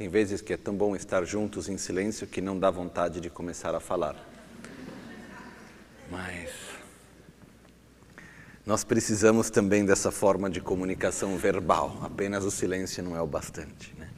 [0.00, 3.28] Tem vezes que é tão bom estar juntos em silêncio que não dá vontade de
[3.28, 4.16] começar a falar.
[6.10, 6.50] Mas
[8.64, 11.98] nós precisamos também dessa forma de comunicação verbal.
[12.00, 13.94] Apenas o silêncio não é o bastante.
[13.98, 14.10] Né?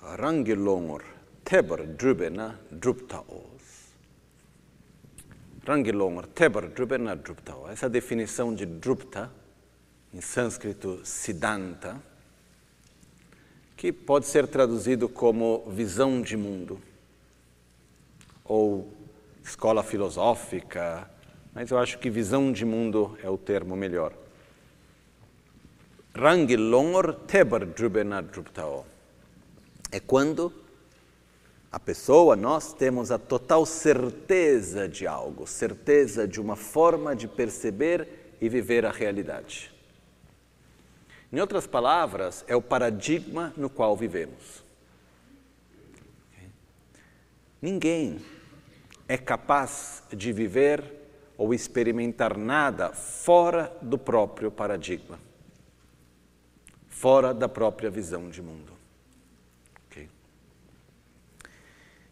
[0.00, 1.04] Rangilongor,
[1.44, 3.92] teber drubena druptaos.
[5.66, 7.68] Rangilongor, teber drubena druptaos.
[7.68, 9.30] Essa definição de drupta,
[10.10, 12.00] em sânscrito siddhanta,
[13.76, 16.80] que pode ser traduzido como visão de mundo,
[18.44, 18.92] ou
[19.44, 21.08] escola filosófica,
[21.54, 24.12] mas eu acho que visão de mundo é o termo melhor.
[26.14, 28.86] Rangilongor teber druptao.
[29.90, 30.52] É quando
[31.72, 38.36] a pessoa, nós temos a total certeza de algo, certeza de uma forma de perceber
[38.38, 39.72] e viver a realidade.
[41.32, 44.62] Em outras palavras, é o paradigma no qual vivemos.
[47.60, 48.20] Ninguém
[49.08, 50.84] é capaz de viver
[51.38, 55.18] ou experimentar nada fora do próprio paradigma,
[56.88, 58.72] fora da própria visão de mundo.
[59.86, 60.08] Okay?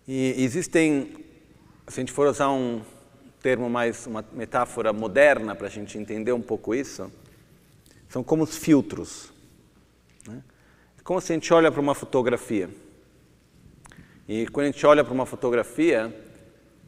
[0.08, 1.12] E existem,
[1.89, 2.83] se a gente for usar um
[3.42, 7.11] termo mais, uma metáfora moderna para a gente entender um pouco isso,
[8.11, 9.33] são como os filtros.
[10.28, 12.69] É como se a gente olha para uma fotografia.
[14.28, 16.12] E quando a gente olha para uma fotografia,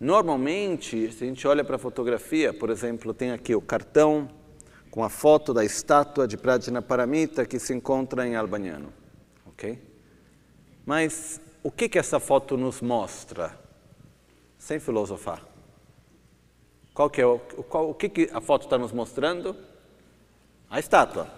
[0.01, 4.29] normalmente, se a gente olha para a fotografia, por exemplo, tem aqui o cartão
[4.91, 8.93] com a foto da estátua de Prajna Paramita que se encontra em Albaniano.
[9.47, 9.79] Ok?
[10.85, 13.57] Mas o que, que essa foto nos mostra?
[14.59, 15.47] Sem filosofar.
[16.93, 19.57] Qual que é o, qual, o que, que a foto está nos mostrando?
[20.73, 21.29] A estátua,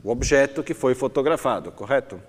[0.00, 2.22] o objeto que foi fotografado, correto?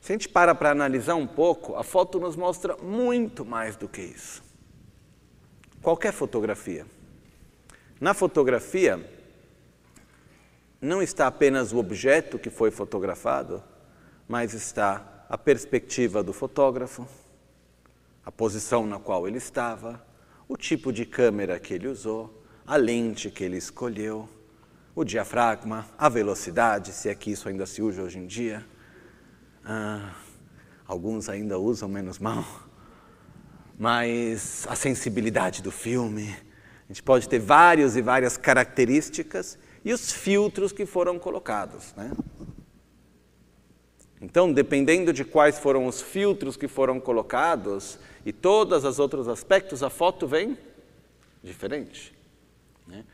[0.00, 3.86] Se a gente para para analisar um pouco, a foto nos mostra muito mais do
[3.86, 4.42] que isso.
[5.82, 6.86] Qualquer fotografia.
[8.00, 9.06] Na fotografia,
[10.80, 13.62] não está apenas o objeto que foi fotografado,
[14.26, 17.06] mas está a perspectiva do fotógrafo,
[18.24, 20.02] a posição na qual ele estava,
[20.48, 24.26] o tipo de câmera que ele usou, a lente que ele escolheu,
[24.96, 28.66] o diafragma, a velocidade, se é que isso ainda se usa hoje em dia.
[29.62, 30.14] Ah,
[30.86, 32.42] alguns ainda usam menos mal.
[33.78, 36.34] Mas a sensibilidade do filme.
[36.84, 41.92] A gente pode ter várias e várias características e os filtros que foram colocados.
[41.94, 42.10] Né?
[44.18, 49.82] Então, dependendo de quais foram os filtros que foram colocados e todos os outros aspectos,
[49.82, 50.56] a foto vem
[51.42, 52.16] diferente.
[52.86, 53.04] Né?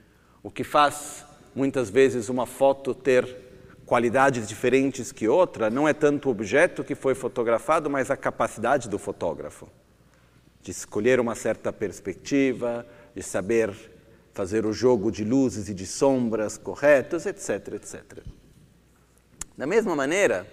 [0.44, 3.26] O que faz muitas vezes uma foto ter
[3.84, 8.88] qualidades diferentes que outra, não é tanto o objeto que foi fotografado, mas a capacidade
[8.88, 9.68] do fotógrafo
[10.62, 13.74] de escolher uma certa perspectiva, de saber
[14.32, 18.20] fazer o jogo de luzes e de sombras corretos, etc, etc.
[19.58, 20.46] Da mesma maneira,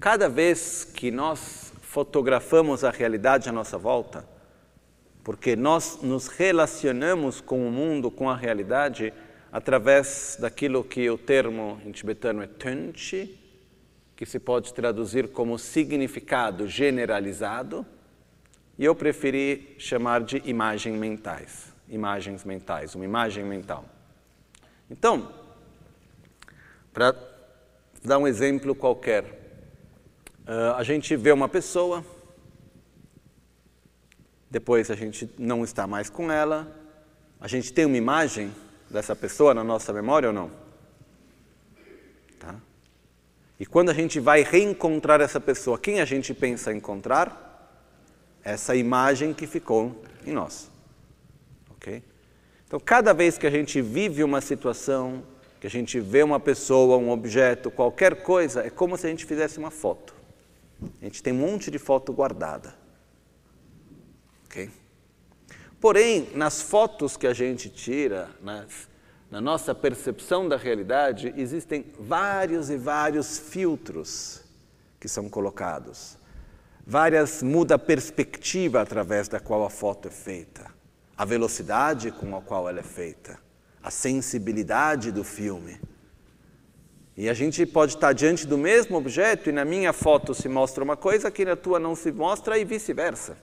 [0.00, 4.26] cada vez que nós fotografamos a realidade à nossa volta,
[5.24, 9.12] porque nós nos relacionamos com o mundo, com a realidade,
[9.50, 13.38] através daquilo que o termo em tibetano é tunchi,
[14.14, 17.86] que se pode traduzir como significado generalizado,
[18.78, 23.84] e eu preferi chamar de imagens mentais, imagens mentais, uma imagem mental.
[24.90, 25.32] Então,
[26.92, 27.14] para
[28.04, 29.24] dar um exemplo qualquer,
[30.46, 32.04] uh, a gente vê uma pessoa,
[34.50, 36.74] depois a gente não está mais com ela,
[37.40, 38.52] a gente tem uma imagem
[38.90, 40.50] dessa pessoa na nossa memória ou não?
[42.38, 42.54] Tá?
[43.58, 47.44] E quando a gente vai reencontrar essa pessoa, quem a gente pensa encontrar?
[48.44, 50.70] Essa imagem que ficou em nós.
[51.70, 52.02] Ok?
[52.66, 55.22] Então, cada vez que a gente vive uma situação,
[55.60, 59.24] que a gente vê uma pessoa, um objeto, qualquer coisa, é como se a gente
[59.24, 60.14] fizesse uma foto.
[61.00, 62.74] A gente tem um monte de foto guardada.
[64.44, 64.70] Ok?
[65.80, 68.88] Porém, nas fotos que a gente tira, nas,
[69.30, 74.42] na nossa percepção da realidade, existem vários e vários filtros
[74.98, 76.16] que são colocados.
[76.86, 80.66] Várias muda a perspectiva através da qual a foto é feita,
[81.16, 83.38] a velocidade com a qual ela é feita,
[83.82, 85.80] a sensibilidade do filme.
[87.16, 90.84] E a gente pode estar diante do mesmo objeto e na minha foto se mostra
[90.84, 93.36] uma coisa que na tua não se mostra e vice-versa.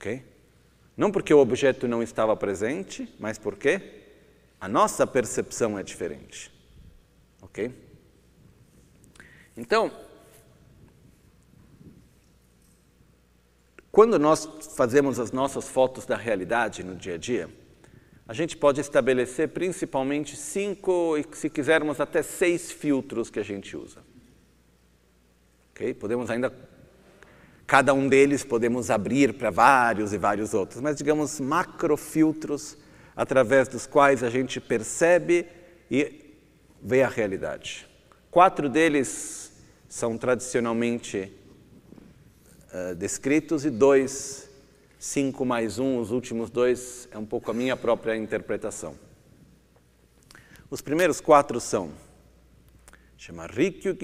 [0.00, 0.24] Ok?
[0.96, 4.00] Não porque o objeto não estava presente, mas porque
[4.58, 6.50] a nossa percepção é diferente.
[7.42, 7.70] Ok?
[9.54, 9.92] Então,
[13.92, 17.50] quando nós fazemos as nossas fotos da realidade no dia a dia,
[18.26, 23.76] a gente pode estabelecer principalmente cinco, e se quisermos até seis filtros que a gente
[23.76, 24.02] usa.
[25.72, 25.92] Okay?
[25.92, 26.50] Podemos ainda,
[27.70, 32.76] cada um deles podemos abrir para vários e vários outros, mas digamos macrofiltros
[33.14, 35.46] através dos quais a gente percebe
[35.88, 36.34] e
[36.82, 37.86] vê a realidade.
[38.28, 39.52] Quatro deles
[39.88, 41.32] são tradicionalmente
[42.74, 44.50] uh, descritos e dois
[44.98, 48.96] cinco mais um, os últimos dois, é um pouco a minha própria interpretação.
[50.68, 51.92] Os primeiros quatro são
[53.16, 53.96] chama Rikyu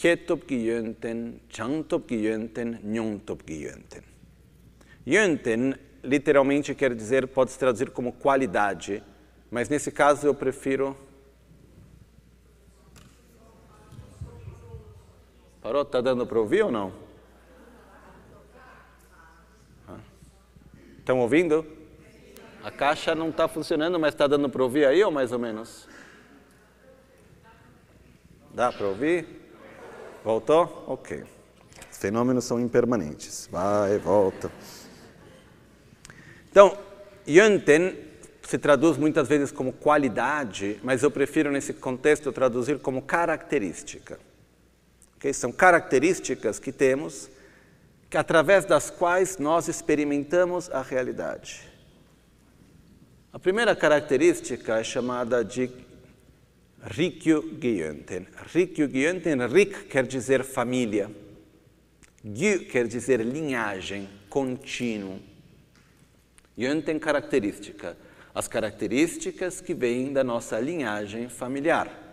[0.00, 4.02] Gyönten, Ketop Gyönten, Changtop Gyönten, Nyongtop Gyönten.
[5.04, 9.02] Gyönten literalmente quer dizer, pode se traduzir como qualidade,
[9.50, 10.96] mas nesse caso eu prefiro.
[15.60, 15.82] Parou?
[15.82, 16.92] Está dando para ouvir ou não?
[20.98, 21.66] Estão ouvindo?
[22.62, 25.86] A caixa não está funcionando, mas está dando para ouvir aí ou mais ou menos?
[28.54, 29.39] Dá para ouvir?
[30.24, 30.84] Voltou?
[30.86, 31.24] Ok.
[31.90, 33.48] Os fenômenos são impermanentes.
[33.50, 34.50] Vai, volta.
[36.50, 36.76] Então,
[37.26, 37.96] Yönten
[38.42, 44.18] se traduz muitas vezes como qualidade, mas eu prefiro nesse contexto traduzir como característica.
[45.16, 45.32] Okay?
[45.32, 47.30] São características que temos
[48.10, 51.70] que através das quais nós experimentamos a realidade.
[53.32, 55.68] A primeira característica é chamada de
[56.82, 58.26] Rikyu Gyönten.
[58.54, 61.10] Rikyu Gyönten, Rik quer dizer família.
[62.24, 65.18] Gyu quer dizer linhagem, contínuo.
[66.56, 67.96] Gyönten característica.
[68.34, 72.10] As características que vêm da nossa linhagem familiar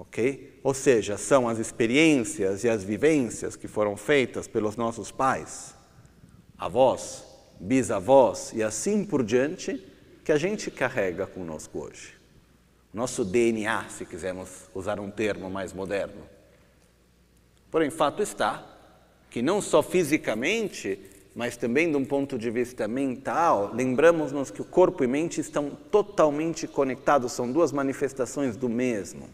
[0.00, 0.58] ok?
[0.62, 5.74] Ou seja, são as experiências e as vivências que foram feitas pelos nossos pais,
[6.56, 7.24] avós,
[7.60, 9.86] bisavós e assim por diante,
[10.24, 12.19] que a gente carrega conosco hoje.
[12.92, 16.22] Nosso DNA, se quisermos usar um termo mais moderno.
[17.70, 18.66] Porém, fato está
[19.30, 20.98] que não só fisicamente,
[21.34, 25.70] mas também de um ponto de vista mental, lembramos-nos que o corpo e mente estão
[25.70, 29.28] totalmente conectados, são duas manifestações do mesmo.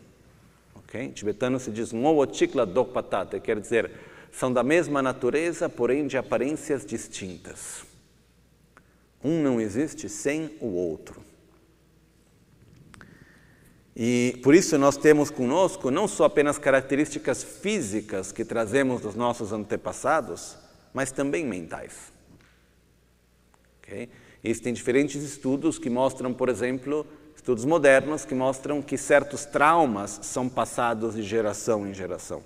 [0.77, 1.05] Okay?
[1.05, 3.91] Em tibetano se diz Ngowochikla Dokpatate, quer dizer,
[4.31, 7.85] são da mesma natureza, porém de aparências distintas.
[9.25, 11.23] Um não existe sem o outro.
[13.99, 19.55] E por isso nós temos conosco não só apenas características físicas que trazemos dos nossos
[19.55, 20.55] antepassados,
[20.93, 22.13] mas também mentais.
[23.79, 24.11] Okay?
[24.45, 30.47] Existem diferentes estudos que mostram, por exemplo, estudos modernos que mostram que certos traumas são
[30.47, 32.45] passados de geração em geração.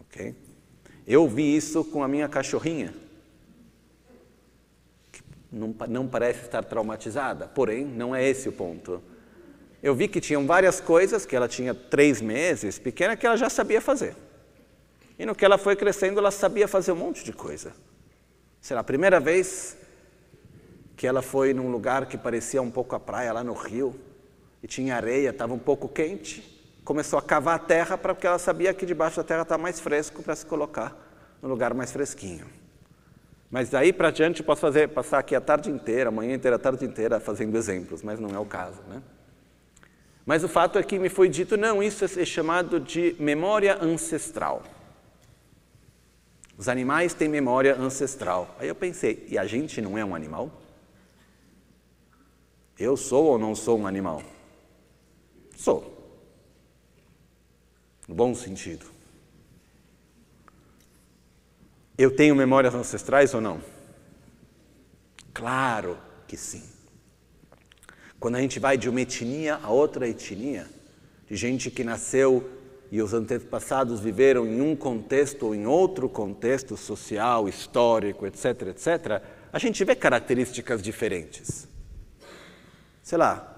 [0.00, 0.34] Ok?
[1.06, 2.94] Eu vi isso com a minha cachorrinha,
[5.12, 5.22] que
[5.52, 9.02] não, não parece estar traumatizada, porém, não é esse o ponto.
[9.84, 13.50] Eu vi que tinham várias coisas que ela tinha três meses, pequena, que ela já
[13.50, 14.16] sabia fazer.
[15.18, 17.74] E no que ela foi crescendo, ela sabia fazer um monte de coisa.
[18.62, 19.76] Será a primeira vez
[20.96, 23.94] que ela foi num lugar que parecia um pouco a praia, lá no rio,
[24.62, 26.42] e tinha areia, estava um pouco quente,
[26.82, 30.22] começou a cavar a terra porque ela sabia que debaixo da terra está mais fresco
[30.22, 30.96] para se colocar
[31.42, 32.46] no lugar mais fresquinho.
[33.50, 36.58] Mas daí para diante posso fazer, passar aqui a tarde inteira, a manhã inteira, a
[36.58, 39.02] tarde inteira fazendo exemplos, mas não é o caso, né?
[40.26, 44.62] Mas o fato é que me foi dito, não, isso é chamado de memória ancestral.
[46.56, 48.54] Os animais têm memória ancestral.
[48.58, 50.50] Aí eu pensei, e a gente não é um animal?
[52.78, 54.22] Eu sou ou não sou um animal?
[55.56, 55.92] Sou.
[58.08, 58.86] No bom sentido.
[61.96, 63.60] Eu tenho memórias ancestrais ou não?
[65.32, 66.73] Claro que sim.
[68.18, 70.66] Quando a gente vai de uma etnia a outra etnia,
[71.28, 72.48] de gente que nasceu
[72.90, 79.22] e os antepassados viveram em um contexto ou em outro contexto social, histórico, etc., etc.,
[79.52, 81.68] a gente vê características diferentes
[83.04, 83.50] sei lá,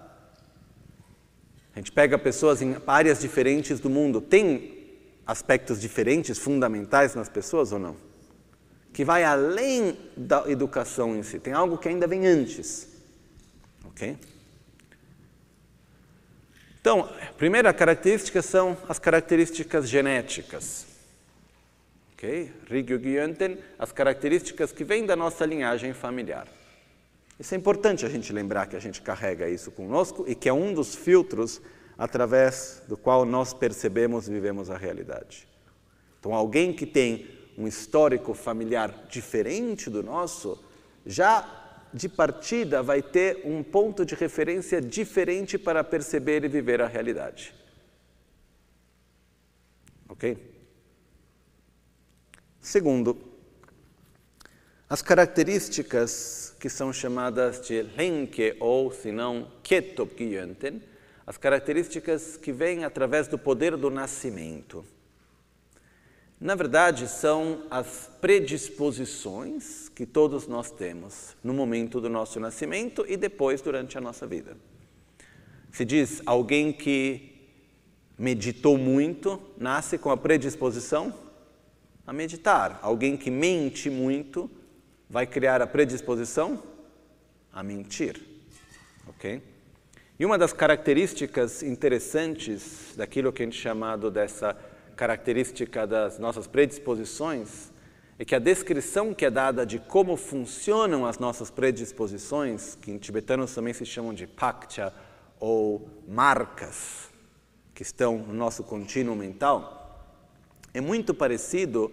[1.72, 7.70] a gente pega pessoas em áreas diferentes do mundo, tem aspectos diferentes, fundamentais nas pessoas
[7.70, 7.96] ou não?
[8.92, 12.88] Que vai além da educação em si, tem algo que ainda vem antes.
[13.84, 14.16] Ok?
[16.86, 20.86] Então, a primeira característica são as características genéticas.
[22.12, 22.52] Ok?
[22.70, 26.46] Rigyo Gyönten, as características que vêm da nossa linhagem familiar.
[27.40, 30.52] Isso é importante a gente lembrar que a gente carrega isso conosco e que é
[30.52, 31.60] um dos filtros
[31.98, 35.48] através do qual nós percebemos e vivemos a realidade.
[36.20, 37.26] Então, alguém que tem
[37.58, 40.64] um histórico familiar diferente do nosso,
[41.04, 41.65] já
[41.96, 47.54] de partida vai ter um ponto de referência diferente para perceber e viver a realidade.
[50.06, 50.36] Ok?
[52.60, 53.16] Segundo,
[54.90, 60.82] as características que são chamadas de Lenke ou, se não, Ketopgyönten,
[61.26, 64.84] as características que vêm através do poder do nascimento.
[66.38, 73.16] Na verdade, são as predisposições que todos nós temos no momento do nosso nascimento e
[73.16, 74.56] depois durante a nossa vida.
[75.72, 77.36] Se diz alguém que
[78.18, 81.12] meditou muito nasce com a predisposição
[82.06, 82.78] a meditar.
[82.82, 84.50] Alguém que mente muito
[85.08, 86.62] vai criar a predisposição
[87.52, 88.20] a mentir.
[89.08, 89.42] Ok?
[90.18, 94.56] E uma das características interessantes daquilo que a gente chamado dessa
[94.96, 97.70] característica das nossas predisposições
[98.18, 102.96] é que a descrição que é dada de como funcionam as nossas predisposições, que em
[102.96, 104.92] tibetanos também se chamam de pakcha
[105.38, 107.10] ou marcas,
[107.74, 110.16] que estão no nosso contínuo mental,
[110.72, 111.92] é muito parecido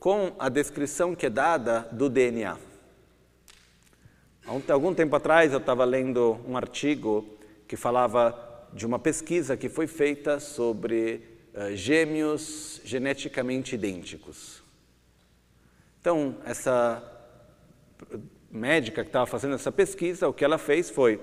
[0.00, 2.56] com a descrição que é dada do DNA.
[4.44, 7.24] Há algum tempo atrás eu estava lendo um artigo
[7.68, 14.62] que falava de uma pesquisa que foi feita sobre uh, gêmeos geneticamente idênticos.
[16.00, 17.02] Então, essa
[18.50, 21.20] médica que estava fazendo essa pesquisa, o que ela fez foi,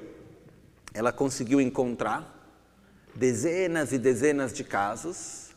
[0.93, 2.34] ela conseguiu encontrar
[3.15, 5.48] dezenas e dezenas de casos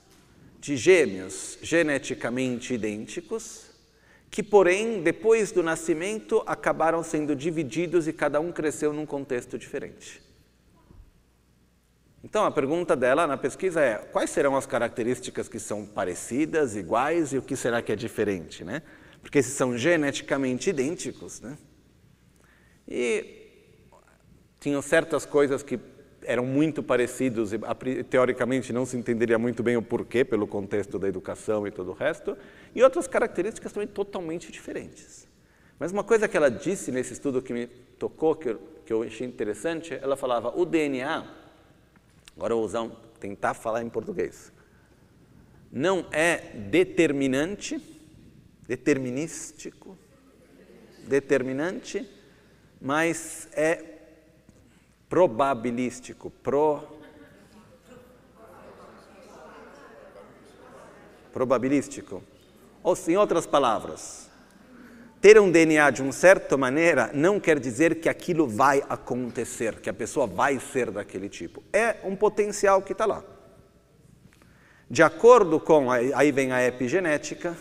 [0.58, 3.70] de gêmeos geneticamente idênticos,
[4.30, 10.22] que, porém, depois do nascimento, acabaram sendo divididos e cada um cresceu num contexto diferente.
[12.22, 17.32] Então, a pergunta dela na pesquisa é: quais serão as características que são parecidas, iguais
[17.32, 18.82] e o que será que é diferente, né?
[19.22, 21.56] Porque se são geneticamente idênticos, né?
[22.86, 23.38] E
[24.58, 25.78] tinham certas coisas que
[26.22, 27.58] eram muito parecidos e
[28.04, 31.94] teoricamente não se entenderia muito bem o porquê pelo contexto da educação e todo o
[31.94, 32.36] resto,
[32.74, 35.26] e outras características também totalmente diferentes.
[35.78, 37.66] Mas uma coisa que ela disse nesse estudo que me
[37.98, 41.24] tocou, que eu, que eu achei interessante, ela falava o DNA,
[42.36, 44.52] agora eu vou usar um, tentar falar em português,
[45.70, 46.38] não é
[46.70, 47.78] determinante,
[48.66, 49.96] determinístico,
[51.06, 52.08] determinante,
[52.80, 53.84] mas é
[55.08, 56.98] probabilístico, pro
[61.32, 62.22] probabilístico.
[62.82, 64.29] Ou em outras palavras,
[65.20, 69.90] ter um DNA de uma certa maneira não quer dizer que aquilo vai acontecer, que
[69.90, 71.62] a pessoa vai ser daquele tipo.
[71.72, 73.22] É um potencial que está lá.
[74.88, 77.56] De acordo com, aí vem a epigenética,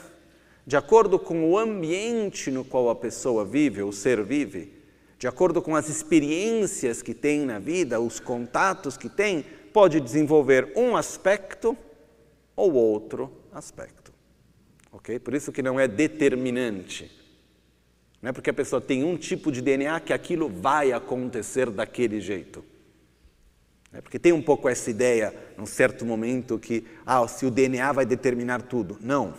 [0.65, 4.73] de acordo com o ambiente no qual a pessoa vive, o ser vive,
[5.17, 10.71] de acordo com as experiências que tem na vida, os contatos que tem, pode desenvolver
[10.75, 11.77] um aspecto
[12.55, 14.13] ou outro aspecto.
[14.91, 15.19] Ok?
[15.19, 17.18] Por isso que não é determinante.
[18.21, 22.19] Não é porque a pessoa tem um tipo de DNA que aquilo vai acontecer daquele
[22.19, 22.63] jeito.
[23.93, 27.91] É porque tem um pouco essa ideia, num certo momento, que ah, se o DNA
[27.91, 28.97] vai determinar tudo.
[29.01, 29.33] Não.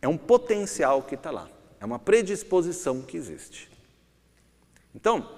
[0.00, 1.48] É um potencial que está lá.
[1.80, 3.70] É uma predisposição que existe.
[4.94, 5.28] Então,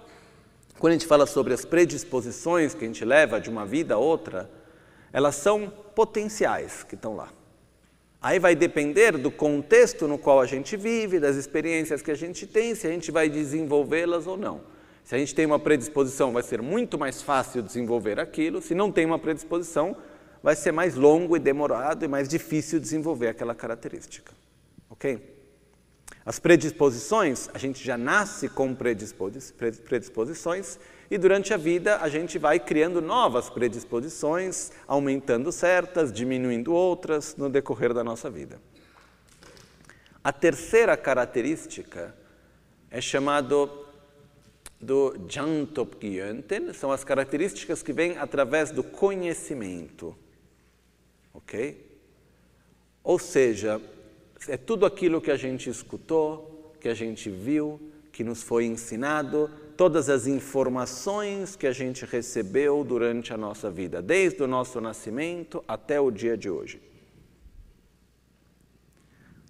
[0.78, 3.98] quando a gente fala sobre as predisposições que a gente leva de uma vida a
[3.98, 4.50] outra,
[5.12, 7.32] elas são potenciais que estão lá.
[8.20, 12.46] Aí vai depender do contexto no qual a gente vive, das experiências que a gente
[12.46, 14.60] tem, se a gente vai desenvolvê-las ou não.
[15.04, 18.60] Se a gente tem uma predisposição, vai ser muito mais fácil desenvolver aquilo.
[18.60, 19.96] Se não tem uma predisposição,
[20.42, 24.32] vai ser mais longo e demorado e mais difícil desenvolver aquela característica.
[24.90, 25.36] Ok?
[26.26, 30.78] As predisposições, a gente já nasce com predisposições
[31.10, 37.48] e durante a vida a gente vai criando novas predisposições, aumentando certas, diminuindo outras no
[37.48, 38.60] decorrer da nossa vida.
[40.22, 42.14] A terceira característica
[42.90, 43.86] é chamado
[44.80, 50.16] do Jantopgyönten, são as características que vêm através do conhecimento.
[51.32, 51.86] Ok?
[53.02, 53.80] Ou seja,
[54.46, 57.80] é tudo aquilo que a gente escutou, que a gente viu,
[58.12, 64.02] que nos foi ensinado, todas as informações que a gente recebeu durante a nossa vida,
[64.02, 66.82] desde o nosso nascimento até o dia de hoje.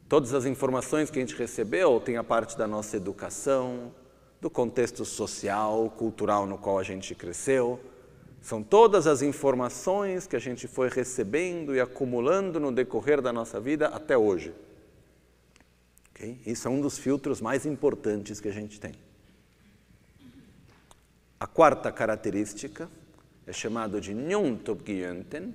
[0.07, 3.91] Todas as informações que a gente recebeu têm a parte da nossa educação,
[4.39, 7.81] do contexto social, cultural no qual a gente cresceu,
[8.41, 13.59] São todas as informações que a gente foi recebendo e acumulando no decorrer da nossa
[13.59, 14.55] vida até hoje.
[16.11, 16.39] Okay?
[16.47, 19.08] Isso é um dos filtros mais importantes que a gente tem.
[21.39, 22.89] A quarta característica
[23.47, 25.55] é chamado de Nyuntobgyönten,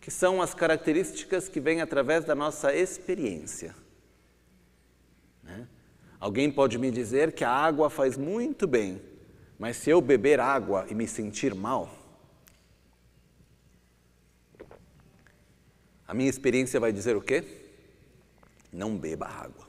[0.00, 3.74] que são as características que vêm através da nossa experiência.
[5.42, 5.66] Né?
[6.18, 9.00] Alguém pode me dizer que a água faz muito bem,
[9.58, 12.02] mas se eu beber água e me sentir mal,
[16.12, 17.42] A minha experiência vai dizer o quê?
[18.70, 19.61] Não beba água.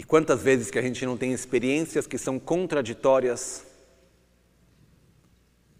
[0.00, 3.66] E quantas vezes que a gente não tem experiências que são contraditórias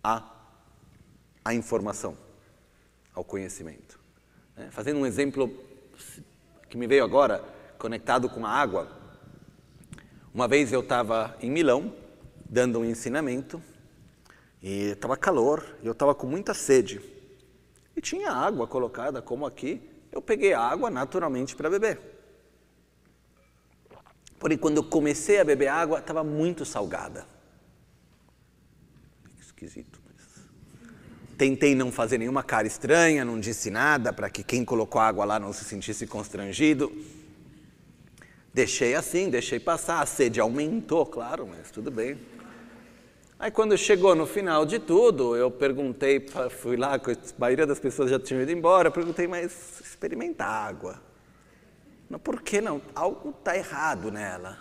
[0.05, 0.31] à,
[1.43, 2.19] à informação,
[3.15, 3.99] ao conhecimento.
[4.55, 4.69] Né?
[4.73, 5.50] Fazendo um exemplo
[6.69, 7.43] que me veio agora,
[7.79, 8.95] conectado com a água.
[10.35, 11.91] Uma vez eu estava em Milão,
[12.45, 13.62] dando um ensinamento,
[14.62, 17.00] e estava calor, e eu estava com muita sede.
[17.97, 19.81] E tinha água colocada, como aqui.
[20.12, 22.20] Eu peguei a água naturalmente para beber.
[24.40, 27.26] Porém, quando eu comecei a beber água, estava muito salgada.
[29.38, 30.00] Esquisito.
[31.37, 35.38] Tentei não fazer nenhuma cara estranha, não disse nada para que quem colocou água lá
[35.38, 36.90] não se sentisse constrangido.
[38.52, 40.00] Deixei assim, deixei passar.
[40.00, 42.18] A sede aumentou, claro, mas tudo bem.
[43.38, 47.00] Aí quando chegou no final de tudo, eu perguntei, fui lá, a
[47.38, 51.10] maioria das pessoas já tinham ido embora, eu perguntei, mas experimenta água.
[52.11, 52.83] Mas por que não?
[52.93, 54.59] Algo está errado nela.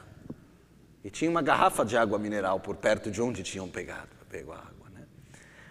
[1.03, 4.57] E tinha uma garrafa de água mineral por perto de onde tinham pegado, pegou a
[4.57, 4.89] água.
[4.93, 5.01] Né?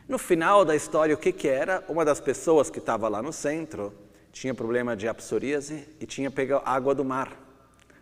[0.09, 1.85] No final da história, o que, que era?
[1.89, 3.95] Uma das pessoas que estava lá no centro
[4.33, 7.33] tinha problema de apsoríase e tinha pegado água do mar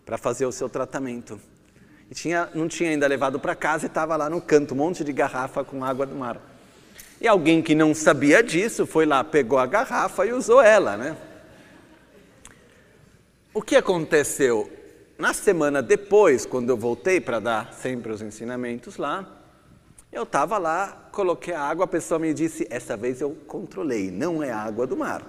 [0.06, 1.38] para fazer o seu tratamento.
[2.10, 5.04] E tinha, não tinha ainda levado para casa e estava lá no canto, um monte
[5.04, 6.40] de garrafa com água do mar.
[7.20, 11.16] E alguém que não sabia disso foi lá, pegou a garrafa e usou ela, né?
[13.56, 14.70] O que aconteceu?
[15.16, 19.42] Na semana depois, quando eu voltei para dar sempre os ensinamentos lá,
[20.12, 24.42] eu estava lá, coloquei a água, a pessoa me disse: essa vez eu controlei, não
[24.42, 25.24] é água do mar.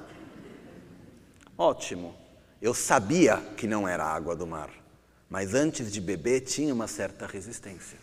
[1.58, 2.14] Ótimo,
[2.62, 4.72] eu sabia que não era água do mar.
[5.30, 7.98] Mas antes de beber tinha uma certa resistência.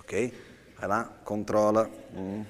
[0.00, 0.32] Ok?
[0.78, 1.90] Vai lá, controla.
[2.16, 2.46] Hum.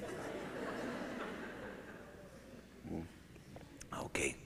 [4.13, 4.37] Ok.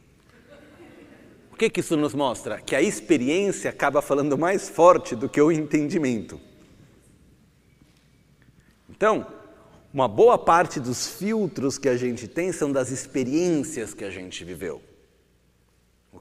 [1.52, 2.60] O que, que isso nos mostra?
[2.60, 6.40] Que a experiência acaba falando mais forte do que o entendimento.
[8.88, 9.26] Então,
[9.92, 14.44] uma boa parte dos filtros que a gente tem são das experiências que a gente
[14.44, 14.82] viveu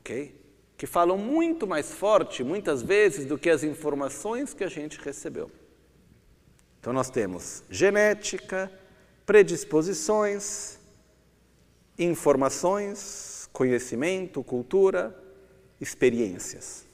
[0.05, 0.35] ok?
[0.77, 5.49] Que falam muito mais forte, muitas vezes, do que as informações que a gente recebeu.
[6.79, 8.71] Então, nós temos genética,
[9.25, 10.77] predisposições,
[11.97, 12.97] informações,
[13.55, 15.17] conhecimento, cultura,
[15.79, 16.85] experiências.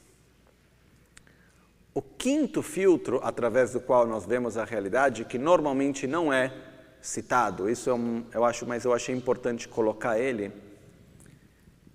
[1.91, 6.53] O quinto filtro através do qual nós vemos a realidade, que normalmente não é
[7.01, 10.53] citado, isso é um, eu acho, mas eu achei importante colocar ele,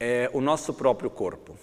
[0.01, 1.57] é o nosso próprio corpo.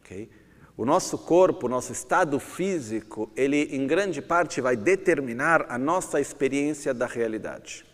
[0.00, 0.30] Okay?
[0.76, 6.20] O nosso corpo, o nosso estado físico, ele em grande parte vai determinar a nossa
[6.20, 7.84] experiência da realidade.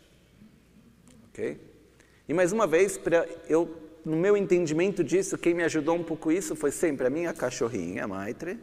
[1.30, 1.67] Ok?
[2.28, 3.00] E mais uma vez,
[3.48, 7.32] eu, no meu entendimento disso, quem me ajudou um pouco isso foi sempre a minha
[7.32, 8.58] cachorrinha, a Maitre,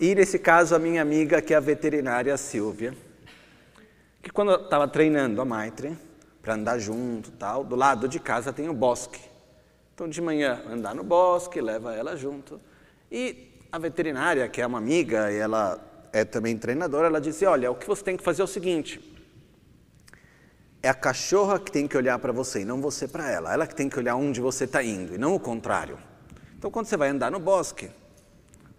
[0.00, 2.92] e nesse caso a minha amiga, que é a veterinária Silvia,
[4.20, 5.96] que quando eu estava treinando a Maitre,
[6.42, 7.62] para andar junto, tal.
[7.62, 9.20] Do lado de casa tem o bosque.
[9.94, 12.60] Então de manhã andar no bosque, leva ela junto.
[13.10, 15.78] E a veterinária, que é uma amiga e ela
[16.12, 19.09] é também treinadora, ela disse: "Olha, o que você tem que fazer é o seguinte:
[20.82, 23.52] é a cachorra que tem que olhar para você e não você para ela.
[23.52, 25.98] Ela que tem que olhar onde você está indo e não o contrário.
[26.56, 27.90] Então, quando você vai andar no bosque,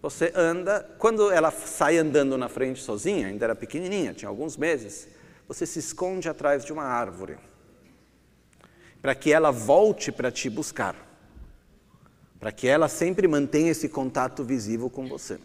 [0.00, 0.88] você anda.
[0.98, 5.08] Quando ela sai andando na frente sozinha, ainda era pequenininha, tinha alguns meses,
[5.46, 7.38] você se esconde atrás de uma árvore
[9.00, 10.94] para que ela volte para te buscar,
[12.38, 15.40] para que ela sempre mantenha esse contato visível com você.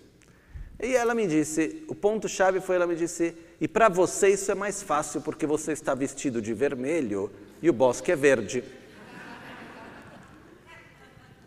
[0.80, 4.56] E ela me disse, o ponto-chave foi ela me disse, e para você isso é
[4.56, 8.64] mais fácil porque você está vestido de vermelho e o bosque é verde.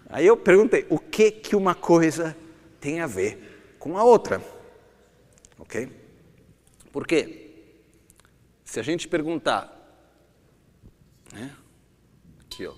[0.09, 2.37] Aí eu perguntei, o que que uma coisa
[2.81, 4.43] tem a ver com a outra?
[5.57, 5.88] Ok?
[6.90, 7.53] Por quê?
[8.64, 9.77] Se a gente perguntar,
[11.33, 11.55] né,
[12.40, 12.75] aqui, ó.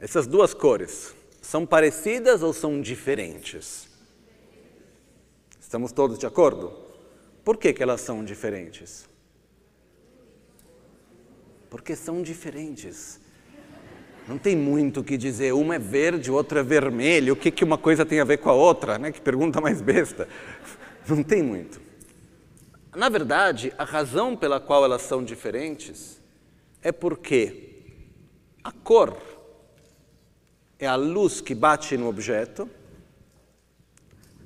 [0.00, 1.14] Essas duas cores
[1.50, 3.88] são parecidas ou são diferentes?
[5.60, 6.72] Estamos todos de acordo?
[7.44, 9.08] Por que, que elas são diferentes?
[11.68, 13.18] Porque são diferentes.
[14.28, 17.64] Não tem muito o que dizer, uma é verde, outra é vermelho, o que, que
[17.64, 19.10] uma coisa tem a ver com a outra, né?
[19.10, 20.28] Que pergunta mais besta.
[21.08, 21.80] Não tem muito.
[22.94, 26.22] Na verdade, a razão pela qual elas são diferentes
[26.80, 27.70] é porque
[28.62, 29.29] a cor
[30.80, 32.68] é a luz que bate no objeto,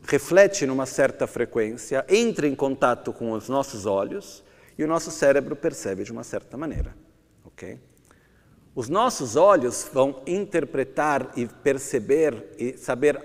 [0.02, 4.42] reflete numa certa frequência, entra em contato com os nossos olhos
[4.76, 6.94] e o nosso cérebro percebe de uma certa maneira.
[7.44, 7.78] ok?
[8.74, 13.22] Os nossos olhos vão interpretar e perceber e saber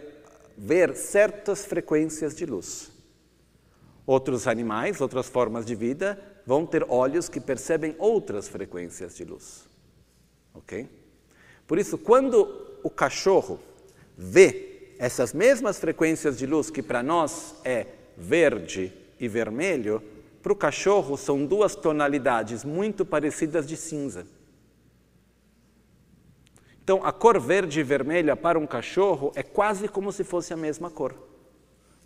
[0.55, 2.91] ver certas frequências de luz.
[4.05, 9.67] Outros animais, outras formas de vida, vão ter olhos que percebem outras frequências de luz.
[10.53, 10.87] Ok?
[11.65, 13.59] Por isso, quando o cachorro
[14.17, 17.87] vê essas mesmas frequências de luz que para nós é
[18.17, 20.03] verde e vermelho,
[20.41, 24.25] para o cachorro são duas tonalidades muito parecidas de cinza.
[26.83, 30.57] Então, a cor verde e vermelha para um cachorro é quase como se fosse a
[30.57, 31.13] mesma cor.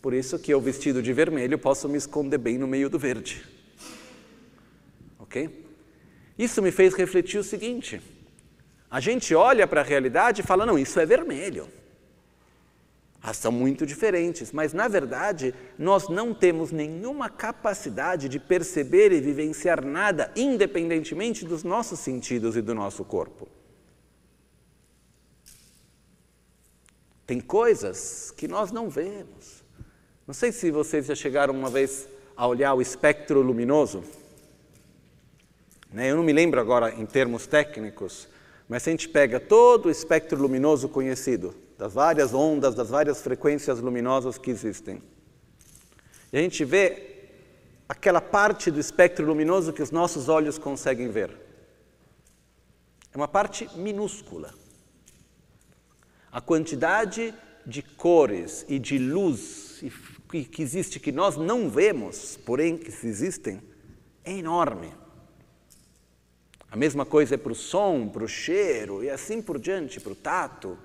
[0.01, 3.45] Por isso que eu vestido de vermelho posso me esconder bem no meio do verde.
[5.17, 5.65] Ok?
[6.38, 8.01] Isso me fez refletir o seguinte:
[8.93, 11.67] a gente olha para a realidade e fala, não, isso é vermelho.
[13.23, 19.19] Elas são muito diferentes, mas na verdade nós não temos nenhuma capacidade de perceber e
[19.19, 23.47] vivenciar nada independentemente dos nossos sentidos e do nosso corpo.
[27.25, 29.63] Tem coisas que nós não vemos.
[30.27, 34.03] Não sei se vocês já chegaram uma vez a olhar o espectro luminoso.
[35.91, 38.32] Né, eu não me lembro agora em termos técnicos,
[38.67, 43.21] mas se a gente pega todo o espectro luminoso conhecido, das várias ondas, das várias
[43.21, 45.02] frequências luminosas que existem,
[46.32, 47.12] e a gente vê
[47.88, 51.32] aquela parte do espectro luminoso que os nossos olhos conseguem ver.
[53.13, 54.54] É uma parte minúscula
[56.34, 57.32] a quantidade
[57.63, 59.84] de cores e de luz
[60.28, 63.62] que existe, que nós não vemos, porém que existem,
[64.26, 64.91] é enorme.
[66.73, 70.12] A mesma coisa é para o som, para o cheiro e assim por diante, para
[70.12, 70.75] o tato.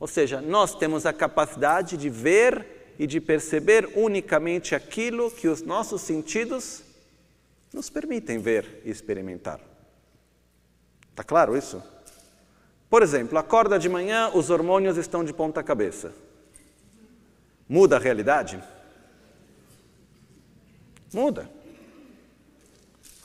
[0.00, 5.60] Ou seja, nós temos a capacidade de ver e de perceber unicamente aquilo que os
[5.60, 6.82] nossos sentidos
[7.70, 9.60] nos permitem ver e experimentar.
[11.10, 11.82] Está claro isso?
[12.88, 16.14] Por exemplo, acorda de manhã, os hormônios estão de ponta cabeça.
[17.68, 18.58] Muda a realidade?
[21.12, 21.57] Muda.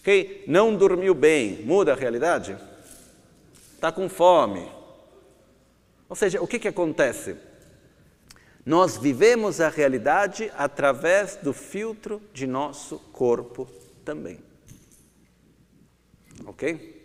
[0.03, 0.43] Ok?
[0.49, 2.57] Não dormiu bem, muda a realidade?
[3.73, 4.69] Está com fome.
[6.09, 7.37] Ou seja, o que, que acontece?
[8.65, 13.65] Nós vivemos a realidade através do filtro de nosso corpo
[14.03, 14.39] também.
[16.47, 17.01] Ok?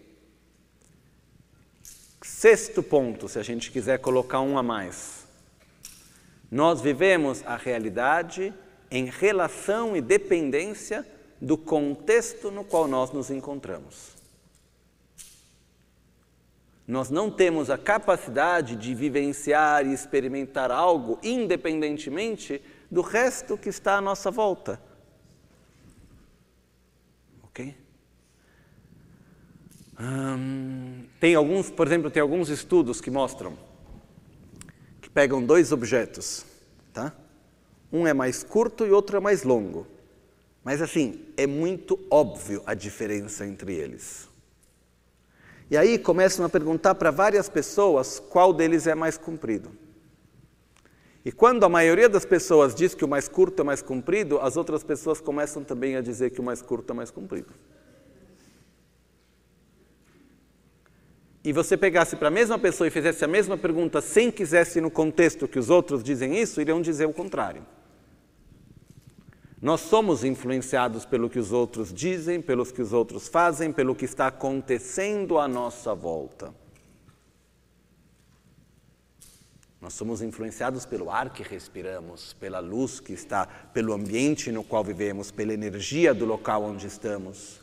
[2.21, 5.25] Sexto ponto, se a gente quiser colocar um a mais.
[6.51, 8.53] Nós vivemos a realidade
[8.91, 11.07] em relação e dependência
[11.41, 14.17] do contexto no qual nós nos encontramos.
[16.87, 23.99] Nós não temos a capacidade de vivenciar e experimentar algo independentemente do resto que está
[23.99, 24.81] à nossa volta.
[27.43, 27.77] Ok?
[30.01, 33.53] Hum, tem alguns, por exemplo, tem alguns estudos que mostram
[35.03, 36.47] que pegam dois objetos,
[36.93, 37.13] tá?
[37.93, 39.87] Um é mais curto e outro é mais longo.
[40.69, 44.29] Mas assim, é muito óbvio a diferença entre eles.
[45.71, 49.71] E aí começam a perguntar para várias pessoas qual deles é mais comprido.
[51.25, 54.59] E quando a maioria das pessoas diz que o mais curto é mais comprido, as
[54.59, 57.49] outras pessoas começam também a dizer que o mais curto é mais comprido.
[61.43, 64.91] e você pegasse para a mesma pessoa e fizesse a mesma pergunta sem quisesse no
[64.91, 67.65] contexto que os outros dizem isso, iriam dizer o contrário.
[69.61, 74.05] Nós somos influenciados pelo que os outros dizem, pelos que os outros fazem, pelo que
[74.05, 76.55] está acontecendo à nossa volta.
[79.81, 84.85] Nós somos influenciados pelo ar que respiramos, pela luz que está, pelo ambiente no qual
[84.85, 87.61] vivemos, pela energia do local onde estamos.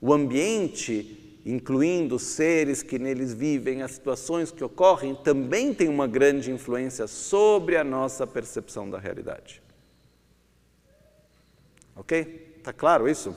[0.00, 6.06] O ambiente incluindo os seres que neles vivem, as situações que ocorrem, também tem uma
[6.06, 9.63] grande influência sobre a nossa percepção da realidade.
[11.96, 12.54] Ok?
[12.58, 13.36] Está claro isso?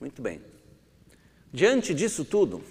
[0.00, 0.40] Muito bem.
[1.52, 2.62] Diante disso tudo,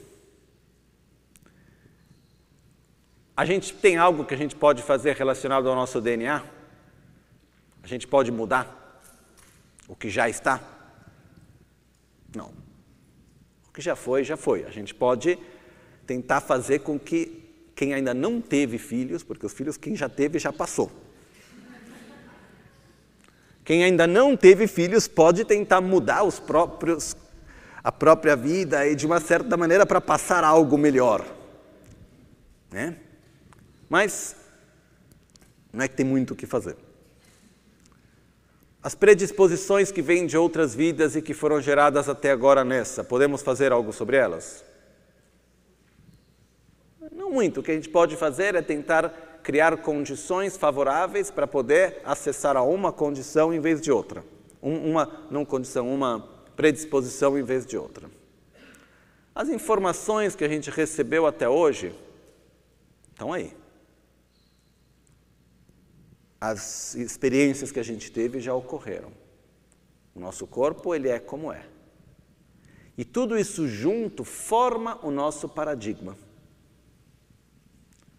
[3.38, 6.62] a gente tem algo que a gente pode fazer relacionado ao nosso DNA?
[7.92, 8.78] gente pode mudar
[9.88, 10.62] o que já está?
[12.34, 12.54] Não.
[13.68, 14.64] O que já foi, já foi.
[14.64, 15.38] A gente pode
[16.08, 17.44] tentar fazer com que
[17.76, 20.90] quem ainda não teve filhos, porque os filhos quem já teve já passou.
[23.64, 27.16] Quem ainda não teve filhos pode tentar mudar os próprios
[27.84, 31.26] a própria vida e de uma certa maneira para passar algo melhor,
[32.70, 32.96] né?
[33.90, 34.36] Mas
[35.74, 36.76] não é que tem muito o que fazer.
[38.84, 43.42] As predisposições que vêm de outras vidas e que foram geradas até agora nessa, podemos
[43.42, 44.64] fazer algo sobre elas?
[47.12, 47.60] Não muito.
[47.60, 52.62] O que a gente pode fazer é tentar criar condições favoráveis para poder acessar a
[52.62, 54.24] uma condição em vez de outra.
[54.62, 58.10] uma, não condição, uma predisposição em vez de outra.
[59.34, 61.94] As informações que a gente recebeu até hoje
[63.12, 63.56] estão aí
[66.42, 69.12] as experiências que a gente teve já ocorreram.
[70.16, 71.64] O nosso corpo, ele é como é.
[72.98, 76.18] E tudo isso junto forma o nosso paradigma.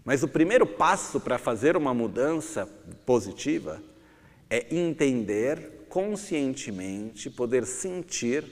[0.05, 2.67] Mas o primeiro passo para fazer uma mudança
[3.07, 3.81] positiva
[4.51, 8.45] é entender conscientemente, poder sentir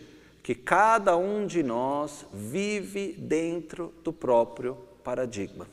[0.43, 5.67] que cada um de nós vive dentro do próprio paradigma.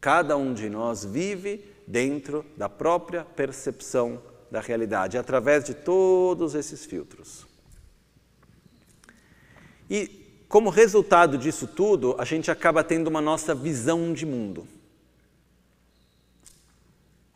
[0.00, 6.84] Cada um de nós vive dentro da própria percepção da realidade, através de todos esses
[6.84, 7.46] filtros.
[9.90, 10.17] E,
[10.48, 14.66] como resultado disso tudo, a gente acaba tendo uma nossa visão de mundo.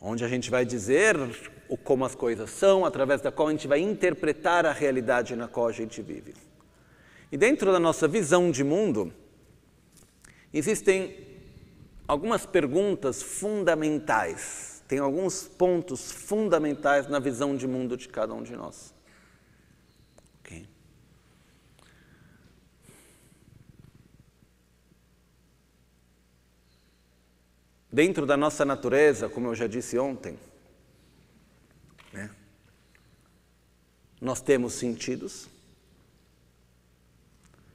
[0.00, 1.16] Onde a gente vai dizer
[1.68, 5.46] o como as coisas são, através da qual a gente vai interpretar a realidade na
[5.46, 6.34] qual a gente vive.
[7.30, 9.12] E dentro da nossa visão de mundo,
[10.52, 11.16] existem
[12.08, 18.56] algumas perguntas fundamentais, tem alguns pontos fundamentais na visão de mundo de cada um de
[18.56, 18.91] nós.
[27.92, 30.38] Dentro da nossa natureza, como eu já disse ontem,
[32.10, 32.30] né,
[34.18, 35.46] nós temos sentidos.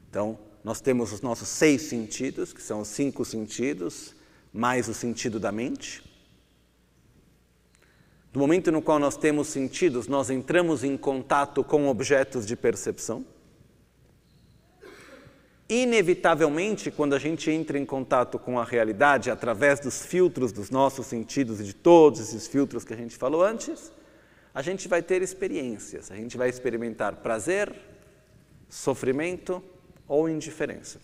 [0.09, 4.15] Então, nós temos os nossos seis sentidos, que são os cinco sentidos,
[4.51, 6.03] mais o sentido da mente.
[8.33, 13.23] No momento no qual nós temos sentidos, nós entramos em contato com objetos de percepção.
[15.69, 21.07] Inevitavelmente, quando a gente entra em contato com a realidade através dos filtros dos nossos
[21.07, 23.91] sentidos e de todos esses filtros que a gente falou antes,
[24.53, 27.75] a gente vai ter experiências, a gente vai experimentar prazer,
[28.69, 29.61] sofrimento
[30.07, 31.01] ou indiferença.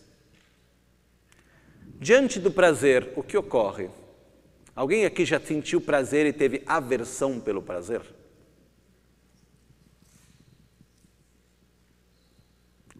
[2.00, 3.90] Diante do prazer, o que ocorre?
[4.76, 8.02] Alguém aqui já sentiu prazer e teve aversão pelo prazer?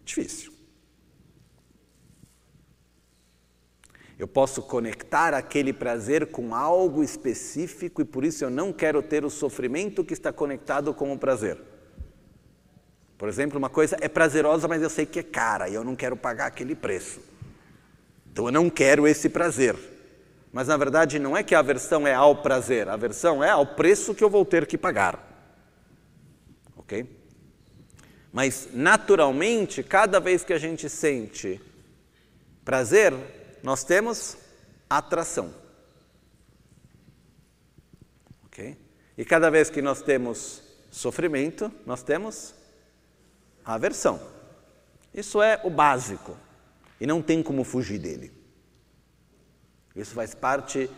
[0.04, 0.53] Difícil.
[4.24, 9.22] Eu posso conectar aquele prazer com algo específico e por isso eu não quero ter
[9.22, 11.58] o sofrimento que está conectado com o prazer.
[13.18, 15.94] Por exemplo, uma coisa é prazerosa, mas eu sei que é cara e eu não
[15.94, 17.20] quero pagar aquele preço.
[18.32, 19.76] Então eu não quero esse prazer.
[20.50, 23.66] Mas na verdade não é que a aversão é ao prazer, a aversão é ao
[23.66, 25.22] preço que eu vou ter que pagar.
[26.78, 27.06] Ok?
[28.32, 31.60] Mas naturalmente, cada vez que a gente sente
[32.64, 33.12] prazer,
[33.64, 34.36] nós temos
[34.90, 35.54] atração.
[38.44, 38.76] Ok?
[39.16, 42.54] E cada vez que nós temos sofrimento, nós temos
[43.64, 44.20] aversão.
[45.14, 46.36] Isso é o básico.
[47.00, 48.30] E não tem como fugir dele.
[49.96, 50.90] Isso faz parte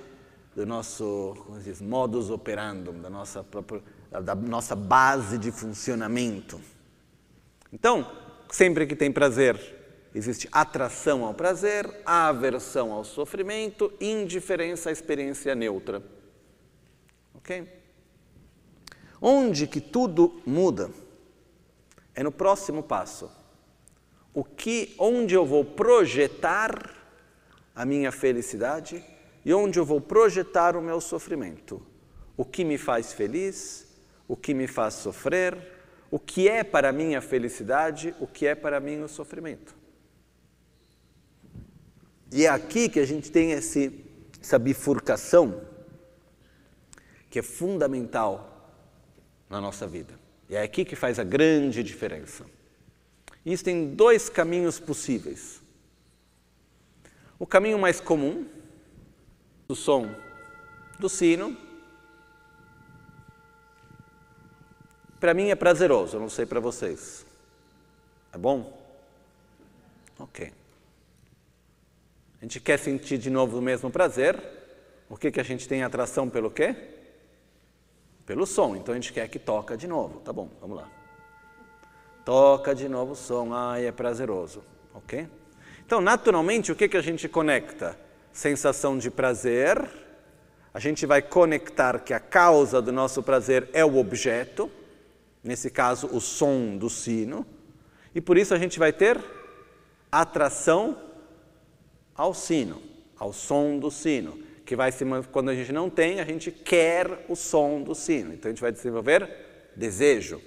[0.56, 6.60] do nosso como diz, modus operandum, da nossa, própria, da nossa base de funcionamento.
[7.72, 8.10] Então,
[8.50, 9.85] sempre que tem prazer,
[10.16, 16.02] existe atração ao prazer, aversão ao sofrimento, indiferença à experiência neutra.
[17.34, 17.68] Ok?
[19.20, 20.90] Onde que tudo muda
[22.14, 23.30] é no próximo passo
[24.32, 26.94] o que, onde eu vou projetar
[27.74, 29.04] a minha felicidade
[29.44, 31.80] e onde eu vou projetar o meu sofrimento.
[32.36, 33.86] O que me faz feliz,
[34.26, 35.56] o que me faz sofrer,
[36.10, 39.75] o que é para mim a felicidade, o que é para mim o sofrimento.
[42.32, 44.04] E é aqui que a gente tem esse,
[44.40, 45.62] essa bifurcação
[47.30, 48.74] que é fundamental
[49.48, 50.18] na nossa vida.
[50.48, 52.46] E é aqui que faz a grande diferença.
[53.44, 55.62] Existem dois caminhos possíveis.
[57.38, 58.46] O caminho mais comum,
[59.68, 60.08] do som
[60.98, 61.56] do sino,
[65.20, 67.26] para mim é prazeroso, eu não sei para vocês.
[68.32, 68.80] É bom?
[70.18, 70.52] Ok.
[72.46, 74.40] Gente quer sentir de novo o mesmo prazer.
[75.08, 76.76] O que, que a gente tem atração pelo quê?
[78.24, 78.76] Pelo som.
[78.76, 80.20] Então a gente quer que toca de novo.
[80.20, 80.88] Tá bom, vamos lá.
[82.24, 83.52] Toca de novo o som.
[83.52, 84.62] Ai, é prazeroso.
[84.94, 85.26] Ok?
[85.84, 87.98] Então, naturalmente, o que, que a gente conecta?
[88.32, 89.84] Sensação de prazer.
[90.72, 94.70] A gente vai conectar que a causa do nosso prazer é o objeto,
[95.42, 97.44] nesse caso, o som do sino.
[98.14, 99.20] E por isso a gente vai ter
[100.12, 101.05] atração
[102.16, 102.82] ao sino,
[103.18, 107.24] ao som do sino, que vai se quando a gente não tem, a gente quer
[107.28, 108.32] o som do sino.
[108.32, 109.28] Então a gente vai desenvolver
[109.76, 110.40] desejo.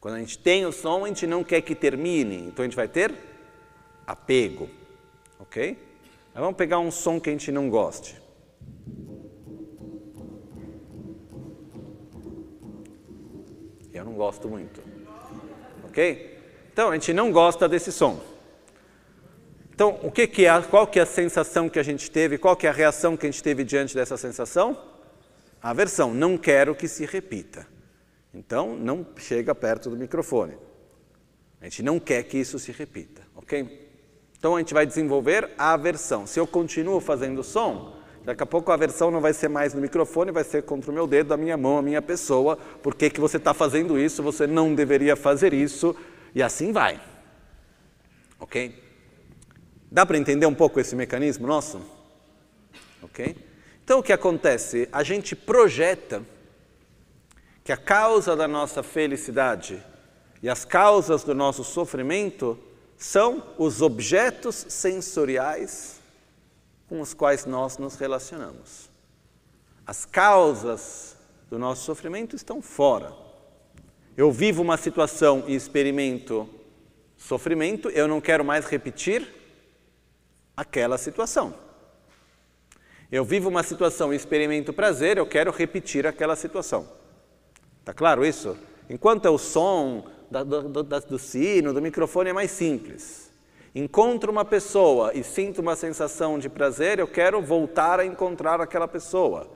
[0.00, 2.76] Quando a gente tem o som, a gente não quer que termine, então a gente
[2.76, 3.12] vai ter
[4.06, 4.70] apego.
[5.38, 5.76] OK?
[6.32, 8.16] Mas vamos pegar um som que a gente não goste.
[13.92, 14.80] Eu não gosto muito.
[15.88, 16.38] OK?
[16.72, 18.20] Então a gente não gosta desse som.
[19.78, 22.56] Então, o que, que é, qual que é a sensação que a gente teve, qual
[22.56, 24.76] que é a reação que a gente teve diante dessa sensação?
[25.62, 27.64] Aversão, não quero que se repita.
[28.34, 30.58] Então, não chega perto do microfone.
[31.60, 33.88] A gente não quer que isso se repita, ok?
[34.36, 36.26] Então, a gente vai desenvolver a aversão.
[36.26, 39.80] Se eu continuo fazendo som, daqui a pouco a aversão não vai ser mais no
[39.80, 42.56] microfone, vai ser contra o meu dedo, a minha mão, a minha pessoa.
[42.82, 44.24] Por que, que você está fazendo isso?
[44.24, 45.94] Você não deveria fazer isso.
[46.34, 47.00] E assim vai.
[48.40, 48.87] Ok?
[49.90, 51.80] Dá para entender um pouco esse mecanismo nosso?
[53.02, 53.36] Ok?
[53.82, 54.86] Então o que acontece?
[54.92, 56.22] A gente projeta
[57.64, 59.82] que a causa da nossa felicidade
[60.42, 62.58] e as causas do nosso sofrimento
[62.98, 66.00] são os objetos sensoriais
[66.86, 68.90] com os quais nós nos relacionamos.
[69.86, 71.16] As causas
[71.48, 73.12] do nosso sofrimento estão fora.
[74.16, 76.48] Eu vivo uma situação e experimento
[77.16, 79.37] sofrimento, eu não quero mais repetir
[80.58, 81.54] aquela situação.
[83.12, 86.88] Eu vivo uma situação e experimento prazer, eu quero repetir aquela situação.
[87.78, 88.58] Está claro isso?
[88.90, 93.32] Enquanto é o som do, do sino, do microfone é mais simples.
[93.72, 98.88] Encontro uma pessoa e sinto uma sensação de prazer, eu quero voltar a encontrar aquela
[98.88, 99.48] pessoa.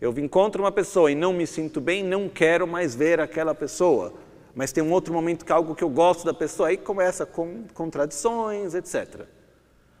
[0.00, 4.14] Eu encontro uma pessoa e não me sinto bem, não quero mais ver aquela pessoa.
[4.54, 7.26] Mas tem um outro momento que é algo que eu gosto da pessoa, aí começa
[7.26, 9.35] com contradições, etc.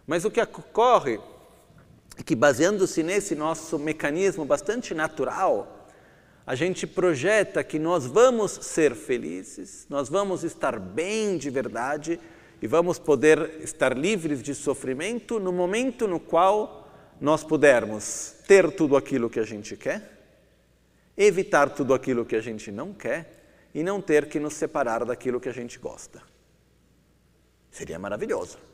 [0.06, 1.18] Mas o que ocorre
[2.16, 5.88] é que, baseando-se nesse nosso mecanismo bastante natural,
[6.46, 12.20] a gente projeta que nós vamos ser felizes, nós vamos estar bem de verdade
[12.62, 16.88] e vamos poder estar livres de sofrimento no momento no qual
[17.20, 20.12] nós pudermos ter tudo aquilo que a gente quer,
[21.16, 25.40] evitar tudo aquilo que a gente não quer e não ter que nos separar daquilo
[25.40, 26.22] que a gente gosta.
[27.70, 28.65] Seria maravilhoso.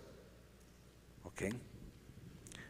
[1.33, 1.53] Ok?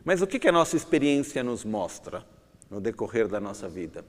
[0.05, 2.27] Mas o que, que a nossa experiência nos mostra
[2.69, 4.05] no decorrer da nossa vida?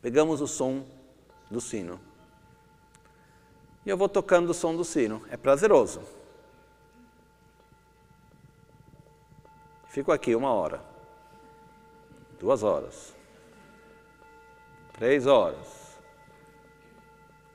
[0.00, 0.86] Pegamos o som
[1.50, 2.00] do sino.
[3.84, 5.22] E eu vou tocando o som do sino.
[5.30, 6.02] É prazeroso.
[9.88, 10.82] Fico aqui uma hora,
[12.40, 13.14] duas horas,
[14.92, 15.96] três horas.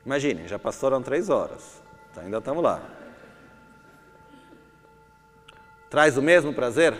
[0.06, 1.82] Imaginem, já passaram três horas.
[2.10, 2.99] Então ainda estamos lá.
[5.90, 6.94] Traz o mesmo prazer?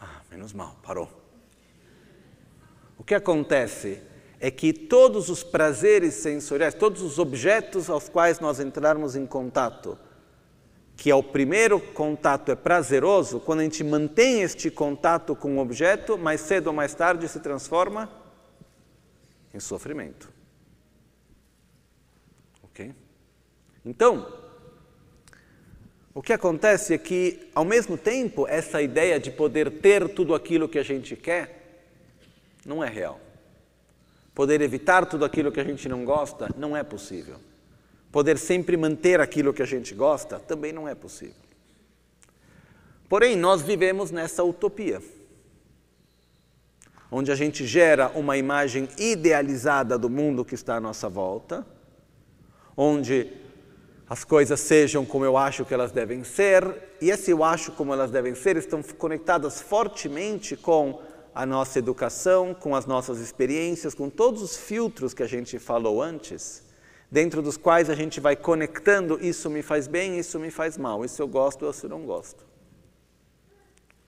[0.00, 1.08] Ah, menos mal, parou.
[2.98, 4.02] O que acontece
[4.40, 9.96] é que todos os prazeres sensoriais, todos os objetos aos quais nós entrarmos em contato,
[10.96, 15.60] que é o primeiro contato é prazeroso, quando a gente mantém este contato com o
[15.60, 18.10] objeto, mais cedo ou mais tarde se transforma
[19.54, 20.28] em sofrimento.
[22.64, 22.94] Ok?
[23.84, 24.39] Então,
[26.12, 30.68] o que acontece é que, ao mesmo tempo, essa ideia de poder ter tudo aquilo
[30.68, 31.84] que a gente quer
[32.64, 33.20] não é real.
[34.34, 37.36] Poder evitar tudo aquilo que a gente não gosta não é possível.
[38.10, 41.34] Poder sempre manter aquilo que a gente gosta também não é possível.
[43.08, 45.00] Porém, nós vivemos nessa utopia,
[47.10, 51.66] onde a gente gera uma imagem idealizada do mundo que está à nossa volta,
[52.76, 53.39] onde
[54.10, 56.64] as coisas sejam como eu acho que elas devem ser,
[57.00, 61.00] e esse eu acho como elas devem ser estão conectadas fortemente com
[61.32, 66.02] a nossa educação, com as nossas experiências, com todos os filtros que a gente falou
[66.02, 66.64] antes,
[67.08, 71.04] dentro dos quais a gente vai conectando isso me faz bem, isso me faz mal,
[71.04, 72.44] isso eu gosto, isso eu não gosto.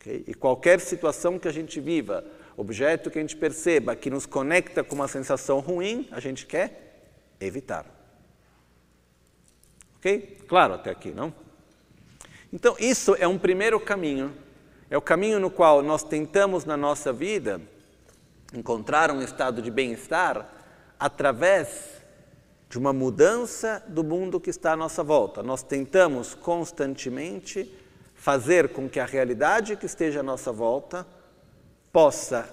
[0.00, 0.24] Okay?
[0.26, 2.24] E qualquer situação que a gente viva,
[2.56, 7.06] objeto que a gente perceba que nos conecta com uma sensação ruim, a gente quer
[7.40, 7.91] evitar.
[10.02, 10.38] Ok?
[10.48, 11.32] Claro até aqui, não?
[12.52, 14.34] Então, isso é um primeiro caminho.
[14.90, 17.60] É o caminho no qual nós tentamos na nossa vida
[18.52, 20.52] encontrar um estado de bem-estar
[20.98, 22.02] através
[22.68, 25.40] de uma mudança do mundo que está à nossa volta.
[25.40, 27.72] Nós tentamos constantemente
[28.16, 31.06] fazer com que a realidade que esteja à nossa volta
[31.92, 32.52] possa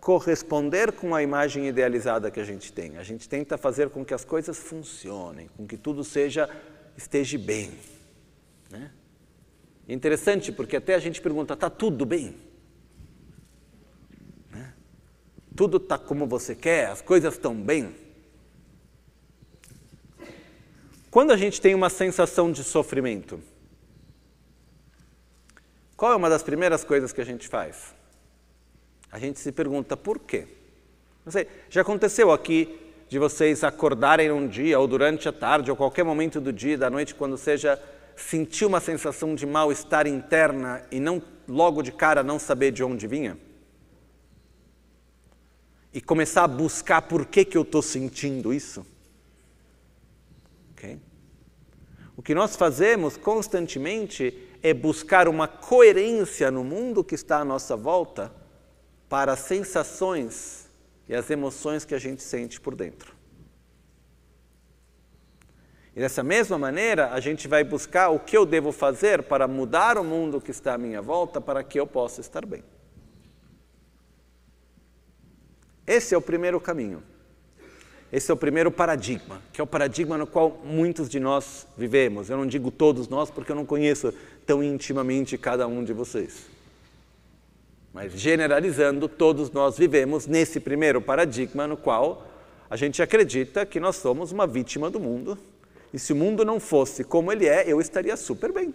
[0.00, 2.98] corresponder com a imagem idealizada que a gente tem.
[2.98, 6.46] A gente tenta fazer com que as coisas funcionem, com que tudo seja
[7.00, 7.72] esteja bem.
[8.70, 8.90] Né?
[9.88, 12.36] É interessante porque até a gente pergunta: está tudo bem?
[14.50, 14.72] Né?
[15.56, 16.88] Tudo está como você quer?
[16.88, 17.94] As coisas estão bem?
[21.10, 23.42] Quando a gente tem uma sensação de sofrimento,
[25.96, 27.94] qual é uma das primeiras coisas que a gente faz?
[29.10, 30.46] A gente se pergunta por quê?
[31.24, 35.76] Não sei, já aconteceu aqui de vocês acordarem um dia, ou durante a tarde, ou
[35.76, 37.76] qualquer momento do dia, da noite, quando seja,
[38.14, 43.08] sentir uma sensação de mal-estar interna e não logo de cara não saber de onde
[43.08, 43.36] vinha?
[45.92, 48.86] E começar a buscar por que, que eu estou sentindo isso?
[50.70, 51.00] Okay?
[52.16, 57.76] O que nós fazemos constantemente é buscar uma coerência no mundo que está à nossa
[57.76, 58.32] volta
[59.08, 60.59] para sensações
[61.10, 63.12] e as emoções que a gente sente por dentro.
[65.94, 69.98] E dessa mesma maneira, a gente vai buscar o que eu devo fazer para mudar
[69.98, 72.62] o mundo que está à minha volta para que eu possa estar bem.
[75.84, 77.02] Esse é o primeiro caminho.
[78.12, 82.30] Esse é o primeiro paradigma, que é o paradigma no qual muitos de nós vivemos.
[82.30, 84.14] Eu não digo todos nós, porque eu não conheço
[84.46, 86.59] tão intimamente cada um de vocês.
[87.92, 92.26] Mas generalizando, todos nós vivemos nesse primeiro paradigma no qual
[92.68, 95.36] a gente acredita que nós somos uma vítima do mundo
[95.92, 98.72] e se o mundo não fosse como ele é, eu estaria super bem.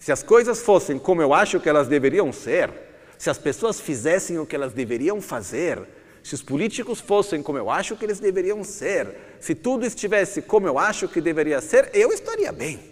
[0.00, 2.72] Se as coisas fossem como eu acho que elas deveriam ser,
[3.16, 5.78] se as pessoas fizessem o que elas deveriam fazer,
[6.22, 10.66] se os políticos fossem como eu acho que eles deveriam ser, se tudo estivesse como
[10.66, 12.89] eu acho que deveria ser, eu estaria bem.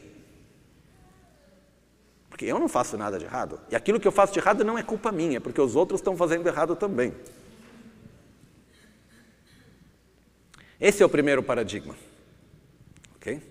[2.39, 3.61] Porque eu não faço nada de errado.
[3.68, 6.16] E aquilo que eu faço de errado não é culpa minha, porque os outros estão
[6.16, 7.12] fazendo errado também.
[10.80, 11.97] Esse é o primeiro paradigma.
[13.16, 13.43] Ok?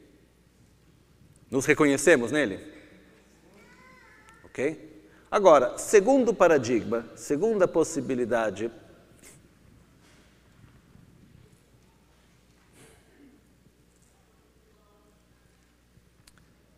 [1.52, 2.66] Nos reconhecemos nele?
[4.46, 5.04] Ok?
[5.30, 8.72] Agora, segundo paradigma, segunda possibilidade.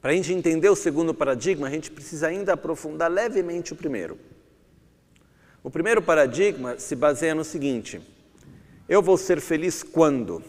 [0.02, 4.18] Para a gente entender o segundo paradigma, a gente precisa ainda aprofundar levemente o primeiro.
[5.62, 8.02] O primeiro paradigma se baseia no seguinte:
[8.88, 10.41] eu vou ser feliz quando?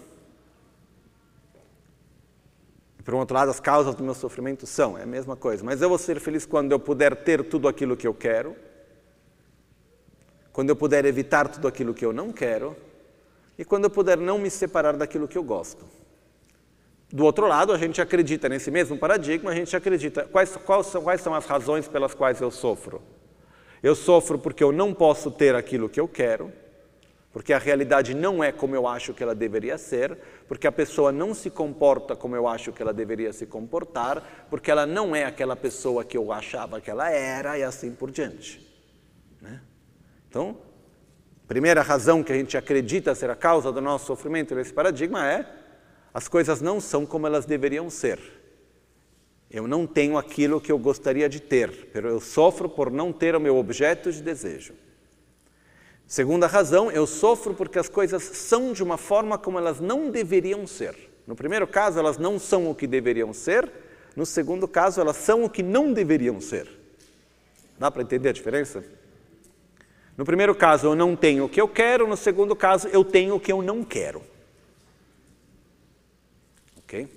[3.04, 5.64] Por outro lado, as causas do meu sofrimento são, é a mesma coisa.
[5.64, 8.54] Mas eu vou ser feliz quando eu puder ter tudo aquilo que eu quero,
[10.52, 12.76] quando eu puder evitar tudo aquilo que eu não quero
[13.58, 15.84] e quando eu puder não me separar daquilo que eu gosto.
[17.12, 21.02] Do outro lado, a gente acredita nesse mesmo paradigma, a gente acredita quais, quais, são,
[21.02, 23.02] quais são as razões pelas quais eu sofro.
[23.82, 26.52] Eu sofro porque eu não posso ter aquilo que eu quero,
[27.32, 31.10] porque a realidade não é como eu acho que ela deveria ser, porque a pessoa
[31.10, 35.24] não se comporta como eu acho que ela deveria se comportar, porque ela não é
[35.24, 38.64] aquela pessoa que eu achava que ela era e assim por diante.
[39.40, 39.60] Né?
[40.28, 40.58] Então,
[41.48, 45.59] primeira razão que a gente acredita ser a causa do nosso sofrimento nesse paradigma é
[46.12, 48.18] as coisas não são como elas deveriam ser.
[49.50, 53.40] Eu não tenho aquilo que eu gostaria de ter, eu sofro por não ter o
[53.40, 54.74] meu objeto de desejo.
[56.06, 60.66] Segunda razão, eu sofro porque as coisas são de uma forma como elas não deveriam
[60.66, 60.96] ser.
[61.24, 63.70] No primeiro caso, elas não são o que deveriam ser.
[64.16, 66.68] No segundo caso, elas são o que não deveriam ser.
[67.78, 68.84] Dá para entender a diferença?
[70.16, 72.08] No primeiro caso, eu não tenho o que eu quero.
[72.08, 74.20] No segundo caso, eu tenho o que eu não quero.
[76.78, 77.08] Ok?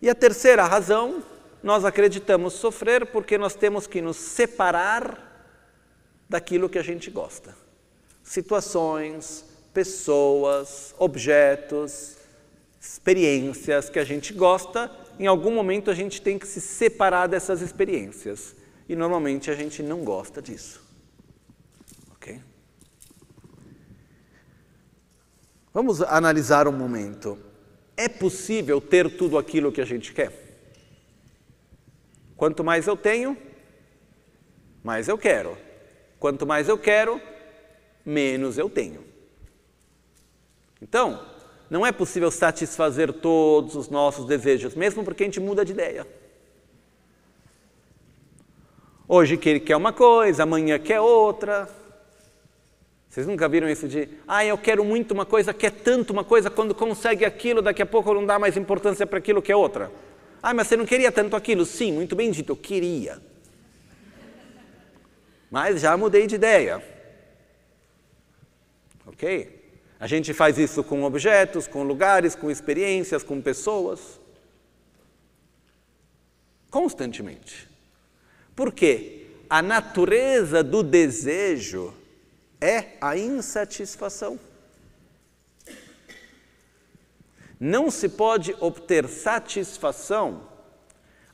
[0.00, 1.22] E a terceira razão,
[1.62, 5.28] nós acreditamos sofrer porque nós temos que nos separar
[6.28, 7.54] daquilo que a gente gosta.
[8.22, 9.44] Situações,
[9.74, 12.16] pessoas, objetos,
[12.80, 17.60] experiências que a gente gosta, em algum momento a gente tem que se separar dessas
[17.60, 18.56] experiências.
[18.88, 20.82] E normalmente a gente não gosta disso.
[22.12, 22.40] Ok?
[25.72, 27.38] Vamos analisar um momento.
[28.00, 30.32] É possível ter tudo aquilo que a gente quer?
[32.34, 33.36] Quanto mais eu tenho,
[34.82, 35.54] mais eu quero.
[36.18, 37.20] Quanto mais eu quero,
[38.02, 39.04] menos eu tenho.
[40.80, 41.26] Então,
[41.68, 46.06] não é possível satisfazer todos os nossos desejos, mesmo porque a gente muda de ideia.
[49.06, 51.68] Hoje que ele quer uma coisa, amanhã quer outra.
[53.10, 56.48] Vocês nunca viram isso de, ah, eu quero muito uma coisa, quer tanto uma coisa,
[56.48, 59.90] quando consegue aquilo, daqui a pouco não dá mais importância para aquilo que é outra.
[60.40, 61.66] Ah, mas você não queria tanto aquilo?
[61.66, 63.20] Sim, muito bem dito, eu queria.
[65.50, 66.80] Mas já mudei de ideia.
[69.04, 69.58] Ok?
[69.98, 74.20] A gente faz isso com objetos, com lugares, com experiências, com pessoas.
[76.70, 77.68] Constantemente.
[78.54, 79.26] Por quê?
[79.50, 81.92] A natureza do desejo
[82.60, 84.38] é a insatisfação.
[87.58, 90.48] Não se pode obter satisfação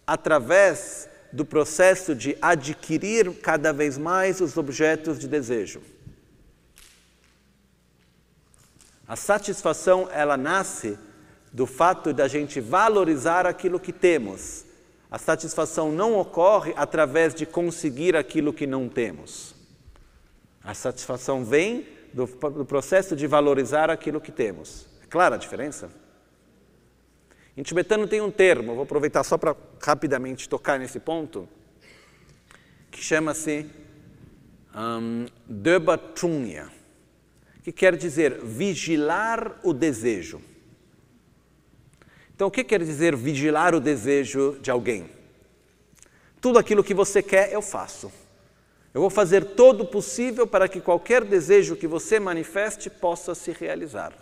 [0.07, 5.83] através do processo de adquirir cada vez mais os objetos de desejo.
[9.07, 10.99] A satisfação ela nasce
[11.53, 14.65] do fato da gente valorizar aquilo que temos.
[15.09, 19.56] A satisfação não ocorre através de conseguir aquilo que não temos.
[20.67, 24.89] A satisfação vem do, do processo de valorizar aquilo que temos.
[25.01, 25.89] É clara a diferença?
[27.57, 31.49] Em tibetano tem um termo, vou aproveitar só para rapidamente tocar nesse ponto,
[32.91, 33.65] que chama-se
[34.75, 36.69] um, Debatrunya,
[37.63, 40.43] que quer dizer vigilar o desejo.
[42.35, 45.09] Então, o que quer dizer vigilar o desejo de alguém?
[46.41, 48.26] Tudo aquilo que você quer, eu faço.
[48.97, 53.53] Eu vou fazer todo o possível para que qualquer desejo que você manifeste possa se
[53.53, 54.15] realizar.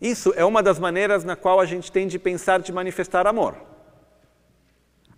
[0.00, 3.56] Isso é uma das maneiras na qual a gente tem de pensar de manifestar amor.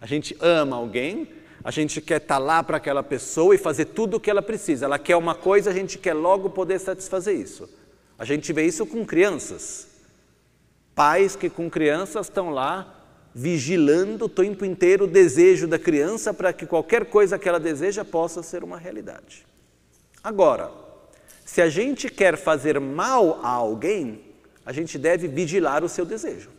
[0.00, 4.16] A gente ama alguém, a gente quer estar lá para aquela pessoa e fazer tudo
[4.16, 4.86] o que ela precisa.
[4.86, 7.70] Ela quer uma coisa, a gente quer logo poder satisfazer isso.
[8.18, 9.86] A gente vê isso com crianças.
[10.92, 12.99] Pais que com crianças estão lá
[13.34, 18.04] vigilando o tempo inteiro o desejo da criança para que qualquer coisa que ela deseja
[18.04, 19.46] possa ser uma realidade.
[20.22, 20.70] Agora,
[21.44, 24.20] se a gente quer fazer mal a alguém,
[24.64, 26.50] a gente deve vigilar o seu desejo.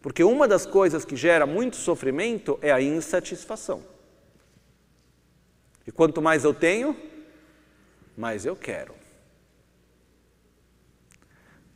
[0.00, 3.82] Porque uma das coisas que gera muito sofrimento é a insatisfação.
[5.86, 6.96] E quanto mais eu tenho,
[8.16, 8.97] mais eu quero.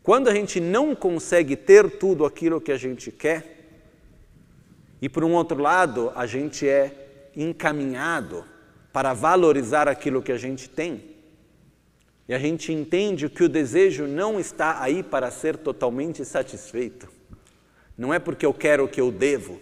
[0.02, 3.52] Quando a gente não consegue ter tudo aquilo que a gente quer,
[5.00, 8.44] e por um outro lado, a gente é encaminhado
[8.92, 11.12] para valorizar aquilo que a gente tem,
[12.28, 17.08] e a gente entende que o desejo não está aí para ser totalmente satisfeito.
[17.96, 19.60] Não é porque eu quero o que eu devo.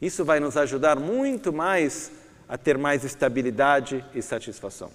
[0.00, 2.10] Isso vai nos ajudar muito mais
[2.48, 4.90] a ter mais estabilidade e satisfação.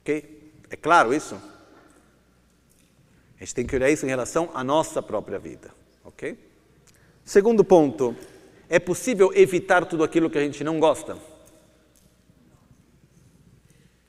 [0.00, 0.35] Ok?
[0.70, 1.34] É claro isso?
[3.36, 5.70] A gente tem que olhar isso em relação à nossa própria vida,
[6.04, 6.38] ok?
[7.24, 8.16] Segundo ponto,
[8.68, 11.16] é possível evitar tudo aquilo que a gente não gosta?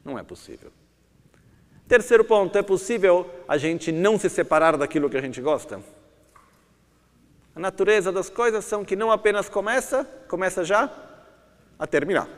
[0.03, 0.71] Não é possível.
[1.87, 5.81] Terceiro ponto, é possível a gente não se separar daquilo que a gente gosta?
[7.55, 10.91] A natureza das coisas são que não apenas começa, começa já
[11.77, 12.29] a terminar.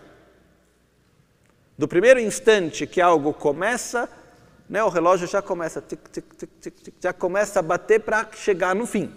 [1.79, 4.09] Do primeiro instante que algo começa,
[4.69, 6.25] né, o relógio já começa, tic, tic,
[6.59, 9.09] tic, já começa a bater para chegar no fim.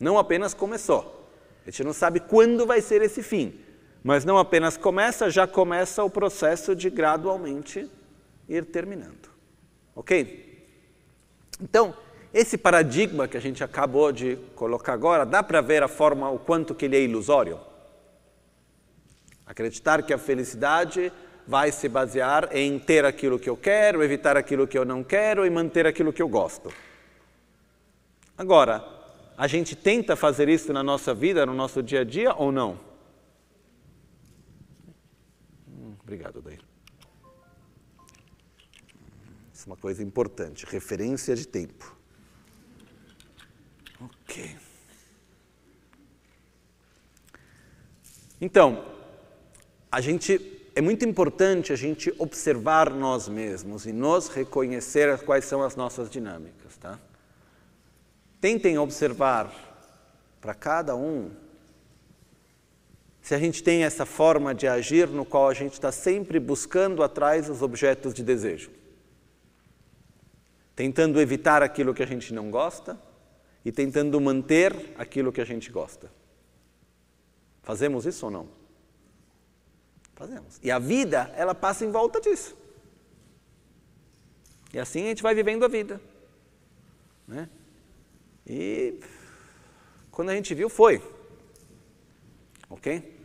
[0.00, 1.30] Não apenas começou.
[1.64, 3.60] A gente não sabe quando vai ser esse fim,
[4.02, 7.88] mas não apenas começa, já começa o processo de gradualmente
[8.48, 9.30] ir terminando.
[9.94, 10.66] Ok?
[11.62, 11.94] Então,
[12.34, 16.40] esse paradigma que a gente acabou de colocar agora, dá para ver a forma, o
[16.40, 17.69] quanto que ele é ilusório?
[19.50, 21.12] Acreditar que a felicidade
[21.44, 25.44] vai se basear em ter aquilo que eu quero, evitar aquilo que eu não quero
[25.44, 26.72] e manter aquilo que eu gosto.
[28.38, 28.84] Agora,
[29.36, 32.78] a gente tenta fazer isso na nossa vida, no nosso dia a dia ou não?
[35.68, 36.60] Hum, obrigado, Dair.
[39.52, 41.96] Isso é uma coisa importante, referência de tempo.
[44.00, 44.56] Ok.
[48.40, 48.99] Então,
[49.90, 55.62] a gente é muito importante a gente observar nós mesmos e nos reconhecer quais são
[55.62, 56.98] as nossas dinâmicas, tá?
[58.40, 59.52] Tentem observar
[60.40, 61.30] para cada um
[63.20, 67.02] se a gente tem essa forma de agir no qual a gente está sempre buscando
[67.02, 68.70] atrás os objetos de desejo,
[70.74, 72.98] tentando evitar aquilo que a gente não gosta
[73.64, 76.10] e tentando manter aquilo que a gente gosta.
[77.62, 78.59] Fazemos isso ou não?
[80.20, 80.60] Fazemos.
[80.62, 82.54] E a vida, ela passa em volta disso.
[84.70, 85.98] E assim a gente vai vivendo a vida.
[87.26, 87.48] Né?
[88.46, 89.00] E
[90.10, 91.02] quando a gente viu, foi.
[92.68, 93.18] Ok?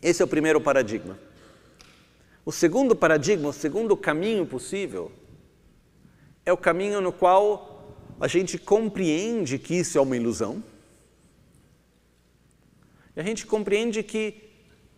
[0.00, 1.18] Esse é o primeiro paradigma.
[2.46, 5.12] O segundo paradigma, o segundo caminho possível,
[6.46, 10.64] é o caminho no qual a gente compreende que isso é uma ilusão.
[13.14, 14.47] E a gente compreende que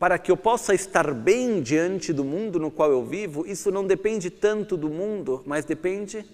[0.01, 3.87] para que eu possa estar bem diante do mundo no qual eu vivo, isso não
[3.87, 6.25] depende tanto do mundo, mas depende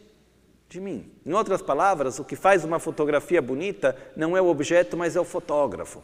[0.68, 1.10] de mim.
[1.26, 5.20] Em outras palavras, o que faz uma fotografia bonita não é o objeto, mas é
[5.20, 6.00] o fotógrafo.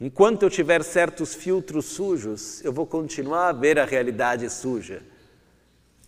[0.00, 5.00] Enquanto eu tiver certos filtros sujos, eu vou continuar a ver a realidade suja.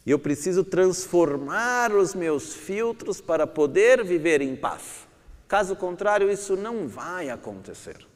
[0.05, 5.07] E eu preciso transformar os meus filtros para poder viver em paz.
[5.47, 8.11] Caso contrário, isso não vai acontecer.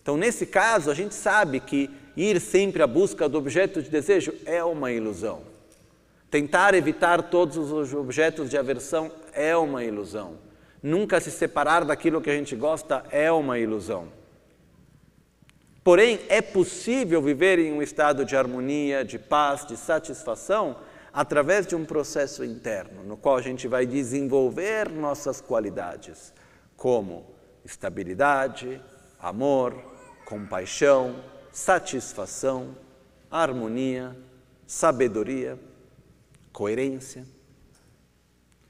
[0.00, 4.32] Então, nesse caso, a gente sabe que ir sempre à busca do objeto de desejo
[4.44, 5.42] é uma ilusão.
[6.30, 10.38] Tentar evitar todos os objetos de aversão é uma ilusão.
[10.82, 14.08] Nunca se separar daquilo que a gente gosta é uma ilusão.
[15.82, 20.76] Porém, é possível viver em um estado de harmonia, de paz, de satisfação,
[21.12, 26.32] através de um processo interno, no qual a gente vai desenvolver nossas qualidades,
[26.76, 27.24] como
[27.64, 28.80] estabilidade,
[29.18, 29.74] amor,
[30.24, 32.76] compaixão, satisfação,
[33.30, 34.16] harmonia,
[34.66, 35.58] sabedoria,
[36.52, 37.26] coerência.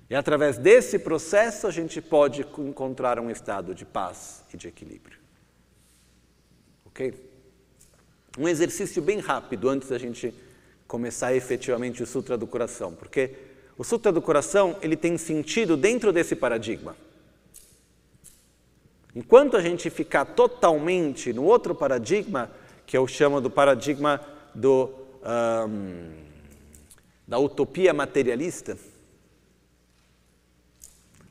[0.08, 5.18] E através desse processo a gente pode encontrar um estado de paz e de equilíbrio.
[6.86, 7.14] Ok?
[8.38, 10.32] Um exercício bem rápido antes da gente
[10.86, 13.34] começar efetivamente o Sutra do Coração, porque
[13.76, 16.96] o Sutra do Coração ele tem sentido dentro desse paradigma.
[19.14, 22.50] Enquanto a gente ficar totalmente no outro paradigma,
[22.86, 24.20] que eu chamo do paradigma
[24.54, 24.90] do,
[25.68, 26.12] um,
[27.26, 28.76] da utopia materialista,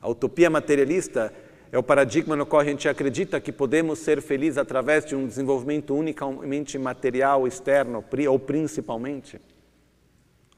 [0.00, 1.32] a utopia materialista
[1.70, 5.26] é o paradigma no qual a gente acredita que podemos ser felizes através de um
[5.26, 9.40] desenvolvimento unicamente material, externo, ou principalmente.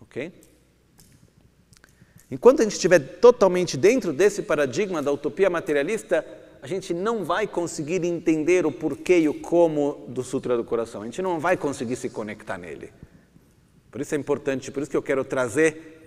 [0.00, 0.32] Ok?
[2.30, 6.24] Enquanto a gente estiver totalmente dentro desse paradigma da utopia materialista,
[6.62, 11.02] a gente não vai conseguir entender o porquê e o como do Sutra do Coração.
[11.02, 12.92] A gente não vai conseguir se conectar nele.
[13.90, 16.00] Por isso é importante, por isso que eu quero trazer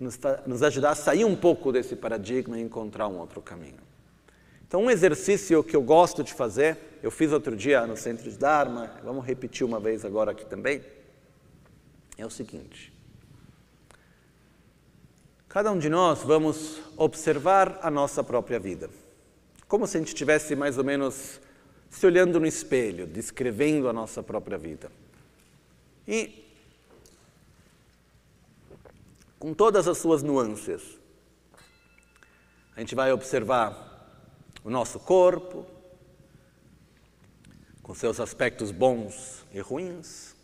[0.00, 3.90] nos, nos ajudar a sair um pouco desse paradigma e encontrar um outro caminho.
[4.66, 8.38] Então, um exercício que eu gosto de fazer, eu fiz outro dia no Centro de
[8.38, 10.80] Dharma, vamos repetir uma vez agora aqui também,
[12.16, 12.92] é o seguinte.
[15.48, 18.88] Cada um de nós vamos observar a nossa própria vida,
[19.70, 21.40] como se a gente estivesse mais ou menos
[21.88, 24.90] se olhando no espelho, descrevendo a nossa própria vida.
[26.08, 26.44] E
[29.38, 30.98] com todas as suas nuances.
[32.76, 34.18] A gente vai observar
[34.64, 35.64] o nosso corpo,
[37.80, 40.34] com seus aspectos bons e ruins.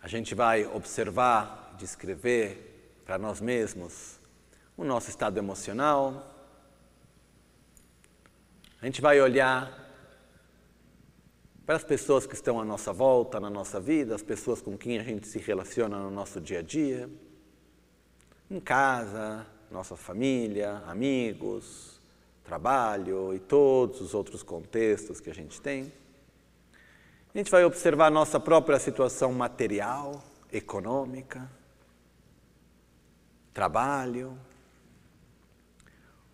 [0.00, 4.18] A gente vai observar, descrever para nós mesmos
[4.78, 6.31] o nosso estado emocional.
[8.82, 9.78] A gente vai olhar
[11.64, 14.98] para as pessoas que estão à nossa volta, na nossa vida, as pessoas com quem
[14.98, 17.08] a gente se relaciona no nosso dia a dia,
[18.50, 22.00] em casa, nossa família, amigos,
[22.42, 25.92] trabalho e todos os outros contextos que a gente tem.
[27.32, 31.48] A gente vai observar nossa própria situação material, econômica,
[33.54, 34.36] trabalho,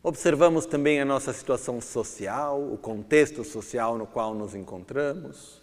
[0.03, 5.61] Observamos também a nossa situação social, o contexto social no qual nos encontramos,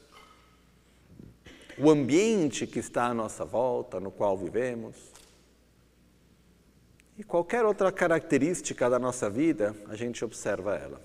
[1.78, 4.96] o ambiente que está à nossa volta, no qual vivemos.
[7.18, 11.02] E qualquer outra característica da nossa vida, a gente observa ela.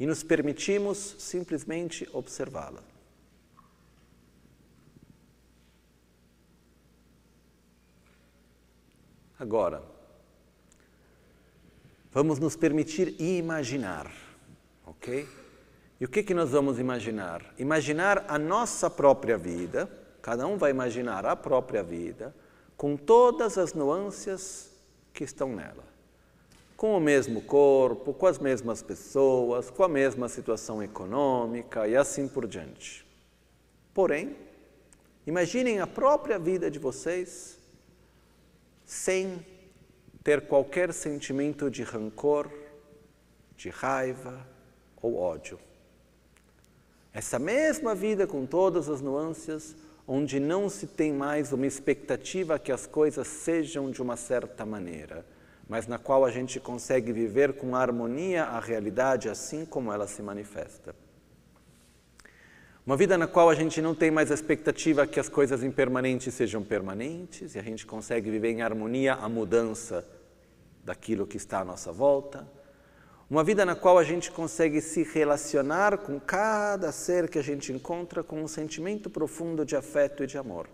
[0.00, 2.82] E nos permitimos simplesmente observá-la.
[9.38, 9.97] Agora,
[12.18, 14.10] Vamos nos permitir imaginar,
[14.84, 15.24] ok?
[16.00, 17.54] E o que, que nós vamos imaginar?
[17.56, 19.88] Imaginar a nossa própria vida,
[20.20, 22.34] cada um vai imaginar a própria vida,
[22.76, 24.72] com todas as nuances
[25.14, 25.84] que estão nela.
[26.76, 32.26] Com o mesmo corpo, com as mesmas pessoas, com a mesma situação econômica e assim
[32.26, 33.06] por diante.
[33.94, 34.34] Porém,
[35.24, 37.58] Imaginem a própria vida de vocês
[38.86, 39.44] sem
[40.28, 42.50] ter qualquer sentimento de rancor,
[43.56, 44.46] de raiva
[45.00, 45.58] ou ódio.
[47.14, 49.74] Essa mesma vida com todas as nuances,
[50.06, 55.24] onde não se tem mais uma expectativa que as coisas sejam de uma certa maneira,
[55.66, 60.20] mas na qual a gente consegue viver com harmonia a realidade assim como ela se
[60.20, 60.94] manifesta.
[62.84, 66.34] Uma vida na qual a gente não tem mais a expectativa que as coisas impermanentes
[66.34, 70.17] sejam permanentes e a gente consegue viver em harmonia a mudança
[70.88, 72.48] daquilo que está à nossa volta.
[73.28, 77.70] Uma vida na qual a gente consegue se relacionar com cada ser que a gente
[77.70, 80.66] encontra com um sentimento profundo de afeto e de amor.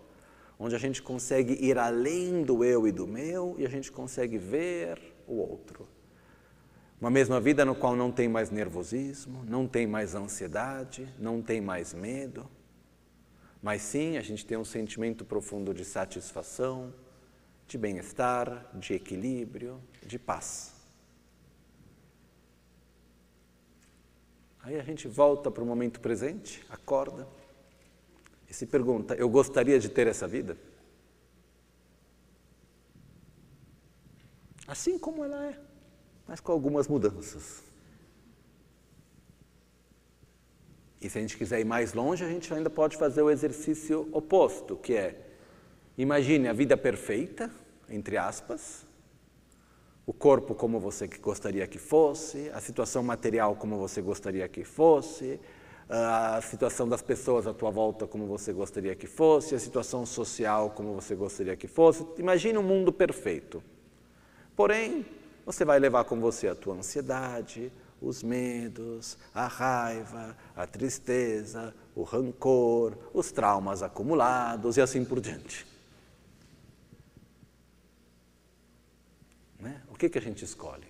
[0.57, 4.37] Onde a gente consegue ir além do eu e do meu e a gente consegue
[4.37, 5.85] ver o outro.
[7.01, 11.59] Uma mesma vida no qual não tem mais nervosismo, não tem mais ansiedade, não tem
[11.59, 12.49] mais medo,
[13.61, 16.93] mas sim a gente tem um sentimento profundo de satisfação,
[17.67, 20.73] de bem-estar, de equilíbrio, de paz.
[24.61, 27.27] Aí a gente volta para o momento presente, acorda
[28.49, 30.57] e se pergunta: eu gostaria de ter essa vida?
[34.67, 35.59] Assim como ela é,
[36.27, 37.63] mas com algumas mudanças.
[40.99, 44.09] E se a gente quiser ir mais longe, a gente ainda pode fazer o exercício
[44.11, 45.21] oposto, que é
[45.95, 47.51] imagine a vida perfeita,
[47.87, 48.83] entre aspas,
[50.05, 55.39] o corpo como você gostaria que fosse, a situação material como você gostaria que fosse,
[55.89, 60.71] a situação das pessoas à tua volta como você gostaria que fosse, a situação social
[60.71, 62.05] como você gostaria que fosse.
[62.17, 63.63] Imagine um mundo perfeito.
[64.55, 65.05] Porém,
[65.45, 72.03] você vai levar com você a tua ansiedade, os medos, a raiva, a tristeza, o
[72.03, 75.74] rancor, os traumas acumulados e assim por diante.
[79.95, 80.83] O que, que a gente escolhe?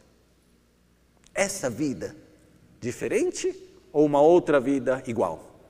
[1.32, 2.16] Essa vida
[2.80, 3.56] diferente
[3.93, 5.62] ou uma outra vida igual?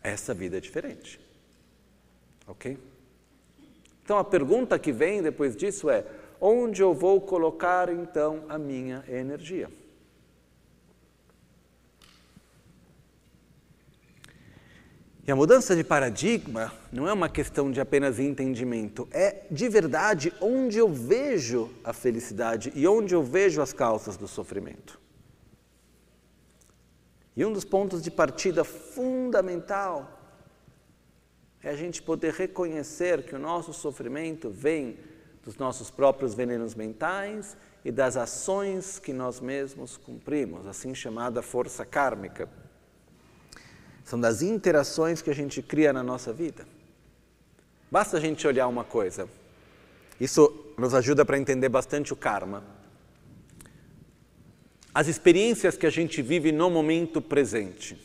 [0.00, 1.18] Essa vida é diferente.
[2.46, 2.78] Ok?
[4.04, 6.06] Então a pergunta que vem depois disso é:
[6.40, 9.68] onde eu vou colocar então a minha energia?
[15.24, 20.32] E a mudança de paradigma não é uma questão de apenas entendimento, é de verdade
[20.40, 25.00] onde eu vejo a felicidade e onde eu vejo as causas do sofrimento.
[27.36, 30.18] E um dos pontos de partida fundamental
[31.62, 34.98] é a gente poder reconhecer que o nosso sofrimento vem
[35.44, 41.86] dos nossos próprios venenos mentais e das ações que nós mesmos cumprimos, assim chamada força
[41.86, 42.48] kármica.
[44.04, 46.66] São das interações que a gente cria na nossa vida.
[47.90, 49.28] Basta a gente olhar uma coisa.
[50.20, 52.64] Isso nos ajuda para entender bastante o karma.
[54.94, 57.98] As experiências que a gente vive no momento presente.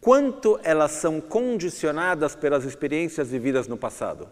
[0.00, 4.28] Quanto elas são condicionadas pelas experiências vividas no passado?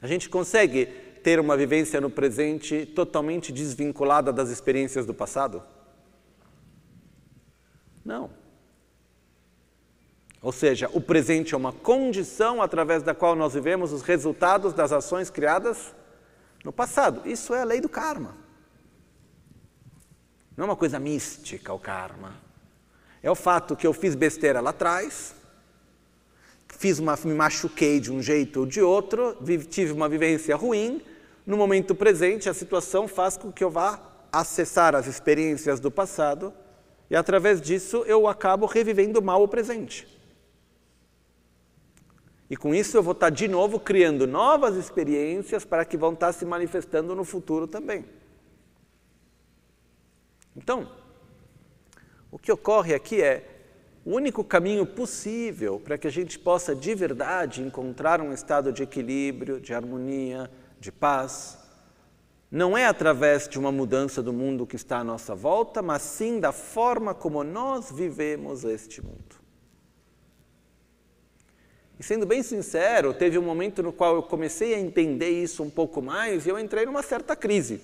[0.00, 0.86] A gente consegue
[1.22, 5.62] ter uma vivência no presente totalmente desvinculada das experiências do passado?
[8.06, 8.30] Não.
[10.40, 14.92] Ou seja, o presente é uma condição através da qual nós vivemos os resultados das
[14.92, 15.92] ações criadas
[16.64, 17.28] no passado.
[17.28, 18.36] Isso é a lei do karma.
[20.56, 22.32] Não é uma coisa mística o karma.
[23.20, 25.34] É o fato que eu fiz besteira lá atrás,
[26.68, 29.36] fiz uma, me machuquei de um jeito ou de outro,
[29.68, 31.02] tive uma vivência ruim.
[31.44, 34.00] No momento presente, a situação faz com que eu vá
[34.30, 36.54] acessar as experiências do passado
[37.08, 40.06] e através disso eu acabo revivendo mal o presente.
[42.48, 46.32] E com isso eu vou estar de novo criando novas experiências para que vão estar
[46.32, 48.04] se manifestando no futuro também.
[50.56, 50.90] Então,
[52.30, 53.56] o que ocorre aqui é
[54.04, 58.84] o único caminho possível para que a gente possa de verdade encontrar um estado de
[58.84, 60.48] equilíbrio, de harmonia,
[60.78, 61.58] de paz,
[62.50, 66.38] não é através de uma mudança do mundo que está à nossa volta, mas sim
[66.38, 69.36] da forma como nós vivemos este mundo.
[71.98, 75.70] E sendo bem sincero, teve um momento no qual eu comecei a entender isso um
[75.70, 77.80] pouco mais e eu entrei numa certa crise.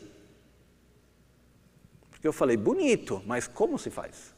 [2.10, 4.34] Porque eu falei, bonito, mas como se faz?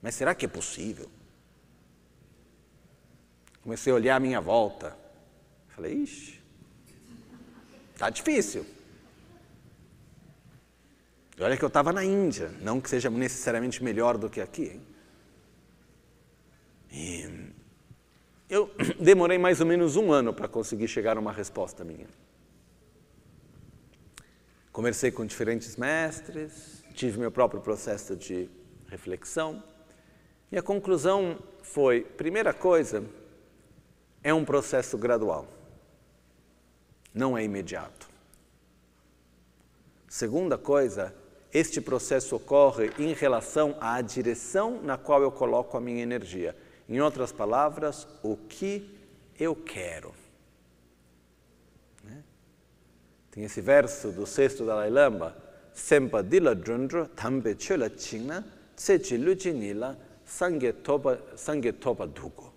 [0.00, 1.10] Mas será que é possível?
[3.62, 4.96] Comecei a olhar à minha volta.
[5.68, 6.40] Falei, ixi,
[7.92, 8.64] está difícil.
[11.36, 14.68] E olha que eu estava na Índia, não que seja necessariamente melhor do que aqui.
[14.68, 14.86] Hein?
[16.90, 17.52] E
[18.48, 22.06] eu demorei mais ou menos um ano para conseguir chegar a uma resposta minha.
[24.72, 28.48] Conversei com diferentes mestres, tive meu próprio processo de
[28.88, 29.62] reflexão,
[30.50, 33.04] e a conclusão foi: primeira coisa,
[34.22, 35.46] é um processo gradual,
[37.12, 38.08] não é imediato.
[40.08, 41.14] Segunda coisa,
[41.56, 46.54] este processo ocorre em relação à direção na qual eu coloco a minha energia.
[46.86, 48.94] Em outras palavras, o que
[49.40, 50.12] eu quero.
[52.04, 52.22] Né?
[53.30, 55.34] Tem esse verso do sexto Dalai Lama,
[55.72, 58.44] Sempa dila drundro, tambe chula chingna,
[58.74, 62.52] tsechi luchinila, sangue topa, sangue topa dugo.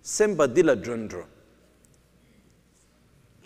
[0.00, 1.26] Sempa dila drundro,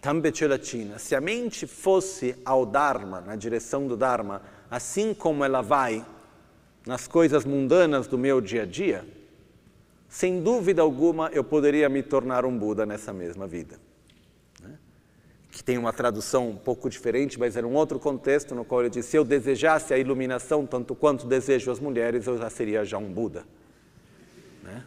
[0.03, 0.99] tambe chula china.
[0.99, 6.05] Se a mente fosse ao Dharma, na direção do Dharma, assim como ela vai
[6.85, 9.07] nas coisas mundanas do meu dia a dia,
[10.09, 13.79] sem dúvida alguma eu poderia me tornar um Buda nessa mesma vida.
[14.61, 14.77] Né?
[15.53, 18.91] Que tem uma tradução um pouco diferente, mas era um outro contexto no qual ele
[18.91, 22.99] disse: se eu desejasse a iluminação tanto quanto desejo as mulheres, eu já seria já
[22.99, 23.45] um Buda.
[24.65, 24.85] Né?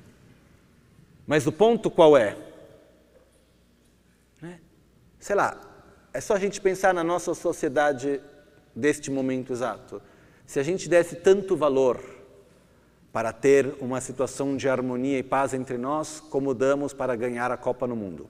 [1.25, 2.35] Mas o ponto qual é?
[5.25, 5.59] Sei lá,
[6.13, 8.21] é só a gente pensar na nossa sociedade
[8.75, 9.99] deste momento exato.
[10.45, 11.99] Se a gente desse tanto valor
[13.11, 17.57] para ter uma situação de harmonia e paz entre nós, como damos para ganhar a
[17.57, 18.29] Copa no Mundo.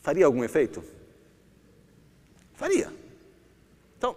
[0.00, 0.82] Faria algum efeito?
[2.54, 2.92] Faria.
[3.96, 4.16] Então,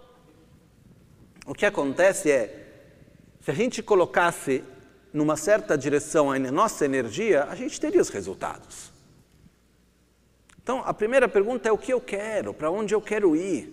[1.46, 2.66] o que acontece é,
[3.42, 4.64] se a gente colocasse
[5.16, 8.92] numa certa direção a nossa energia, a gente teria os resultados.
[10.62, 13.72] Então, a primeira pergunta é o que eu quero, para onde eu quero ir.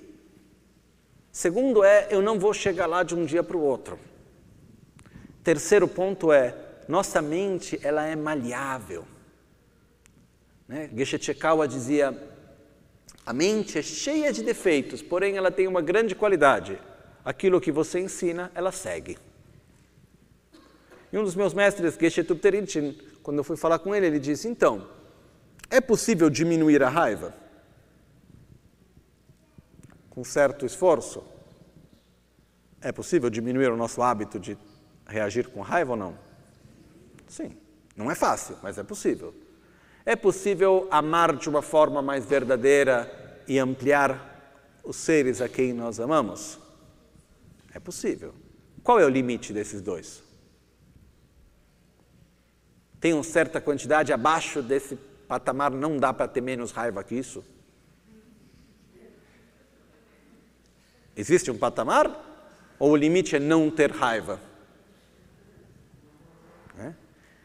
[1.34, 4.00] Segundo é, eu não vou chegar lá de um dia para o outro.
[5.44, 6.56] Terceiro ponto é,
[6.88, 9.06] nossa mente ela é maleável.
[10.66, 10.90] Né?
[10.96, 12.18] Geshe Chekawa dizia,
[13.26, 16.80] a mente é cheia de defeitos, porém ela tem uma grande qualidade.
[17.26, 19.18] Aquilo que você ensina, ela segue.
[21.14, 22.66] E um dos meus mestres, Geshe Tupterin,
[23.22, 24.90] quando eu fui falar com ele, ele disse, então,
[25.70, 27.44] é possível diminuir a raiva?
[30.14, 31.24] com certo esforço?
[32.80, 34.56] É possível diminuir o nosso hábito de
[35.08, 36.18] reagir com raiva ou não?
[37.28, 37.58] Sim.
[37.96, 39.34] Não é fácil, mas é possível.
[40.06, 46.00] É possível amar de uma forma mais verdadeira e ampliar os seres a quem nós
[46.00, 46.60] amamos?
[47.74, 48.36] É possível.
[48.84, 50.23] Qual é o limite desses dois?
[53.04, 54.96] Tem uma certa quantidade abaixo desse
[55.28, 57.44] patamar, não dá para ter menos raiva que isso?
[61.14, 62.10] Existe um patamar?
[62.80, 64.40] Ou o limite é não ter raiva?
[66.80, 66.94] É?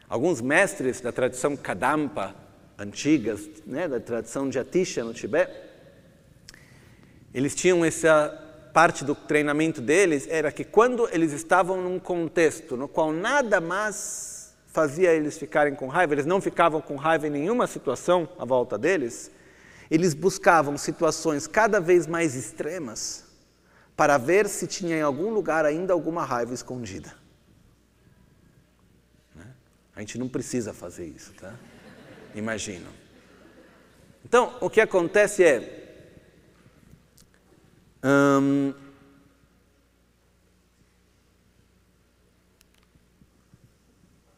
[0.07, 2.33] Alguns mestres da tradição Kadampa,
[2.77, 5.51] antigas, né, da tradição de Atisha no Tibete,
[7.33, 8.29] eles tinham essa
[8.73, 14.38] parte do treinamento deles era que quando eles estavam num contexto no qual nada mais
[14.69, 18.77] fazia eles ficarem com raiva, eles não ficavam com raiva em nenhuma situação à volta
[18.77, 19.31] deles,
[19.89, 23.25] eles buscavam situações cada vez mais extremas
[23.95, 27.13] para ver se tinha em algum lugar ainda alguma raiva escondida.
[29.35, 29.45] Né?
[29.95, 31.53] A gente não precisa fazer isso, tá?
[32.35, 32.87] Imagino.
[34.23, 35.75] Então, o que acontece é.
[38.03, 38.73] Hum,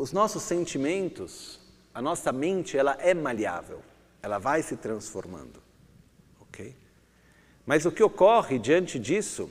[0.02, 1.60] os nossos sentimentos,
[1.94, 3.84] a nossa mente, ela é maleável,
[4.20, 5.62] ela vai se transformando,
[6.42, 6.76] ok?
[7.68, 9.48] Mas o que ocorre diante disso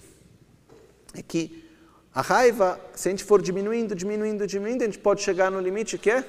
[1.15, 1.71] é que
[2.13, 5.97] a raiva, se a gente for diminuindo, diminuindo, diminuindo, a gente pode chegar no limite
[5.97, 6.29] que é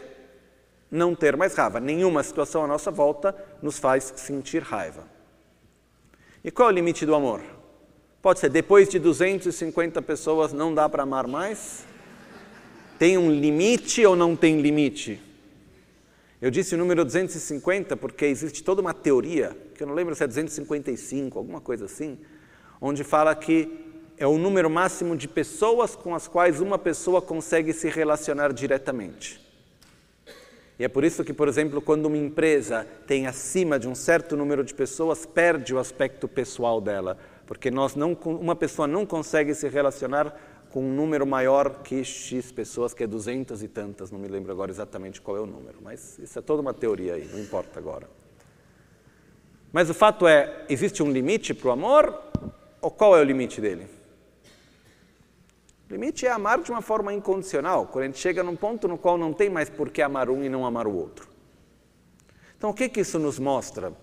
[0.91, 1.79] não ter mais raiva.
[1.79, 5.03] Nenhuma situação à nossa volta nos faz sentir raiva.
[6.43, 7.41] E qual é o limite do amor?
[8.21, 11.89] Pode ser depois de 250 pessoas não dá para amar mais?
[13.01, 15.19] Tem um limite ou não tem limite?
[16.39, 20.23] Eu disse o número 250 porque existe toda uma teoria, que eu não lembro se
[20.23, 22.19] é 255, alguma coisa assim,
[22.79, 23.67] onde fala que
[24.19, 29.41] é o número máximo de pessoas com as quais uma pessoa consegue se relacionar diretamente.
[30.77, 34.37] E é por isso que, por exemplo, quando uma empresa tem acima de um certo
[34.37, 39.55] número de pessoas, perde o aspecto pessoal dela, porque nós não, uma pessoa não consegue
[39.55, 44.19] se relacionar com um número maior que X pessoas, que é duzentas e tantas, não
[44.19, 47.27] me lembro agora exatamente qual é o número, mas isso é toda uma teoria aí,
[47.27, 48.09] não importa agora.
[49.71, 52.21] Mas o fato é, existe um limite para o amor?
[52.81, 53.87] Ou qual é o limite dele?
[55.89, 58.97] O limite é amar de uma forma incondicional, quando a gente chega num ponto no
[58.97, 61.27] qual não tem mais por que amar um e não amar o outro.
[62.57, 63.93] Então, o que, que isso nos mostra?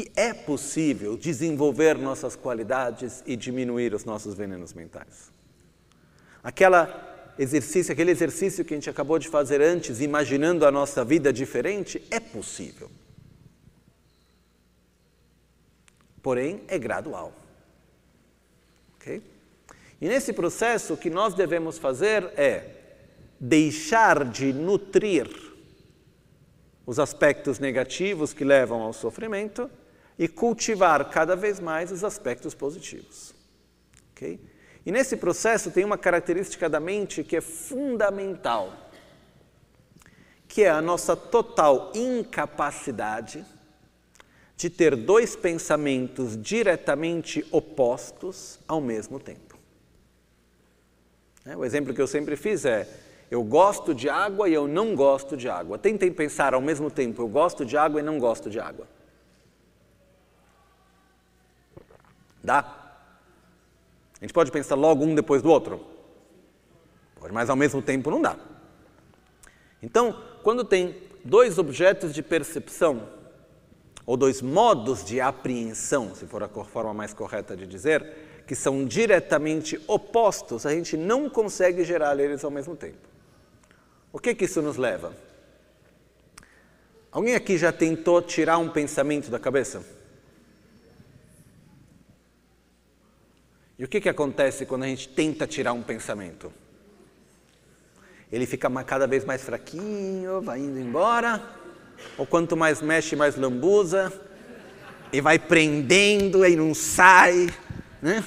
[0.00, 5.30] Que é possível desenvolver nossas qualidades e diminuir os nossos venenos mentais.
[6.42, 11.30] Aquela exercício, aquele exercício que a gente acabou de fazer antes, imaginando a nossa vida
[11.30, 12.90] diferente, é possível.
[16.22, 17.34] Porém, é gradual.
[18.96, 19.22] Ok?
[20.00, 22.70] E nesse processo, o que nós devemos fazer é
[23.38, 25.28] deixar de nutrir
[26.86, 29.70] os aspectos negativos que levam ao sofrimento
[30.20, 33.34] e cultivar cada vez mais os aspectos positivos.
[34.12, 34.38] Okay?
[34.84, 38.70] E nesse processo tem uma característica da mente que é fundamental,
[40.46, 43.42] que é a nossa total incapacidade
[44.58, 49.58] de ter dois pensamentos diretamente opostos ao mesmo tempo.
[51.46, 52.86] É, o exemplo que eu sempre fiz é:
[53.30, 55.78] eu gosto de água e eu não gosto de água.
[55.78, 58.86] Tentem pensar ao mesmo tempo: eu gosto de água e não gosto de água.
[62.42, 62.60] Dá?
[64.20, 65.84] A gente pode pensar logo um depois do outro?
[67.16, 68.36] Pode, mas ao mesmo tempo não dá.
[69.82, 73.08] Então, quando tem dois objetos de percepção,
[74.06, 78.84] ou dois modos de apreensão, se for a forma mais correta de dizer, que são
[78.84, 82.98] diretamente opostos, a gente não consegue gerar eles ao mesmo tempo.
[84.12, 85.14] O que, que isso nos leva?
[87.12, 89.99] Alguém aqui já tentou tirar um pensamento da cabeça?
[93.80, 96.52] E o que, que acontece quando a gente tenta tirar um pensamento?
[98.30, 101.42] Ele fica cada vez mais fraquinho, vai indo embora,
[102.18, 104.12] ou quanto mais mexe, mais lambuza,
[105.10, 107.48] e vai prendendo e não sai,
[108.02, 108.22] né?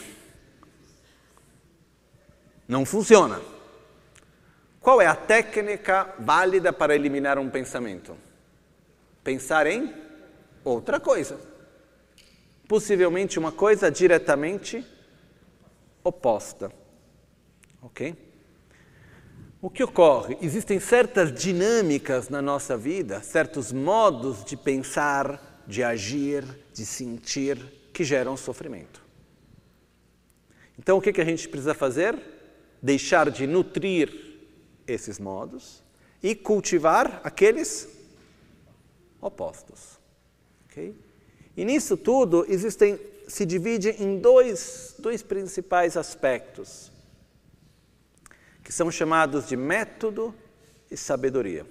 [2.67, 3.39] Não funciona.
[4.81, 8.17] Qual é a técnica válida para eliminar um pensamento?
[9.23, 9.93] Pensar em
[10.63, 11.39] outra coisa.
[12.67, 14.83] Possivelmente uma coisa diretamente
[16.03, 16.71] oposta.
[17.81, 18.15] Ok?
[19.61, 20.37] O que ocorre?
[20.41, 26.43] Existem certas dinâmicas na nossa vida, certos modos de pensar, de agir,
[26.73, 27.57] de sentir,
[27.93, 29.01] que geram sofrimento.
[30.77, 32.33] Então, o que, que a gente precisa fazer?
[32.83, 34.35] deixar de nutrir
[34.85, 35.81] esses modos
[36.21, 37.87] e cultivar aqueles
[39.21, 39.97] opostos.
[40.65, 40.93] Okay?
[41.55, 46.91] E nisso tudo existem, se divide em dois, dois principais aspectos,
[48.63, 50.33] que são chamados de método
[50.89, 51.65] e sabedoria.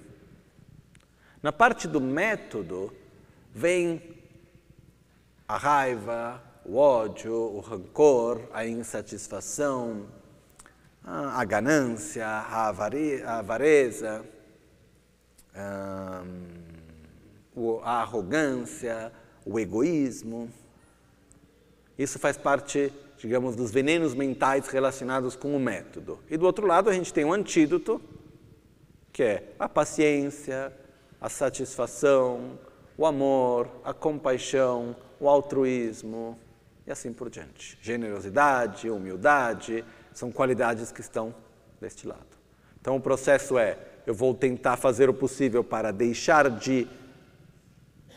[1.41, 2.93] Na parte do método
[3.53, 4.01] vem
[5.47, 10.07] a raiva, o ódio, o rancor, a insatisfação,
[11.03, 14.25] a ganância, a, avareza,
[15.53, 16.23] a
[17.83, 19.11] arrogância,
[19.45, 20.49] o egoísmo.
[21.97, 26.19] Isso faz parte, digamos, dos venenos mentais relacionados com o método.
[26.29, 28.01] E do outro lado, a gente tem um antídoto,
[29.11, 30.73] que é a paciência,
[31.21, 32.59] a satisfação,
[32.97, 36.37] o amor, a compaixão, o altruísmo
[36.85, 37.77] e assim por diante.
[37.81, 41.33] Generosidade, humildade, são qualidades que estão
[41.79, 42.25] deste lado.
[42.79, 46.87] Então o processo é: eu vou tentar fazer o possível para deixar de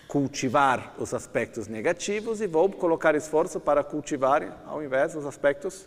[0.09, 5.86] cultivar os aspectos negativos e vou colocar esforço para cultivar, ao invés, os aspectos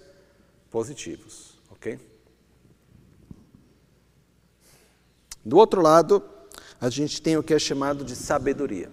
[0.70, 1.58] positivos.
[1.72, 2.00] Ok?
[5.44, 6.24] Do outro lado,
[6.80, 8.92] a gente tem o que é chamado de sabedoria.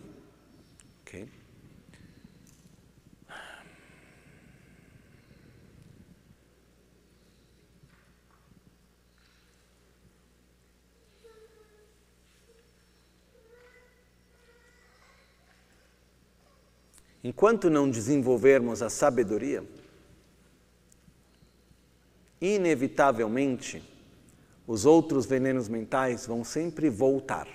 [17.27, 19.65] Enquanto não desenvolvermos a sabedoria,
[22.41, 23.83] inevitavelmente
[24.65, 27.49] os outros venenos mentais vão sempre voltar.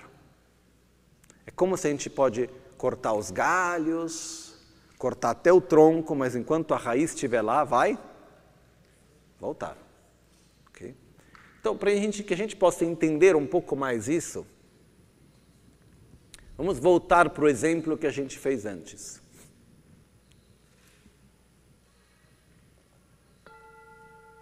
[1.46, 4.60] É como se a gente pode cortar os galhos,
[4.98, 7.98] cortar até o tronco, mas enquanto a raiz estiver lá, vai
[9.40, 9.78] voltar.
[11.62, 14.46] Então, para gente, que a gente possa entender um pouco mais isso,
[16.58, 19.21] vamos voltar para o exemplo que a gente fez antes.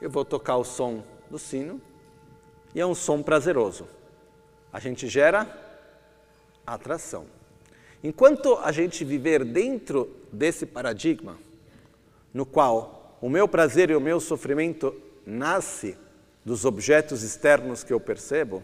[0.02, 1.82] Eu vou tocar o som do sino
[2.74, 3.88] e é um som prazeroso.
[4.72, 5.48] A gente gera
[6.66, 7.26] atração.
[8.04, 11.38] Enquanto a gente viver dentro desse paradigma,
[12.34, 14.96] no qual o meu prazer e o meu sofrimento
[15.26, 15.98] nasce
[16.46, 18.64] dos objetos externos que eu percebo,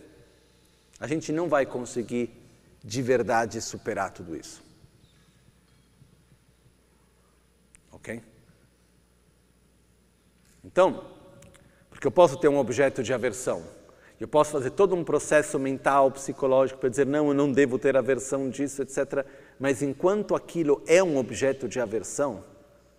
[1.00, 2.30] a gente não vai conseguir
[2.84, 4.64] de verdade superar tudo isso.
[7.92, 8.22] Ok?
[10.64, 11.15] Então,
[12.06, 13.64] porque eu posso ter um objeto de aversão,
[14.20, 17.98] eu posso fazer todo um processo mental, psicológico para dizer, não, eu não devo ter
[17.98, 19.26] aversão disso, etc.
[19.60, 22.44] Mas enquanto aquilo é um objeto de aversão,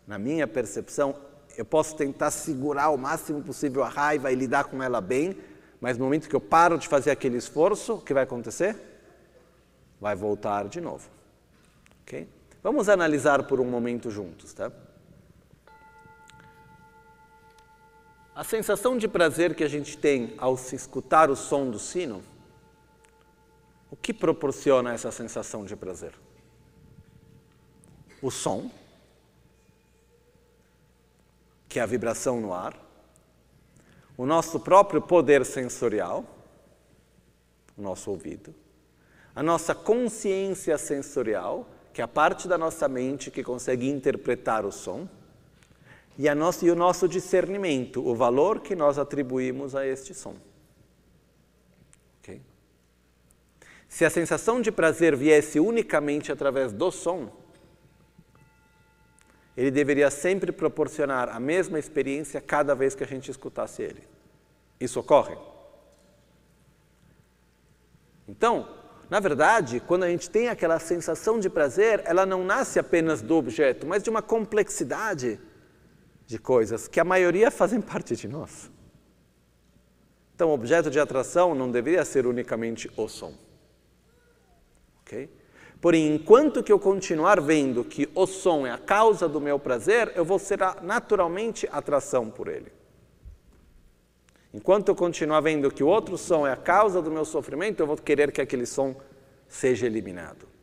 [0.08, 1.14] na minha percepção,
[1.56, 5.36] eu posso tentar segurar o máximo possível a raiva e lidar com ela bem,
[5.80, 8.74] mas no momento que eu paro de fazer aquele esforço, o que vai acontecer?
[10.00, 11.08] Vai voltar de novo.
[12.02, 12.28] Ok?
[12.60, 14.72] Vamos analisar por um momento juntos, tá?
[18.36, 22.22] A sensação de prazer que a gente tem ao se escutar o som do sino,
[23.90, 26.12] o que proporciona essa sensação de prazer?
[28.20, 28.70] O som,
[31.66, 32.78] que é a vibração no ar,
[34.18, 36.22] o nosso próprio poder sensorial,
[37.74, 38.54] o nosso ouvido,
[39.34, 44.70] a nossa consciência sensorial, que é a parte da nossa mente que consegue interpretar o
[44.70, 45.08] som,
[46.18, 50.34] e, e o nosso discernimento, o valor que nós atribuímos a este som.
[52.20, 52.40] Okay?
[53.88, 57.30] Se a sensação de prazer viesse unicamente através do som,
[59.56, 64.02] ele deveria sempre proporcionar a mesma experiência cada vez que a gente escutasse ele.
[64.78, 65.36] Isso ocorre?
[68.28, 68.68] Então,
[69.08, 73.36] na verdade, quando a gente tem aquela sensação de prazer, ela não nasce apenas do
[73.36, 75.40] objeto, mas de uma complexidade
[76.26, 78.70] de coisas que a maioria fazem parte de nós.
[80.34, 83.32] Então, objeto de atração não deveria ser unicamente o som.
[85.00, 85.30] Ok?
[85.80, 90.12] Porém, enquanto que eu continuar vendo que o som é a causa do meu prazer,
[90.14, 92.72] eu vou ser naturalmente atração por ele.
[94.52, 97.86] Enquanto eu continuar vendo que o outro som é a causa do meu sofrimento, eu
[97.86, 98.96] vou querer que aquele som
[99.48, 100.55] seja eliminado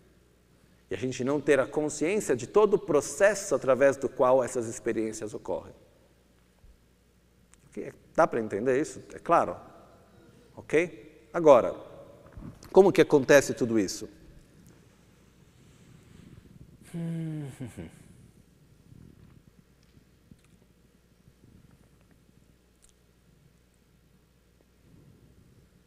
[0.93, 4.67] e a gente não ter a consciência de todo o processo através do qual essas
[4.67, 5.73] experiências ocorrem.
[8.15, 9.01] Dá para entender isso?
[9.11, 9.57] É claro?
[10.55, 11.27] Ok?
[11.33, 11.75] Agora,
[12.71, 14.07] como que acontece tudo isso?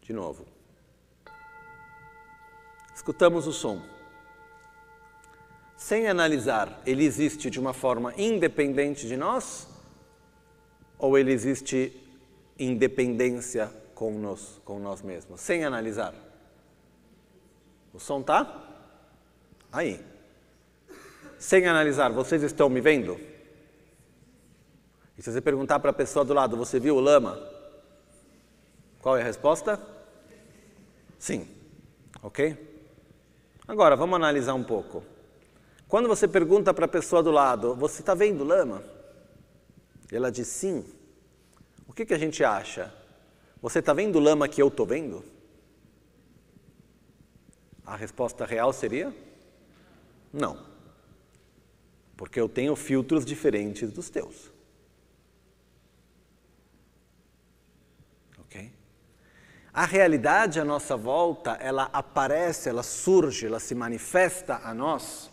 [0.02, 0.44] De novo.
[2.92, 3.95] Escutamos o som
[5.86, 9.68] sem analisar, ele existe de uma forma independente de nós
[10.98, 11.92] ou ele existe
[12.58, 16.12] independência com nós, com nós mesmos, sem analisar?
[17.94, 18.68] O som tá
[19.70, 20.04] aí.
[21.38, 23.16] Sem analisar, vocês estão me vendo?
[25.16, 27.38] E se você perguntar para a pessoa do lado, você viu o lama?
[29.00, 29.80] Qual é a resposta?
[31.16, 31.48] Sim.
[32.24, 32.56] Ok?
[33.68, 35.14] Agora, vamos analisar um pouco.
[35.88, 38.82] Quando você pergunta para a pessoa do lado, você está vendo lama?
[40.10, 40.84] Ela diz sim.
[41.86, 42.92] O que, que a gente acha?
[43.62, 45.24] Você está vendo lama que eu estou vendo?
[47.84, 49.14] A resposta real seria
[50.32, 50.66] não.
[52.16, 54.50] Porque eu tenho filtros diferentes dos teus.
[58.40, 58.72] Ok?
[59.72, 65.30] A realidade à nossa volta, ela aparece, ela surge, ela se manifesta a nós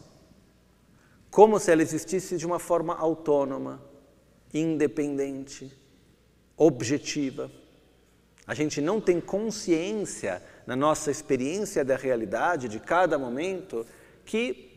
[1.34, 3.81] como se ela existisse de uma forma autônoma,
[4.53, 5.76] independente,
[6.55, 7.49] objetiva.
[8.45, 13.84] A gente não tem consciência na nossa experiência da realidade de cada momento
[14.23, 14.69] que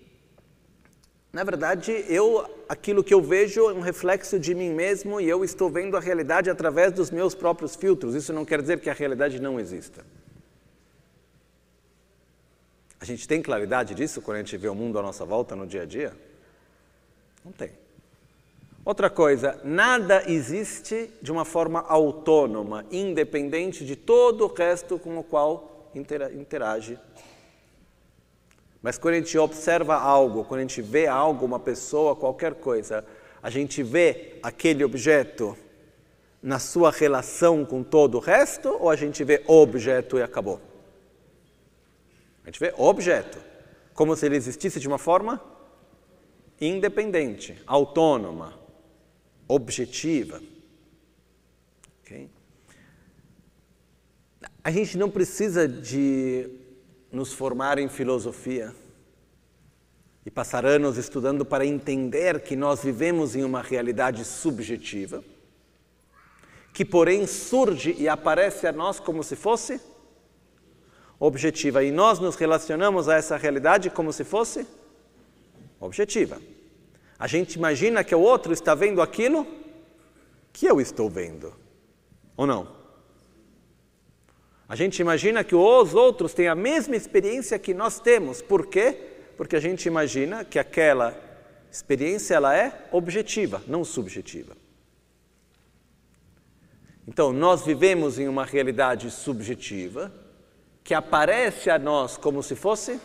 [1.31, 5.45] na verdade, eu aquilo que eu vejo é um reflexo de mim mesmo e eu
[5.45, 8.15] estou vendo a realidade através dos meus próprios filtros.
[8.15, 10.03] Isso não quer dizer que a realidade não exista.
[12.99, 15.67] A gente tem claridade disso quando a gente vê o mundo à nossa volta no
[15.67, 16.26] dia a dia?
[17.47, 17.71] Não tem.
[18.85, 25.23] Outra coisa, nada existe de uma forma autônoma, independente de todo o resto com o
[25.23, 26.99] qual interage.
[28.83, 33.05] Mas quando a gente observa algo, quando a gente vê algo, uma pessoa, qualquer coisa,
[33.41, 35.57] a gente vê aquele objeto
[36.43, 40.61] na sua relação com todo o resto ou a gente vê objeto e acabou?
[42.43, 43.39] A gente vê objeto,
[43.95, 45.41] como se ele existisse de uma forma
[46.61, 48.59] independente, autônoma,
[49.47, 50.41] objetiva.
[52.03, 52.31] Okay?
[54.63, 56.49] A gente não precisa de
[57.13, 58.75] nos formar em filosofia
[60.25, 65.23] e passar anos estudando para entender que nós vivemos em uma realidade subjetiva,
[66.73, 69.81] que porém surge e aparece a nós como se fosse
[71.19, 71.85] objetiva.
[71.85, 74.86] E nós nos relacionamos a essa realidade como se fosse objetiva.
[77.19, 79.47] A gente imagina que o outro está vendo aquilo
[80.53, 81.55] que eu estou vendo,
[82.37, 82.77] ou não?
[84.69, 88.43] A gente imagina que os outros têm a mesma experiência que nós temos.
[88.43, 88.97] Por quê?
[89.37, 91.17] Porque a gente imagina que aquela
[91.71, 94.57] experiência ela é objetiva, não subjetiva.
[97.07, 100.13] Então, nós vivemos em uma realidade subjetiva
[100.83, 103.01] que aparece a nós como se fosse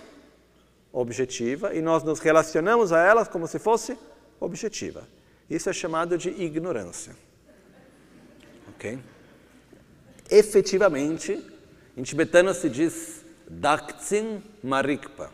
[0.91, 3.97] objetiva e nós nos relacionamos a ela como se fosse
[4.39, 5.07] objetiva.
[5.49, 7.15] Isso é chamado de ignorância.
[8.69, 8.99] Ok?
[10.29, 11.45] Efetivamente,
[11.95, 15.31] em tibetano se diz Dakzin Marikpa,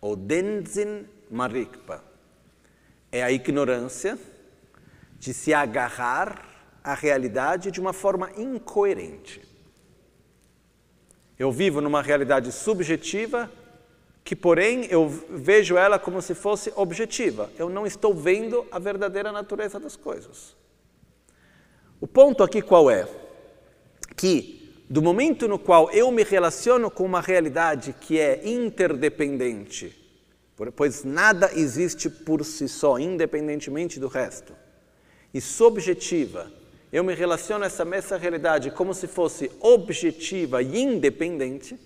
[0.00, 2.02] ou Denzin Marikpa.
[3.12, 4.18] É a ignorância
[5.18, 6.48] de se agarrar
[6.82, 9.42] à realidade de uma forma incoerente.
[11.38, 13.50] Eu vivo numa realidade subjetiva
[14.24, 17.50] que, porém, eu vejo ela como se fosse objetiva.
[17.58, 20.56] Eu não estou vendo a verdadeira natureza das coisas.
[22.00, 23.08] O ponto aqui qual é?
[24.16, 29.96] Que do momento no qual eu me relaciono com uma realidade que é interdependente,
[30.74, 34.52] pois nada existe por si só, independentemente do resto,
[35.32, 36.50] e subjetiva,
[36.92, 41.78] eu me relaciono a essa mesma realidade como se fosse objetiva e independente,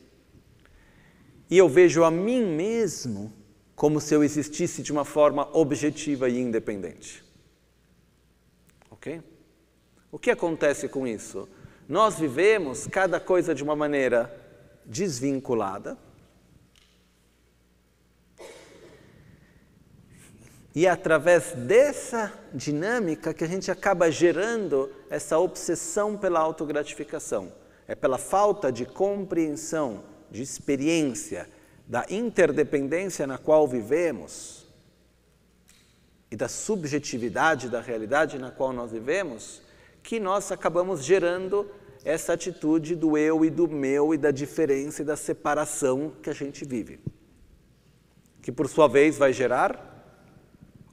[1.50, 3.32] e eu vejo a mim mesmo
[3.74, 7.24] como se eu existisse de uma forma objetiva e independente.
[8.90, 9.22] Ok?
[10.10, 11.48] O que acontece com isso?
[11.88, 14.34] Nós vivemos cada coisa de uma maneira
[14.84, 15.98] desvinculada.
[20.74, 27.52] E é através dessa dinâmica que a gente acaba gerando essa obsessão pela autogratificação.
[27.86, 30.02] É pela falta de compreensão,
[30.34, 31.48] de experiência
[31.86, 34.66] da interdependência na qual vivemos
[36.28, 39.62] e da subjetividade da realidade na qual nós vivemos
[40.02, 41.70] que nós acabamos gerando
[42.04, 46.34] essa atitude do eu e do meu e da diferença e da separação que a
[46.34, 46.98] gente vive.
[48.42, 49.92] Que por sua vez vai gerar,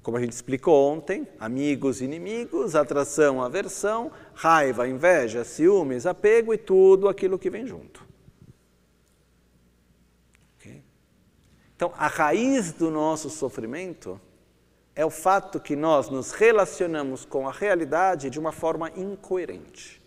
[0.03, 6.57] como a gente explicou ontem, amigos e inimigos, atração, aversão, raiva, inveja, ciúmes, apego e
[6.59, 8.10] tudo aquilo que vem junto.
[11.81, 14.21] Então, a raiz do nosso sofrimento
[14.93, 19.99] é o fato que nós nos relacionamos com a realidade de uma forma incoerente.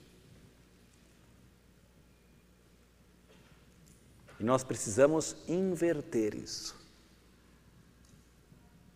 [4.39, 6.81] E nós precisamos inverter isso.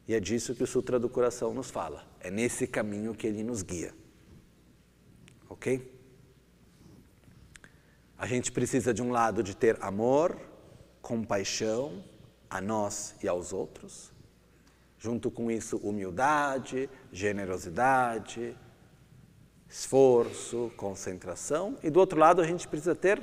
[0.06, 2.06] E é disso que o Sutra do Coração nos fala.
[2.20, 3.92] É nesse caminho que ele nos guia.
[5.50, 6.00] Ok?
[8.16, 10.38] A gente precisa, de um lado, de ter amor,
[11.02, 12.04] compaixão
[12.50, 14.12] a nós e aos outros
[14.98, 18.56] Junto com isso, humildade, generosidade,
[19.68, 21.78] esforço, concentração.
[21.82, 23.22] E do outro lado, a gente precisa ter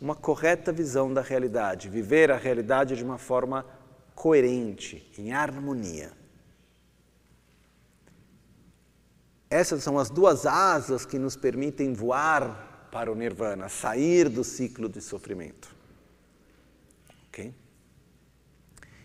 [0.00, 3.64] uma correta visão da realidade, viver a realidade de uma forma
[4.16, 6.10] coerente, em harmonia.
[9.48, 14.88] Essas são as duas asas que nos permitem voar para o nirvana, sair do ciclo
[14.88, 15.74] de sofrimento.
[17.28, 17.54] Ok?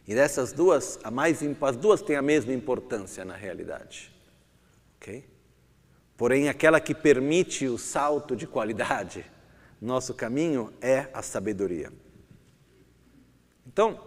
[0.07, 4.11] E dessas duas, a mais, as duas têm a mesma importância na realidade.
[4.97, 5.25] ok?
[6.17, 9.25] Porém, aquela que permite o salto de qualidade,
[9.81, 11.91] nosso caminho é a sabedoria.
[13.65, 13.99] Então,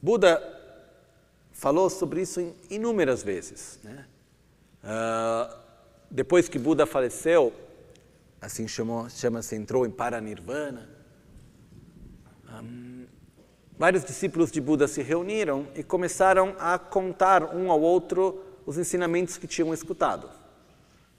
[0.00, 0.40] Buda
[1.52, 3.78] falou sobre isso inúmeras vezes.
[3.82, 4.06] Né?
[4.82, 5.56] Uh,
[6.10, 7.52] depois que Buda faleceu,
[8.40, 10.88] assim chama-se, entrou em Paranirvana.
[12.48, 12.91] Um,
[13.82, 19.36] vários discípulos de Buda se reuniram e começaram a contar um ao outro os ensinamentos
[19.36, 20.30] que tinham escutado.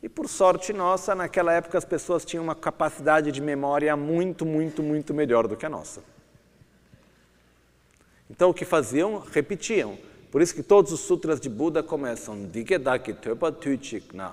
[0.01, 4.81] E por sorte nossa, naquela época as pessoas tinham uma capacidade de memória muito, muito,
[4.81, 6.01] muito melhor do que a nossa.
[8.29, 9.19] Então o que faziam?
[9.19, 9.97] Repetiam.
[10.31, 13.13] Por isso que todos os sutras de Buda começam Digedaki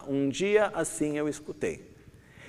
[0.07, 1.90] Um dia assim eu escutei.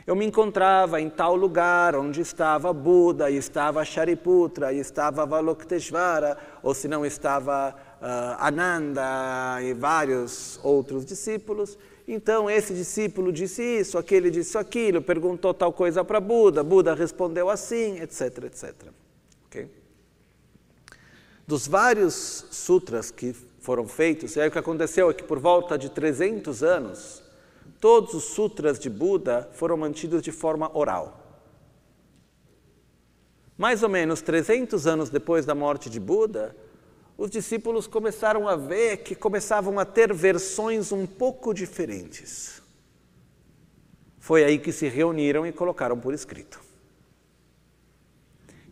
[0.06, 6.88] Eu me encontrava em tal lugar onde estava Buda, estava Shariputra, estava Avalokiteshvara, ou se
[6.88, 11.78] não estava uh, Ananda e vários outros discípulos.
[12.08, 17.50] Então esse discípulo disse isso, aquele disse aquilo, perguntou tal coisa para Buda, Buda respondeu
[17.50, 18.74] assim, etc, etc.
[19.48, 19.82] Okay?
[21.52, 25.78] dos vários sutras que foram feitos, e aí o que aconteceu é que por volta
[25.78, 27.21] de 300 anos,
[27.82, 31.18] todos os sutras de Buda foram mantidos de forma oral.
[33.58, 36.56] Mais ou menos 300 anos depois da morte de Buda,
[37.18, 42.62] os discípulos começaram a ver que começavam a ter versões um pouco diferentes.
[44.20, 46.62] Foi aí que se reuniram e colocaram por escrito.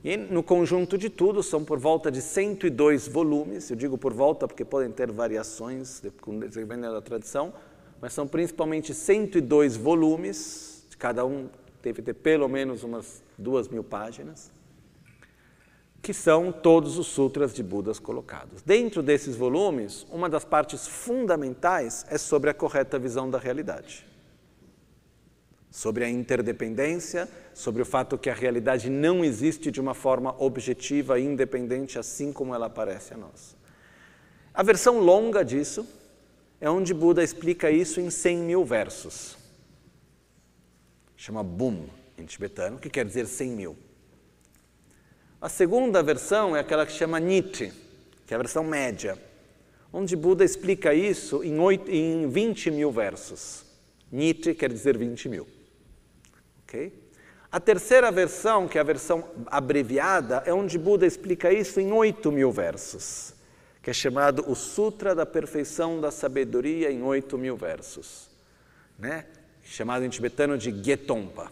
[0.04, 4.48] E no conjunto de tudo são por volta de 102 volumes, eu digo por volta
[4.48, 7.54] porque podem ter variações dependendo da tradição,
[8.02, 11.50] mas são principalmente 102 volumes, cada um
[11.82, 14.52] deve ter pelo menos umas duas mil páginas,
[16.02, 18.62] que são todos os sutras de Budas colocados.
[18.62, 24.10] Dentro desses volumes, uma das partes fundamentais é sobre a correta visão da realidade
[25.72, 31.20] sobre a interdependência, sobre o fato que a realidade não existe de uma forma objetiva
[31.20, 33.56] e independente, assim como ela aparece a nós.
[34.54, 35.88] A versão longa disso
[36.62, 39.38] é onde Buda explica isso em 100 mil versos.
[41.16, 41.88] Chama Bum
[42.18, 43.78] em tibetano, que quer dizer 100 mil.
[45.42, 47.72] A segunda versão é aquela que chama Niti,
[48.26, 49.18] que é a versão média,
[49.92, 53.64] onde Buda explica isso em, 8, em 20 mil versos.
[54.12, 55.48] Niti quer dizer 20 mil.
[56.64, 56.92] Okay?
[57.52, 62.32] A terceira versão, que é a versão abreviada, é onde Buda explica isso em 8
[62.32, 63.34] mil versos,
[63.90, 68.30] que é chamado o Sutra da Perfeição da Sabedoria em 8 mil versos,
[69.00, 69.26] né?
[69.64, 71.52] chamado em tibetano de Getompa.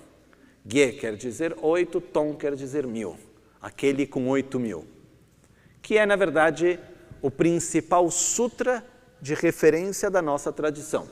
[0.64, 3.18] Ge quer dizer oito, Tom quer dizer mil,
[3.59, 4.85] aquele com oito mil,
[5.81, 6.80] que é, na verdade,
[7.23, 8.85] o principal sutra
[9.19, 11.09] de referência da nossa tradição.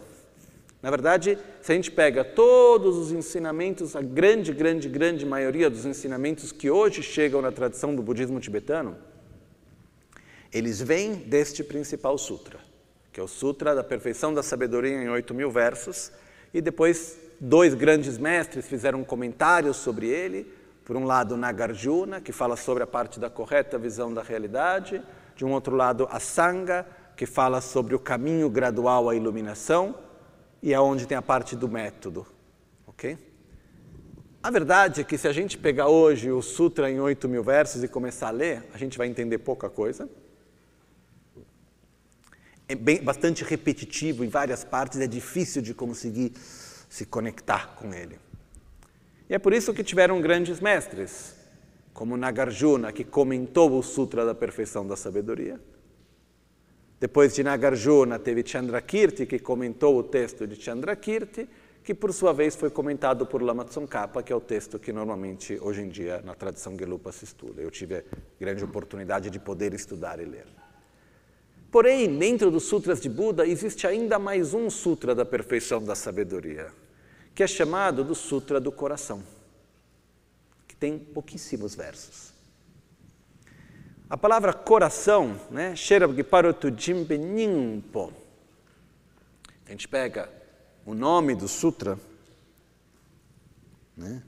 [0.80, 5.88] Na verdade, se a gente pega todos os ensinamentos, a grande, grande, grande maioria dos
[5.88, 8.96] ensinamentos que hoje chegam na tradição do budismo tibetano,
[10.56, 12.60] eles vêm deste principal sutra,
[13.12, 16.14] que é o Sutra da Perfeição da Sabedoria em 8 mil versos,
[16.54, 20.50] e depois dois grandes mestres fizeram comentários sobre ele.
[20.86, 25.04] Por um lado, Nagarjuna, que fala sobre a parte da correta visão da realidade,
[25.36, 26.88] de um outro lado, a Sangha,
[27.18, 29.94] que fala sobre o caminho gradual à iluminação,
[30.64, 32.26] e é onde tem a parte do método,
[32.88, 33.18] ok?
[34.42, 37.84] A verdade é que se a gente pegar hoje o Sutra em 8 mil versos
[37.84, 40.08] e começar a ler, a gente vai entender pouca coisa.
[42.68, 46.34] É bem, bastante repetitivo em várias partes, é difícil de conseguir
[46.90, 48.20] se conectar com ele.
[49.30, 51.36] E é por isso que tiveram grandes mestres,
[51.94, 55.60] como Nagarjuna, que comentou o Sutra da Perfeição da Sabedoria,
[57.00, 61.48] depois de Nagarjuna, teve Chandrakirti, que comentou o texto de Chandrakirti,
[61.84, 65.60] que por sua vez foi comentado por Lama Tsongkhapa, que é o texto que normalmente,
[65.62, 67.62] hoje em dia, na tradição Gelupa se estuda.
[67.62, 68.04] Eu tive a
[68.40, 70.48] grande oportunidade de poder estudar e ler.
[71.76, 76.72] Porém, dentro dos sutras de Buda, existe ainda mais um sutra da perfeição da sabedoria,
[77.36, 79.22] que é chamado do Sutra do Coração,
[80.66, 82.32] que tem pouquíssimos versos.
[84.10, 85.76] A palavra coração, né?
[89.68, 90.30] A gente pega
[90.86, 92.00] o nome do sutra,
[93.98, 94.24] né?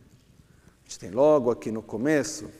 [0.83, 2.51] A gente tem logo aqui no começo,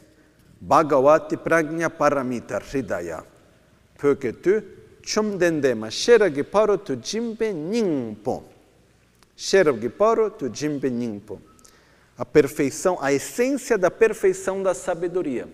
[0.61, 3.21] Bhagavati Pragnya Paramita Hridaya.
[3.97, 4.31] Porque
[5.07, 8.43] tu chumdendema sheragi paro tu jimbe ningpo.
[9.97, 11.41] Paro tu jimbe ningpo.
[12.17, 15.47] A perfeição, a essência da perfeição da sabedoria.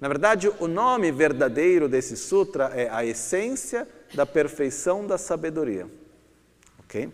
[0.00, 5.88] Na verdade, o nome verdadeiro desse sutra é a essência da perfeição da sabedoria.
[6.78, 7.10] Ok?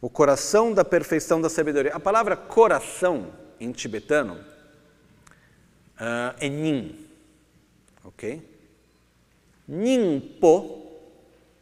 [0.00, 1.94] o coração da perfeição da sabedoria.
[1.94, 4.38] A palavra coração em tibetano
[6.00, 7.06] uh, é nin.
[8.04, 8.42] Ok?
[9.66, 10.86] Ninpo,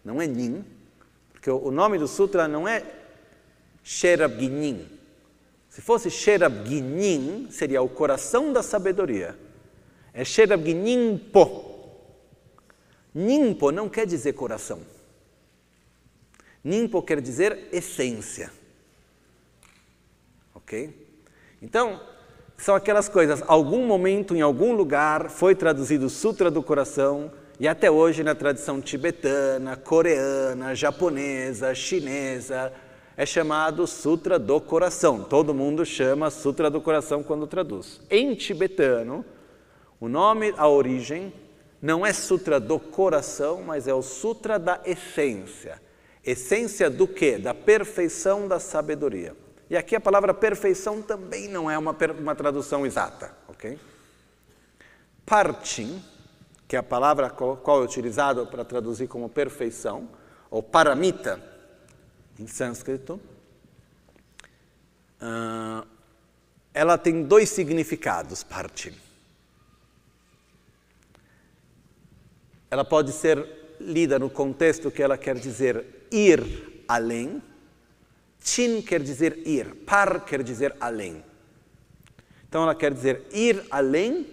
[0.05, 0.65] não é nin,
[1.33, 2.85] porque o nome do sutra não é
[3.83, 4.87] Sherabginin.
[5.69, 9.37] Se fosse Sherabginin, seria o coração da sabedoria.
[10.13, 11.65] É Sherabgininpo.
[13.15, 14.81] Nimpo não quer dizer coração.
[16.63, 18.51] Nimpo quer dizer essência.
[20.55, 21.07] Ok?
[21.63, 22.01] Então,
[22.57, 27.91] são aquelas coisas, algum momento, em algum lugar, foi traduzido Sutra do Coração, e até
[27.91, 32.73] hoje na tradição tibetana, coreana, japonesa, chinesa,
[33.17, 35.25] é chamado Sutra do Coração.
[35.25, 38.01] Todo mundo chama Sutra do Coração quando traduz.
[38.11, 39.25] Em tibetano,
[39.99, 41.33] o nome, a origem,
[41.81, 45.81] não é Sutra do Coração, mas é o Sutra da Essência.
[46.23, 47.39] Essência do quê?
[47.39, 49.35] Da perfeição da sabedoria.
[49.69, 53.79] E aqui a palavra perfeição também não é uma, uma tradução exata, ok?
[55.25, 56.03] Partim,
[56.69, 60.09] que é a palavra qual, é utilizada para traduzir como perfeição,
[60.49, 61.41] ou paramita,
[62.39, 63.21] em sânscrito,
[65.21, 65.87] uh,
[66.73, 68.95] ela tem dois significados, partim.
[72.71, 77.43] Ela pode ser lida no contexto que ela quer dizer ir além,
[78.47, 81.23] Chin quer dizer ir, par quer dizer além.
[82.49, 84.25] Então ela quer dizer ir além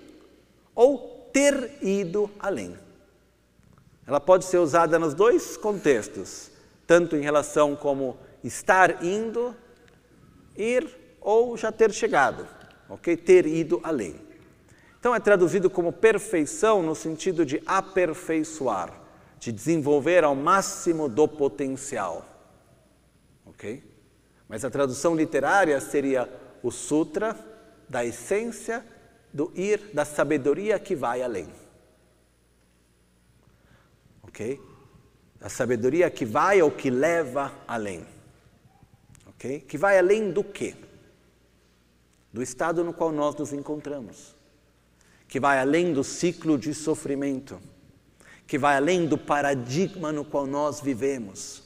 [0.76, 2.78] ou ter ido além.
[4.06, 6.52] Ela pode ser usada nos dois contextos,
[6.86, 9.56] tanto em relação como estar indo,
[10.56, 10.88] ir
[11.20, 12.48] ou já ter chegado,
[12.88, 13.18] ok?
[13.18, 14.16] Ter ido além.
[15.00, 18.94] Então é traduzido como perfeição no sentido de aperfeiçoar,
[19.40, 22.24] de desenvolver ao máximo do potencial,
[23.48, 23.93] ok?
[24.48, 26.30] Mas a tradução literária seria
[26.62, 27.36] o sutra
[27.88, 28.86] da essência
[29.32, 31.48] do ir, da sabedoria que vai além.
[34.24, 34.62] Ok?
[35.42, 38.06] A sabedoria que vai ou que leva além.
[39.28, 39.62] Ok?
[39.62, 40.76] Que vai além do quê?
[42.32, 44.36] Do estado no qual nós nos encontramos.
[45.28, 47.60] Que vai além do ciclo de sofrimento.
[48.48, 51.63] Que vai além do paradigma no qual nós vivemos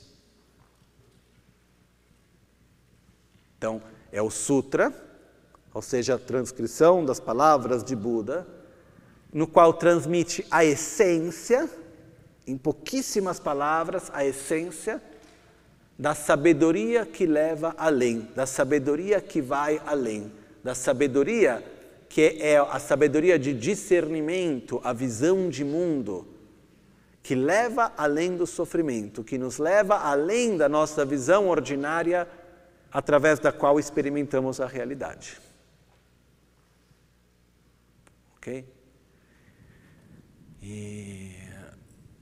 [3.58, 3.82] Então,
[4.12, 4.94] é o Sutra,
[5.74, 8.48] ou seja, a transcrição das palavras de Buda,
[9.34, 11.70] no qual transmite a essência,
[12.46, 15.02] em pouquíssimas palavras, a essência
[15.98, 20.32] da sabedoria que leva além, da sabedoria que vai além,
[20.64, 21.64] da sabedoria
[22.08, 26.26] que é a sabedoria de discernimento, a visão de mundo,
[27.22, 32.28] que leva além do sofrimento, que nos leva além da nossa visão ordinária
[32.91, 35.39] através da qual experimentamos a realidade.
[38.38, 38.65] Ok?
[40.61, 41.35] E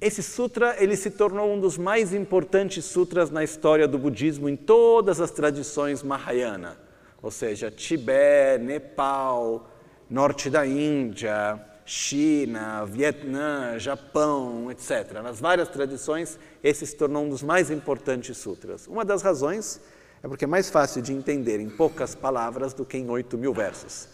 [0.02, 4.56] esse sutra ele se tornou um dos mais importantes sutras na história do budismo em
[4.56, 6.78] todas as tradições Mahayana,
[7.22, 9.70] ou seja, Tibete, Nepal,
[10.10, 15.22] norte da Índia, China, Vietnã, Japão, etc.
[15.24, 18.88] Nas várias tradições, esse se tornou um dos mais importantes sutras.
[18.88, 19.80] Uma das razões
[20.26, 23.54] é porque é mais fácil de entender em poucas palavras do que em oito mil
[23.54, 24.08] versos.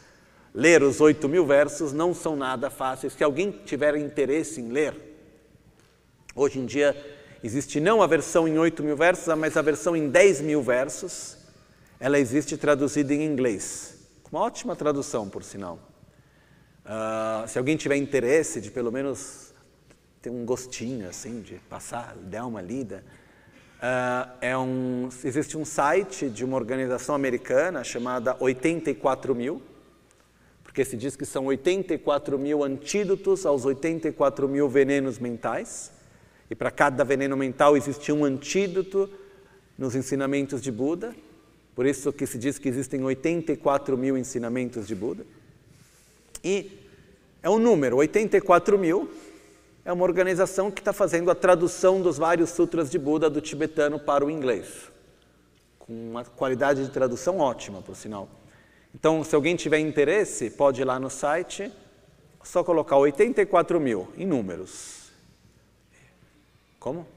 [0.53, 3.13] Ler os oito mil versos não são nada fáceis.
[3.13, 4.93] Se alguém tiver interesse em ler,
[6.35, 6.93] hoje em dia
[7.41, 11.37] existe não a versão em oito mil versos, mas a versão em dez mil versos.
[11.97, 13.95] Ela existe traduzida em inglês.
[14.29, 15.79] Uma ótima tradução, por sinal.
[16.83, 19.53] Uh, se alguém tiver interesse de pelo menos
[20.21, 23.01] ter um gostinho assim, de passar, dar uma lida,
[23.81, 29.59] Uh, é um, existe um site de uma organização americana chamada 84 mil,
[30.63, 35.91] porque se diz que são 84 mil antídotos aos 84 mil venenos mentais,
[36.47, 39.09] e para cada veneno mental existe um antídoto
[39.75, 41.15] nos ensinamentos de Buda,
[41.73, 45.25] por isso que se diz que existem 84 mil ensinamentos de Buda.
[46.43, 46.85] E
[47.41, 49.09] é um número, 84 mil,
[49.83, 53.99] é uma organização que está fazendo a tradução dos vários sutras de Buda do tibetano
[53.99, 54.91] para o inglês,
[55.79, 58.29] com uma qualidade de tradução ótima, por sinal.
[58.93, 61.71] Então, se alguém tiver interesse, pode ir lá no site,
[62.43, 65.11] só colocar 84 mil em números.
[66.79, 67.07] Como?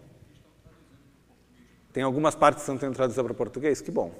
[1.93, 3.81] Tem algumas partes que estão tendo tradução para português?
[3.81, 4.12] Que bom.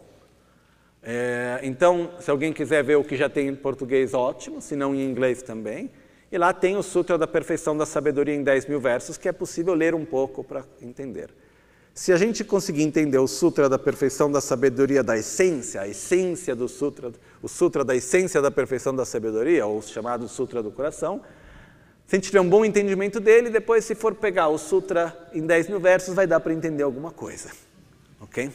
[1.03, 4.95] É, então, se alguém quiser ver o que já tem em português, ótimo, se não
[4.95, 5.91] em inglês também.
[6.35, 9.33] E lá tem o Sutra da Perfeição da Sabedoria em 10 mil versos, que é
[9.33, 11.31] possível ler um pouco para entender.
[11.95, 16.57] Se a gente conseguir entender o Sutra da Perfeição da Sabedoria da Essência, a essência
[16.57, 21.21] do Sutra, o Sutra da Essência da Perfeição da Sabedoria, ou chamado Sutra do Coração,
[22.05, 25.47] se a gente tiver um bom entendimento dele, depois, se for pegar o Sutra em
[25.47, 27.51] 10 mil versos, vai dar para entender alguma coisa.
[28.21, 28.51] Ok?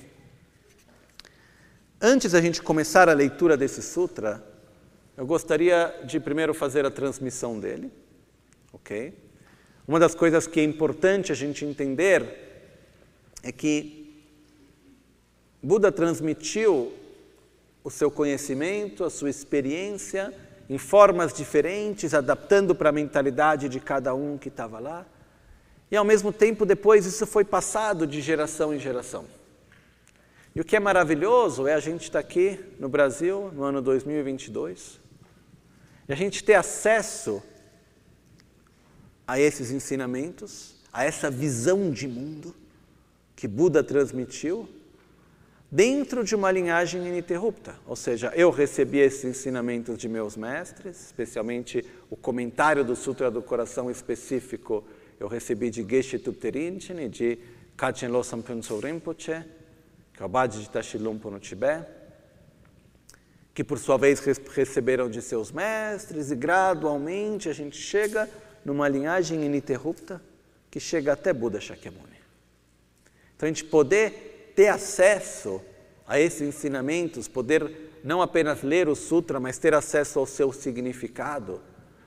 [2.02, 4.49] Antes da gente começar a leitura desse Sutra,
[5.20, 7.92] eu gostaria de primeiro fazer a transmissão dele,
[8.72, 9.14] ok?
[9.86, 12.24] Uma das coisas que é importante a gente entender
[13.44, 14.24] é que
[15.62, 16.94] Buda transmitiu
[17.84, 20.34] o seu conhecimento, a sua experiência
[20.70, 25.06] em formas diferentes, adaptando para a mentalidade de cada um que estava lá.
[25.92, 29.26] E ao mesmo tempo, depois, isso foi passado de geração em geração.
[30.56, 35.09] E o que é maravilhoso é a gente estar aqui no Brasil, no ano 2022,
[36.10, 37.42] e a gente ter acesso
[39.28, 42.56] a esses ensinamentos, a essa visão de mundo
[43.36, 44.68] que Buda transmitiu,
[45.70, 47.76] dentro de uma linhagem ininterrupta.
[47.86, 53.44] Ou seja, eu recebi esses ensinamentos de meus mestres, especialmente o comentário do Sutra do
[53.44, 54.84] Coração específico,
[55.20, 57.38] eu recebi de Geshe Tupterinchen e de
[57.78, 58.44] Kachen Losam
[58.84, 59.46] Rinpoche,
[60.20, 61.99] é o Badi de Tashilumpo no Tibete,
[63.60, 68.30] que por sua vez receberam de seus mestres, e gradualmente a gente chega
[68.64, 70.22] numa linhagem ininterrupta
[70.72, 72.22] que chega até Buda Shakyamuni.
[73.36, 75.62] Então a gente poder ter acesso
[76.08, 81.62] a esses ensinamentos, poder não apenas ler o sutra, mas ter acesso ao seu significado,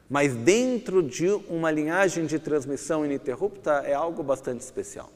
[0.08, 5.12] mas dentro de uma linhagem de transmissão ininterrupta é algo bastante especial.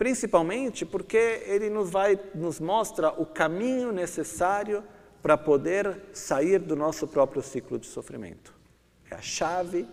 [0.00, 4.82] Principalmente porque ele nos vai nos mostra o caminho necessário
[5.20, 8.54] para poder sair do nosso próprio ciclo de sofrimento.
[9.10, 9.86] É a chave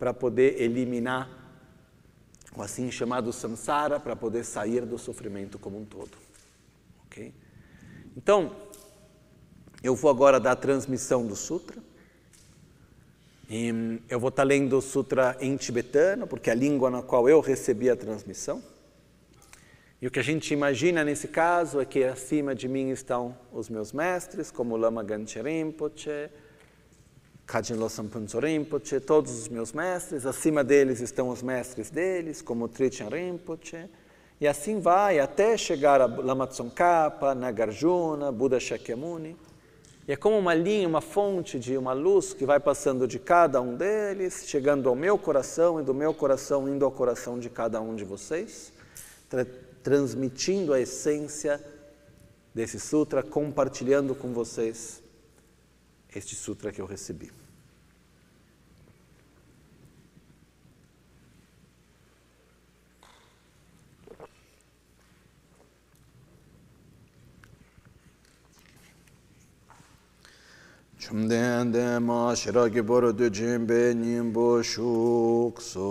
[0.00, 1.30] para poder eliminar
[2.56, 6.10] o assim chamado samsara, para poder sair do sofrimento como um todo.
[7.04, 7.32] Ok?
[8.16, 8.50] Então,
[9.80, 11.80] eu vou agora dar a transmissão do sutra.
[13.48, 17.28] E eu vou estar lendo o sutra em tibetano, porque é a língua na qual
[17.28, 18.60] eu recebi a transmissão.
[20.06, 23.68] E o que a gente imagina nesse caso é que acima de mim estão os
[23.68, 26.30] meus mestres, como Lama Ganche Rinpoche,
[27.44, 28.08] Kajin Losam
[28.40, 33.90] Rinpoche, todos os meus mestres, acima deles estão os mestres deles, como Trichan Rinpoche,
[34.40, 39.36] e assim vai até chegar a Lama Tsongkhapa, Nagarjuna, Buda Shakyamuni.
[40.06, 43.60] E é como uma linha, uma fonte de uma luz que vai passando de cada
[43.60, 47.80] um deles, chegando ao meu coração e do meu coração indo ao coração de cada
[47.80, 48.72] um de vocês,
[49.86, 51.64] transmitindo a essência
[52.52, 55.00] desse sutra, compartilhando com vocês
[56.12, 57.30] este sutra que eu recebi.
[70.98, 75.86] chumden de ma shiragi boro du jimbe nyimbo shukso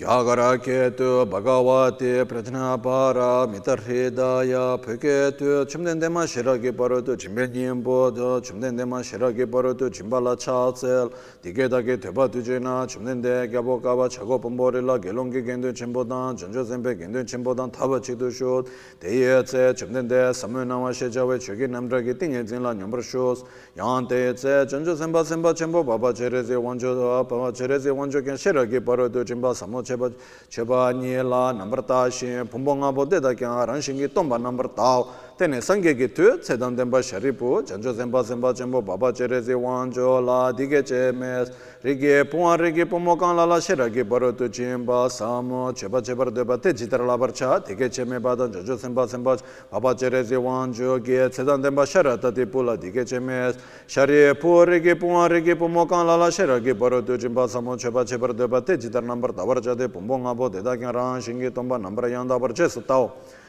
[0.00, 11.12] gyāgarākētū bhagavāti pratināpārā mitarhidāyā phikētū chumdendēmā shirāki parūtū chimbēnyēmbōdō chumdendēmā shirāki parūtū chimbālā chācēl
[11.44, 17.74] dikētāki tēpā tūjēnā chumdendē gyābō kāpā chakō pōmbōrīlā gēlōngi gēndū chimbōdān janjō sēmbē gēndū chimbōdān
[17.76, 18.72] tāpa chikdū shūd
[19.04, 23.44] tēyē tsē chumdendē samyō nāwā shēchāwē chūki namdrāki tīngyē dzīnlā nyambar shūs
[23.76, 26.96] yān tēyē tsē janjō sēmbā sēmbā chimbō bāpa chērēzē wānchō
[27.28, 30.10] bāpa chērēzē wānchō kēn shirāki parūtū chimbā samyō cheba
[30.48, 34.74] cheba nye la nambar ta shen, pumbo nga po deda kya ran shingi tomba nambar
[34.74, 40.20] tao, tene sangye ge tu tsedan denpa sharipu janjo zenpa zenpa chenpo baba cherezi wanjo
[40.20, 41.50] la dige che mes
[41.82, 46.58] rige puwa rige pomo kan la la shera baro tu chenpa samu cheba chebar deba
[46.58, 49.36] te jitara labar cha dige che me badan janjo zenpa zenpa
[49.70, 53.56] baba cherezi wanjo ge tsedan denpa shara tati pula dige che mes
[53.86, 58.04] shari puwa rige puwa rige pomo kan la la shera baro tu chenpa samu cheba
[58.04, 61.50] chebar deba te jitara nambar tabar cha de pombo nga bo deda kya rang shingi
[61.50, 63.40] tomba nambar yang dabar che su tao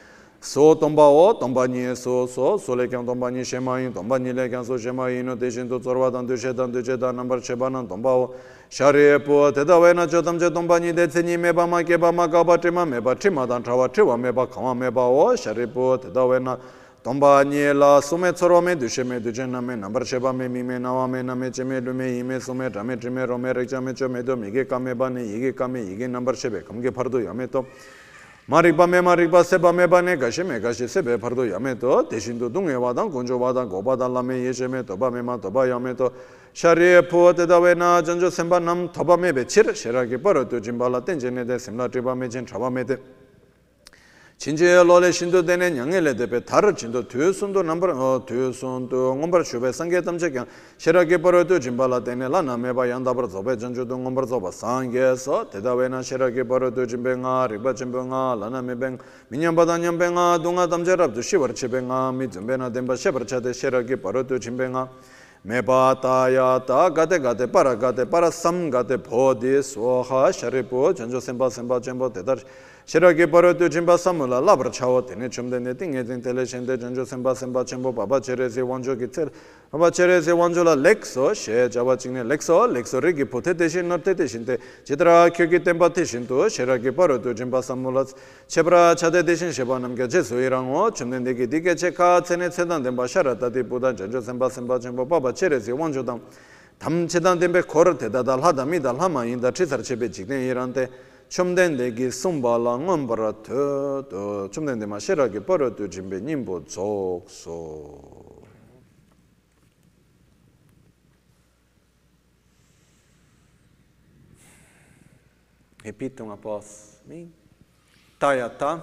[0.44, 4.18] so tomba o tomba ni so so so le kyang tomba ni shema yin tomba
[4.20, 7.14] ni le kyang so shema yin no deshin to zorwa dan de shedan de jedan
[7.16, 8.34] number cheba nan tomba o.
[8.68, 11.82] Share po te da we na chodam je tomba ni de tsini me ba ma
[11.82, 14.16] ke ba ma ka ba te ma me ba te ma dan trawa te wa
[14.18, 15.34] me ba khawa me ba o.
[15.34, 16.58] Shari po te da we na
[17.02, 20.62] tomba ni la sume chorwa me de sheme jen na me number cheba me mi
[20.62, 23.08] me nawa me na me che me lu me yi me sume ta me tri
[23.08, 25.22] me ro me re cha me cho me do me ge ka me ba ne
[25.22, 27.64] yi ge ka me yi ge number chebe kam ge phar do ya me to.
[28.46, 34.08] 마릭바 메마릭바 세바 메바네 가시 메가시 세베 파르도 야메도 대신도 동에 와당 건조 와당 고바다
[34.08, 36.10] 라메 예제메 도바 메마 도바 야메도
[36.52, 42.44] 샤리에 포데다웨나 전조 셈바 남 도바 메베 치르 셰라게 버도 짐발라 텐제네데 셈라 트바 메젠
[42.44, 42.98] 트바 메데
[44.43, 49.99] 진제 로레 신도 되는 영엘에 대해 다른 진도 뒤순도 넘버 어 뒤순도 넘버 주베 상계
[49.99, 50.39] 담적이
[50.77, 57.47] 시라게 버려도 진발라 되네 라나메바 양다버 저베 전주도 넘버 저바 상계서 대다웨나 시라게 버려도 진뱅아
[57.51, 64.87] 리바 진뱅아 라나메뱅 민년바다 년뱅아 동아 담제랍도 시버 치뱅아 미즘베나 덴바 셰버차데 시라게 버려도 진뱅아
[65.41, 71.79] 메바타야 타 가데 가데 파라 가데 파라 삼 가데 보디 소하 샤리포 전조 셈바 셈바
[71.81, 72.35] 젬보 대다
[72.86, 77.34] shiraki parotu jimba samula labra chawo tene chumde neti nge zing tele shende janjo semba
[77.34, 79.30] semba chenpo baba chere cherezi wanjo ki tsir
[79.70, 84.14] baba chere cherezi wanjo la lekso she jawa chingne lekso lekso rigi pote teshin norte
[84.14, 88.04] teshin te chitra kyo ki tenpa teshin tu shiraki parotu jimba samula
[88.46, 92.82] chebra chade teshin sheba namke che sui rango chumde neki dike che ka tsene tsedan
[92.82, 96.20] tenpa sharatati budan janjo semba semba chenpo baba chere cherezi wanjo dam
[96.76, 100.90] tam chedan tenpe kor te dadal hadami dal hama inda chisar chebe chikne irante
[101.28, 106.60] chomden gi sumba la ngom bara to chomden de ma shera paro tu jimbe nimbo
[106.66, 108.44] zok so
[115.84, 117.30] Repitam após mim.
[118.18, 118.82] Tayata.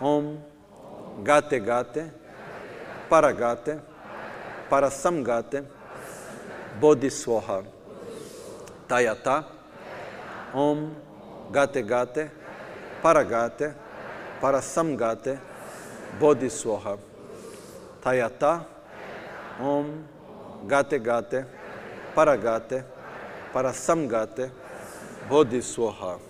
[0.00, 0.38] Om.
[1.24, 2.06] Gate gate.
[3.10, 3.80] Paragate.
[4.70, 5.66] Parasamgate.
[6.80, 7.64] Bodhiswaha.
[8.86, 9.59] Tayata.
[10.54, 10.94] Om,
[11.52, 12.30] Gate Gate,
[13.02, 13.74] Paragate,
[14.40, 15.38] Parasamgate,
[16.18, 16.98] Bodhiswaha.
[18.02, 18.64] Tayata,
[19.60, 20.04] Om,
[20.66, 21.44] Gate Gate,
[22.14, 22.84] Paragate,
[23.52, 24.50] Parasamgate,
[25.28, 26.29] Bodhiswaha.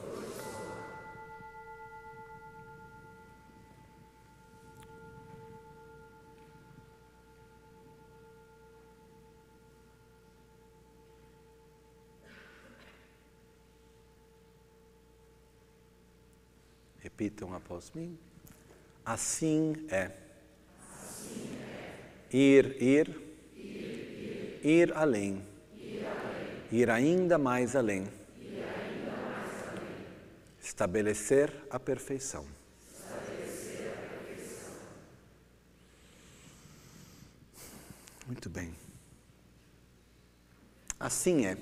[17.20, 18.18] Repitam após mim.
[19.04, 20.10] Assim é.
[22.32, 25.44] Ir, ir, ir, além.
[26.72, 28.08] Ir ainda mais além.
[30.62, 32.46] Estabelecer a perfeição.
[38.26, 38.74] Muito bem.
[40.98, 41.58] Assim é.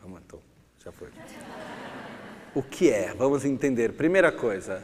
[0.00, 0.40] Vamos então,
[0.84, 1.10] já foi.
[2.56, 3.12] O que é?
[3.12, 3.92] Vamos entender.
[3.92, 4.82] Primeira coisa,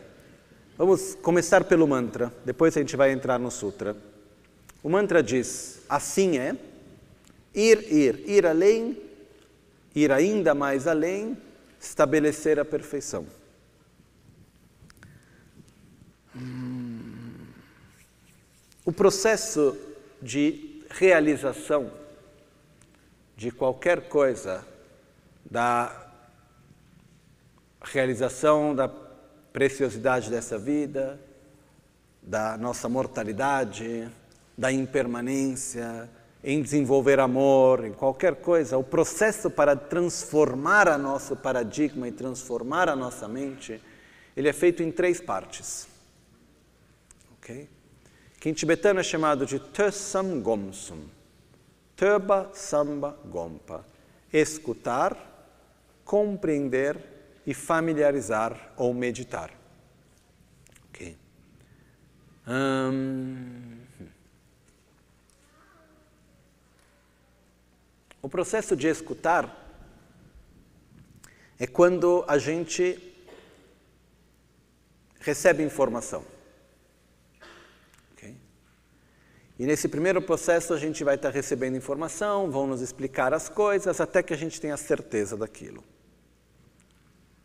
[0.77, 3.97] vamos começar pelo mantra, depois a gente vai entrar no sutra.
[4.83, 6.55] O mantra diz: assim é,
[7.55, 9.01] ir, ir, ir além,
[9.95, 11.35] ir ainda mais além,
[11.81, 13.25] estabelecer a perfeição.
[18.85, 19.79] O processo
[20.21, 21.91] de realização
[23.35, 24.63] de qualquer coisa,
[25.51, 26.02] da
[27.85, 28.89] realização da
[29.53, 31.21] preciosidade dessa vida,
[32.23, 34.09] da nossa mortalidade,
[34.57, 36.09] da impermanência,
[36.45, 42.89] em desenvolver amor, em qualquer coisa, o processo para transformar o nosso paradigma e transformar
[42.89, 43.81] a nossa mente,
[44.37, 45.87] ele é feito em três partes.
[47.39, 47.69] Ok?
[48.41, 51.05] Que em tibetano é chamado de Tösam Gomsum.
[51.95, 53.85] Töba Samba Gompa.
[54.33, 55.17] Escutar,
[56.05, 57.12] compreender
[57.47, 59.51] e familiarizar ou meditar.
[60.89, 61.17] Ok?
[68.21, 69.59] O processo de escutar
[71.59, 73.13] é quando a gente
[75.21, 76.25] recebe informação.
[78.13, 78.37] Okay?
[79.59, 84.01] E nesse primeiro processo a gente vai estar recebendo informação, vão nos explicar as coisas
[84.01, 85.85] até que a gente tenha certeza daquilo.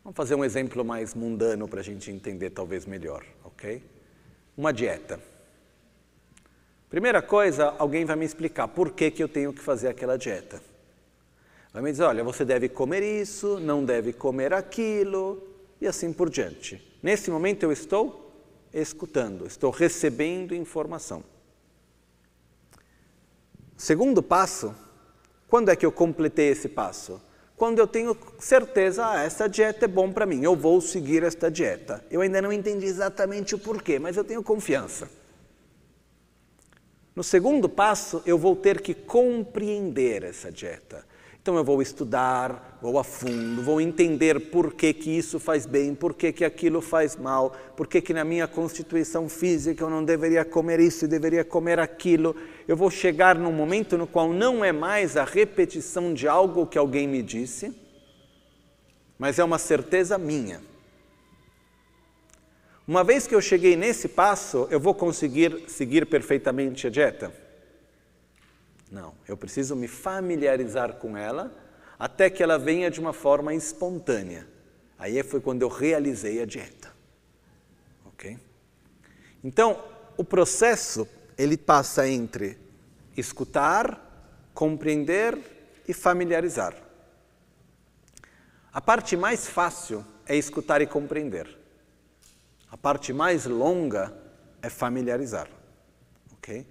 [0.08, 3.82] Vamos fazer um exemplo mais mundano para a gente entender talvez melhor, ok?
[4.56, 5.20] Uma dieta.
[6.88, 10.62] Primeira coisa, alguém vai me explicar por que, que eu tenho que fazer aquela dieta.
[11.74, 15.46] Vai me dizer, olha, você deve comer isso, não deve comer aquilo,
[15.78, 16.82] e assim por diante.
[17.02, 18.32] Nesse momento eu estou
[18.72, 21.22] escutando, estou recebendo informação.
[23.76, 24.74] Segundo passo,
[25.48, 27.27] quando é que eu completei esse passo?
[27.58, 31.50] Quando eu tenho certeza, ah, essa dieta é bom para mim, eu vou seguir esta
[31.50, 32.04] dieta.
[32.08, 35.10] Eu ainda não entendi exatamente o porquê, mas eu tenho confiança.
[37.16, 41.04] No segundo passo, eu vou ter que compreender essa dieta.
[41.42, 45.96] Então eu vou estudar, vou a fundo, vou entender por que, que isso faz bem,
[45.96, 50.04] por que, que aquilo faz mal, por que, que na minha constituição física eu não
[50.04, 52.36] deveria comer isso e deveria comer aquilo.
[52.68, 56.76] Eu vou chegar num momento no qual não é mais a repetição de algo que
[56.76, 57.74] alguém me disse,
[59.18, 60.60] mas é uma certeza minha.
[62.86, 67.32] Uma vez que eu cheguei nesse passo, eu vou conseguir seguir perfeitamente a dieta?
[68.92, 71.50] Não, eu preciso me familiarizar com ela
[71.98, 74.46] até que ela venha de uma forma espontânea.
[74.98, 76.92] Aí foi quando eu realizei a dieta.
[78.04, 78.38] Ok?
[79.42, 79.82] Então,
[80.18, 81.08] o processo
[81.38, 82.58] ele passa entre
[83.16, 85.38] escutar, compreender
[85.86, 86.74] e familiarizar.
[88.72, 91.56] A parte mais fácil é escutar e compreender.
[92.70, 94.12] A parte mais longa
[94.60, 95.48] é familiarizar.
[96.34, 96.66] Ok?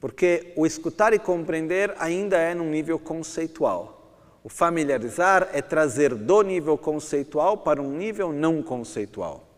[0.00, 3.96] Porque o escutar e compreender ainda é num nível conceitual.
[4.42, 9.48] O familiarizar é trazer do nível conceitual para um nível não conceitual.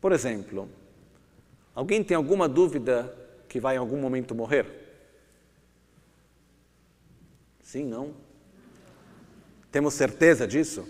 [0.00, 0.68] Por exemplo,
[1.74, 3.25] alguém tem alguma dúvida
[3.56, 4.66] que vai em algum momento morrer?
[7.62, 8.14] Sim, não?
[9.72, 10.86] Temos certeza disso?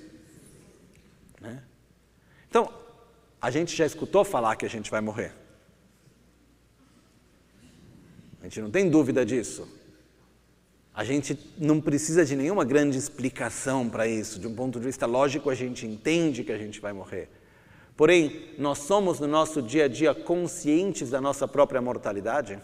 [1.41, 1.63] Né?
[2.49, 2.69] Então,
[3.41, 5.33] a gente já escutou falar que a gente vai morrer.
[8.41, 9.69] A gente não tem dúvida disso.
[10.93, 14.41] A gente não precisa de nenhuma grande explicação para isso.
[14.41, 17.29] De um ponto de vista lógico, a gente entende que a gente vai morrer.
[17.97, 22.61] Porém, nós somos no nosso dia a dia conscientes da nossa própria mortalidade?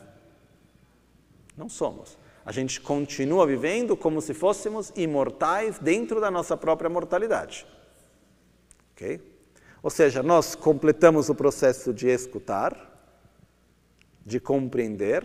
[1.56, 2.18] Não somos.
[2.44, 7.66] A gente continua vivendo como se fôssemos imortais dentro da nossa própria mortalidade.
[8.92, 9.20] Ok?
[9.82, 12.90] Ou seja, nós completamos o processo de escutar,
[14.24, 15.24] de compreender,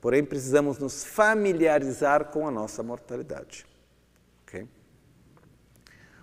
[0.00, 3.66] Porém, precisamos nos familiarizar com a nossa mortalidade.
[4.42, 4.66] Okay?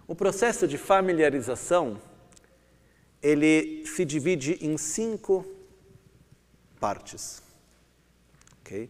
[0.07, 2.01] O processo de familiarização
[3.21, 5.45] ele se divide em cinco
[6.79, 7.41] partes.
[8.61, 8.89] Okay?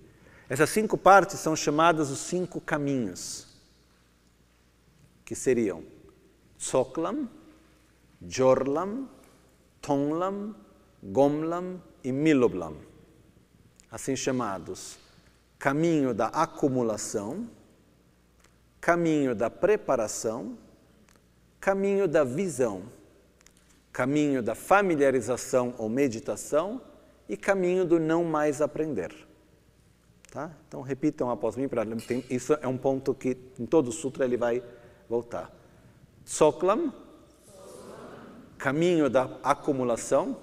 [0.49, 3.47] Essas cinco partes são chamadas os cinco caminhos,
[5.25, 5.83] que seriam
[6.57, 7.29] Tsoklam,
[8.21, 9.09] Jorlam,
[9.81, 10.55] Tonglam,
[11.03, 12.87] Gomlam e Miloblam
[13.91, 14.99] assim chamados
[15.57, 17.49] caminho da acumulação,
[18.79, 20.57] caminho da preparação,
[21.59, 22.83] caminho da visão,
[23.97, 26.79] caminho da familiarização ou meditação
[27.27, 29.11] e caminho do não mais aprender.
[30.31, 30.51] Tá?
[30.67, 31.83] Então repitam após mim, para
[32.29, 34.61] isso é um ponto que em todo o sutra ele vai
[35.09, 35.51] voltar.
[36.23, 36.93] Soklam,
[38.59, 40.37] caminho da acumulação,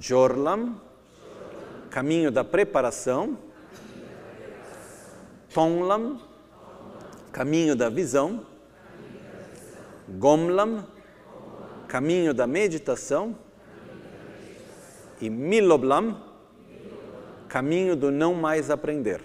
[0.00, 0.80] Jorlam,
[1.90, 3.36] caminho da preparação,
[5.52, 6.18] Tonglam,
[7.30, 8.46] caminho da visão,
[10.08, 10.86] Gomlam,
[11.90, 13.36] caminho da meditação,
[15.20, 16.22] e Miloblam,
[17.48, 19.20] caminho do não mais aprender.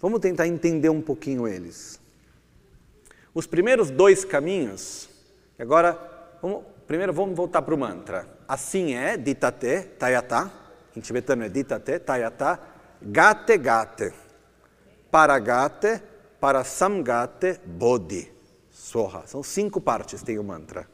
[0.00, 2.00] Vamos tentar entender um pouquinho eles.
[3.32, 5.08] Os primeiros dois caminhos,
[5.56, 5.96] agora,
[6.42, 8.28] vamos, primeiro vamos voltar para o mantra.
[8.46, 10.50] Assim é, ditate, tayata,
[10.96, 12.58] em tibetano é ditate, tayata,
[13.00, 14.12] gate gate,
[15.12, 16.02] paragate,
[16.64, 18.33] samgate, bodhi,
[18.74, 19.22] soha.
[19.26, 20.86] São cinco partes, tem o mantra.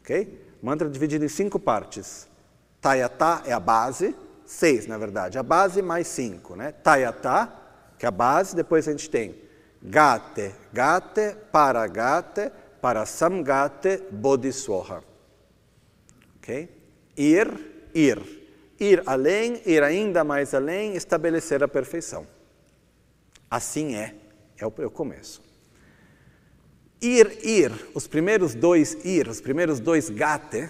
[0.00, 0.48] Ok?
[0.62, 2.26] mantra dividido em cinco partes.
[2.80, 6.72] Tayata é a base, seis na verdade, a base mais cinco, né?
[6.72, 7.52] Tayata,
[7.98, 9.38] que é a base, depois a gente tem
[9.82, 12.50] gate, gate, paragate,
[13.06, 15.04] samgate, bodhisoha.
[16.36, 16.68] Ok?
[17.16, 18.40] Ir, ir.
[18.78, 22.26] Ir além, ir ainda mais além, estabelecer a perfeição.
[23.50, 24.14] Assim é,
[24.56, 25.49] é o, é o começo.
[27.00, 30.68] Ir, ir, os primeiros dois ir, os primeiros dois gate,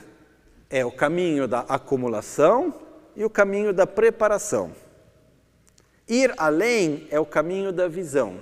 [0.69, 2.73] é o caminho da acumulação
[3.16, 4.73] e o caminho da preparação.
[6.09, 8.40] Ir além é o caminho da visão.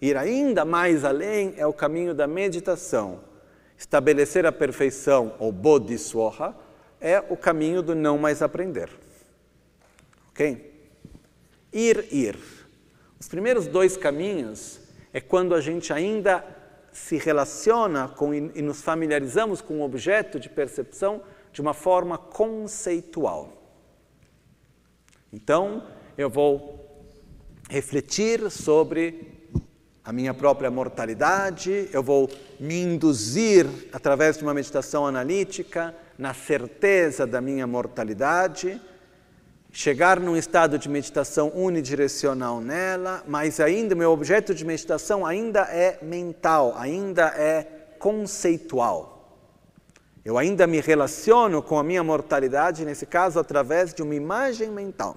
[0.00, 3.20] Ir ainda mais além é o caminho da meditação.
[3.76, 6.56] Estabelecer a perfeição, ou bodhisattva,
[7.00, 8.88] é o caminho do não mais aprender.
[10.30, 10.72] Ok?
[11.72, 12.38] Ir, ir.
[13.18, 14.80] Os primeiros dois caminhos
[15.12, 16.44] é quando a gente ainda
[16.94, 21.20] se relaciona com e nos familiarizamos com o objeto de percepção
[21.52, 23.52] de uma forma conceitual.
[25.32, 25.82] Então,
[26.16, 27.04] eu vou
[27.68, 29.34] refletir sobre
[30.04, 32.30] a minha própria mortalidade, eu vou
[32.60, 38.80] me induzir através de uma meditação analítica na certeza da minha mortalidade,
[39.74, 45.98] chegar num estado de meditação unidirecional nela, mas ainda meu objeto de meditação ainda é
[46.00, 47.64] mental, ainda é
[47.98, 49.36] conceitual.
[50.24, 55.16] Eu ainda me relaciono com a minha mortalidade, nesse caso, através de uma imagem mental.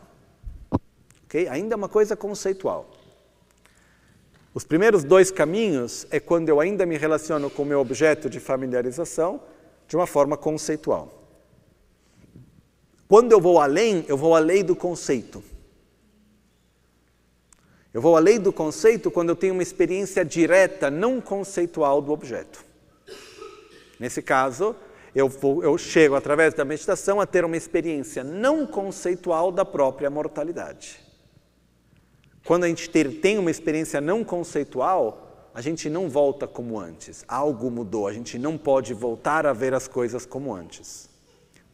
[1.25, 1.47] Okay?
[1.47, 2.89] Ainda é uma coisa conceitual.
[4.55, 8.39] Os primeiros dois caminhos é quando eu ainda me relaciono com o meu objeto de
[8.39, 9.39] familiarização,
[9.87, 11.16] de uma forma conceitual.
[13.07, 15.43] Quando eu vou além, eu vou além do conceito.
[17.93, 22.63] Eu vou além do conceito quando eu tenho uma experiência direta, não conceitual do objeto.
[23.99, 24.75] Nesse caso,
[25.15, 30.09] eu, vou, eu chego através da meditação a ter uma experiência não conceitual da própria
[30.09, 30.99] mortalidade.
[32.45, 37.25] Quando a gente ter, tem uma experiência não conceitual, a gente não volta como antes.
[37.27, 41.09] Algo mudou, a gente não pode voltar a ver as coisas como antes.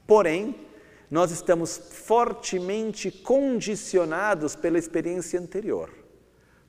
[0.07, 0.55] Porém,
[1.14, 5.91] nós estamos fortemente condicionados pela experiência anterior.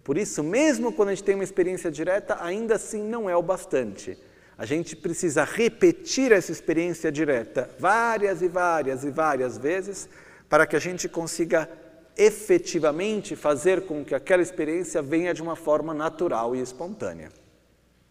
[0.05, 3.41] Por isso, mesmo quando a gente tem uma experiência direta, ainda assim não é o
[3.41, 4.19] bastante.
[4.59, 10.11] A gente precisa repetir essa experiência direta várias e várias e várias vezes
[10.47, 11.67] para que a gente consiga
[12.15, 17.31] efetivamente fazer com que aquela experiência venha de uma forma natural e espontânea.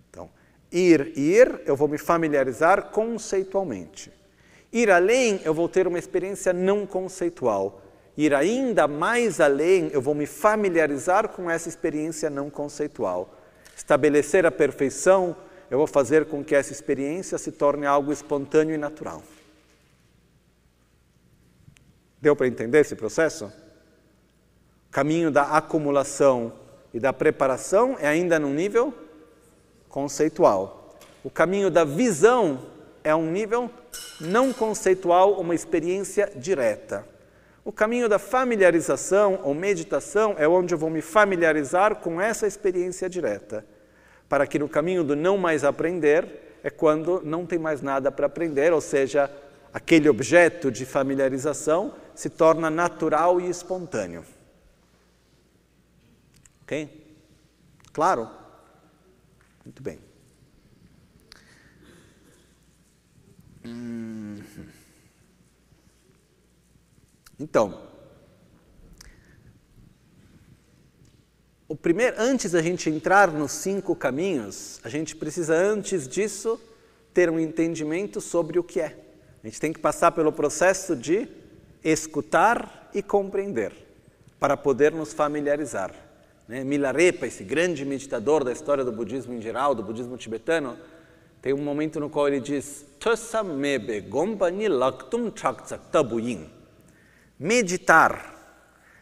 [0.10, 0.32] Então,
[0.72, 4.23] ir, ir, eu vou me familiarizar conceitualmente.
[4.74, 7.80] Ir além, eu vou ter uma experiência não conceitual.
[8.18, 13.30] Ir ainda mais além, eu vou me familiarizar com essa experiência não conceitual.
[13.78, 15.36] Estabelecer a perfeição,
[15.70, 19.22] eu vou fazer com que essa experiência se torne algo espontâneo e natural.
[22.20, 23.54] Deu para entender esse processo?
[24.90, 26.54] O caminho da acumulação
[26.92, 28.92] e da preparação é ainda no nível
[29.88, 30.98] conceitual.
[31.24, 32.73] O caminho da visão
[33.04, 33.70] é um nível
[34.20, 37.06] não conceitual, uma experiência direta.
[37.66, 43.10] O caminho da familiarização ou meditação é onde eu vou me familiarizar com essa experiência
[43.10, 43.66] direta.
[44.28, 48.26] Para que no caminho do não mais aprender é quando não tem mais nada para
[48.26, 49.30] aprender, ou seja,
[49.74, 54.26] aquele objeto de familiarização se torna natural e espontâneo.
[56.64, 57.18] Ok?
[57.92, 58.30] Claro?
[59.64, 60.00] Muito bem.
[63.66, 64.42] Hum.
[67.40, 67.82] Então,
[71.68, 76.60] o primeiro, antes da gente entrar nos cinco caminhos, a gente precisa antes disso
[77.14, 78.96] ter um entendimento sobre o que é.
[79.44, 81.28] A gente tem que passar pelo processo de
[81.84, 83.74] escutar e compreender,
[84.40, 85.94] para poder nos familiarizar.
[86.48, 86.64] Né?
[86.64, 90.78] Milarepa, esse grande meditador da história do budismo em geral, do budismo tibetano,
[91.44, 92.86] tem um momento no qual ele diz:
[97.38, 98.34] Meditar,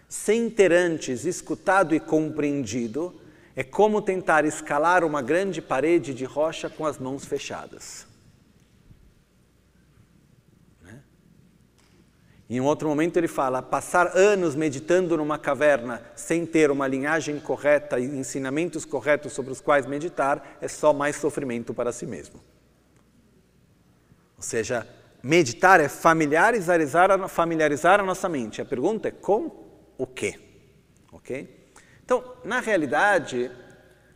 [0.09, 3.13] sem ter antes escutado e compreendido,
[3.55, 8.07] é como tentar escalar uma grande parede de rocha com as mãos fechadas.
[12.51, 17.39] Em um outro momento ele fala: passar anos meditando numa caverna sem ter uma linhagem
[17.39, 22.41] correta e ensinamentos corretos sobre os quais meditar é só mais sofrimento para si mesmo.
[24.35, 24.85] Ou seja,
[25.23, 26.77] meditar é familiarizar,
[27.29, 28.61] familiarizar a nossa mente.
[28.61, 29.49] A pergunta é com
[29.97, 30.37] o quê?
[31.09, 31.71] Ok?
[32.03, 33.49] Então, na realidade,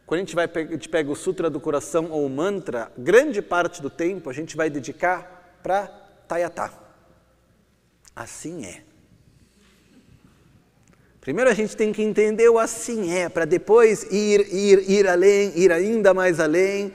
[0.06, 3.42] quando a gente, vai, a gente pega o Sutra do Coração ou o mantra, grande
[3.42, 5.88] parte do tempo a gente vai dedicar para
[6.28, 6.85] Tayatá.
[8.16, 8.82] Assim é.
[11.20, 15.52] Primeiro a gente tem que entender o assim é, para depois ir, ir, ir além,
[15.58, 16.94] ir ainda mais além,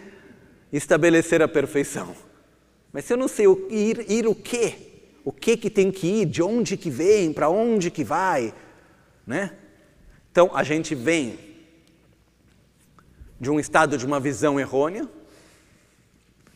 [0.73, 2.15] estabelecer a perfeição.
[2.93, 4.77] Mas se eu não sei o, ir, ir o quê?
[5.25, 6.27] O que que tem que ir?
[6.27, 7.33] De onde que vem?
[7.33, 8.55] Para onde que vai?
[9.27, 9.53] Né?
[10.31, 11.39] Então a gente vem
[13.41, 15.09] de um estado de uma visão errônea.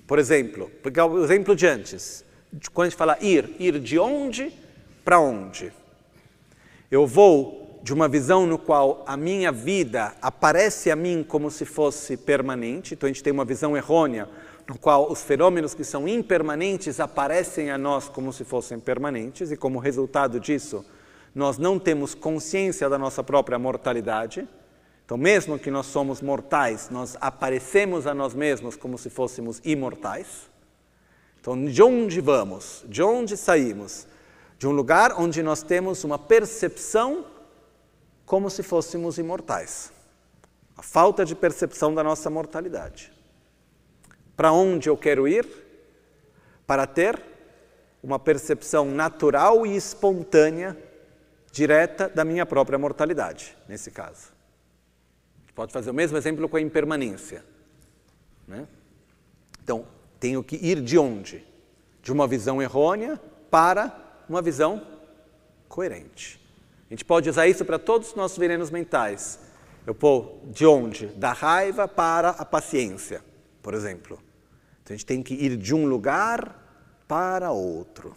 [0.06, 2.24] Por exemplo, pegar o exemplo de antes
[2.72, 4.52] quando a gente fala ir, ir de onde
[5.04, 5.72] para onde?
[6.90, 11.64] Eu vou de uma visão no qual a minha vida aparece a mim como se
[11.64, 14.28] fosse permanente, então a gente tem uma visão errônea
[14.66, 19.56] no qual os fenômenos que são impermanentes aparecem a nós como se fossem permanentes e
[19.56, 20.84] como resultado disso,
[21.34, 24.48] nós não temos consciência da nossa própria mortalidade.
[25.04, 30.48] Então, mesmo que nós somos mortais, nós aparecemos a nós mesmos como se fôssemos imortais.
[31.44, 32.82] Então, de onde vamos?
[32.88, 34.06] De onde saímos?
[34.58, 37.26] De um lugar onde nós temos uma percepção
[38.24, 39.92] como se fôssemos imortais.
[40.74, 43.12] A falta de percepção da nossa mortalidade.
[44.34, 45.46] Para onde eu quero ir?
[46.66, 47.22] Para ter
[48.02, 50.74] uma percepção natural e espontânea,
[51.52, 54.32] direta da minha própria mortalidade, nesse caso.
[55.54, 57.44] Pode fazer o mesmo exemplo com a impermanência.
[58.48, 58.66] Né?
[59.62, 59.86] Então,
[60.24, 61.44] tenho que ir de onde?
[62.02, 63.20] De uma visão errônea
[63.50, 64.80] para uma visão
[65.68, 66.40] coerente.
[66.88, 69.38] A gente pode usar isso para todos os nossos venenos mentais.
[69.86, 71.08] Eu vou de onde?
[71.08, 73.22] Da raiva para a paciência,
[73.60, 74.18] por exemplo.
[74.82, 78.16] Então a gente tem que ir de um lugar para outro.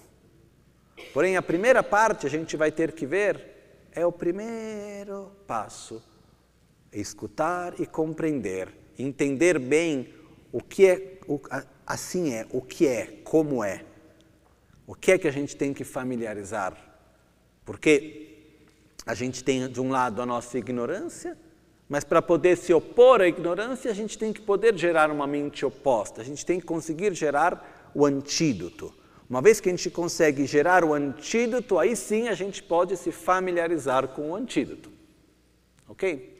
[1.13, 6.01] Porém, a primeira parte a gente vai ter que ver é o primeiro passo.
[6.89, 10.16] Escutar e compreender, entender bem
[10.52, 11.40] o que é, o,
[11.86, 13.84] assim é, o que é, como é.
[14.86, 16.76] O que é que a gente tem que familiarizar?
[17.65, 18.38] Porque
[19.06, 21.38] a gente tem, de um lado, a nossa ignorância,
[21.90, 25.65] mas para poder se opor à ignorância, a gente tem que poder gerar uma mente
[25.65, 28.94] oposta, a gente tem que conseguir gerar o antídoto.
[29.30, 33.11] Uma vez que a gente consegue gerar o antídoto, aí sim a gente pode se
[33.11, 34.90] familiarizar com o antídoto.
[35.88, 36.36] Ok?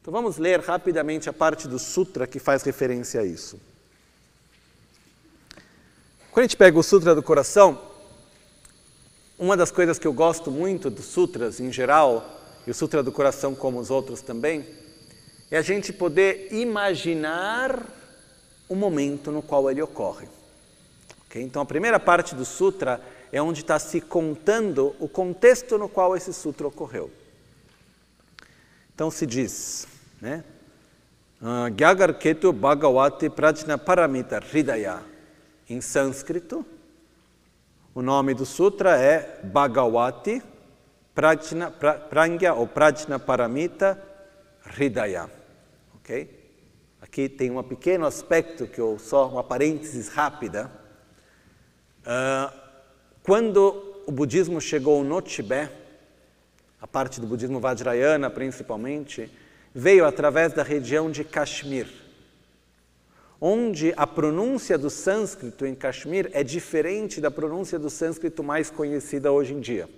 [0.00, 3.60] Então vamos ler rapidamente a parte do Sutra que faz referência a isso.
[6.30, 7.78] Quando a gente pega o Sutra do Coração,
[9.38, 13.12] uma das coisas que eu gosto muito dos sutras em geral, e o Sutra do
[13.12, 14.64] Coração como os outros também,
[15.50, 17.84] é a gente poder imaginar
[18.68, 20.28] o momento no qual ele ocorre.
[21.26, 21.42] Okay?
[21.42, 23.00] Então, a primeira parte do Sutra
[23.32, 27.10] é onde está se contando o contexto no qual esse Sutra ocorreu.
[29.00, 29.88] Então, se diz,
[30.20, 30.44] né?
[31.40, 35.02] Ah, Gyagar Ketu Bhagavati Prajna Paramita Hridaya.
[35.70, 36.66] Em sânscrito,
[37.94, 40.42] o nome do sutra é Bhagavati
[41.14, 43.98] Prajna, pra, Prangya ou Prajna Paramita
[44.66, 45.30] Hridaya.
[45.94, 46.38] Ok?
[47.00, 50.70] Aqui tem um pequeno aspecto que eu só uma parênteses rápida.
[52.02, 52.52] Uh,
[53.22, 55.79] quando o budismo chegou no Tibete,
[56.80, 59.30] a parte do budismo Vajrayana principalmente,
[59.74, 61.88] veio através da região de Kashmir,
[63.40, 69.30] onde a pronúncia do sânscrito em Kashmir é diferente da pronúncia do sânscrito mais conhecida
[69.30, 69.88] hoje em dia.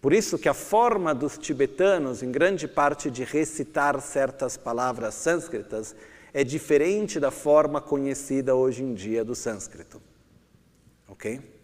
[0.00, 5.96] Por isso que a forma dos tibetanos, em grande parte, de recitar certas palavras sânscritas
[6.32, 10.00] é diferente da forma conhecida hoje em dia do sânscrito.
[11.08, 11.55] Ok?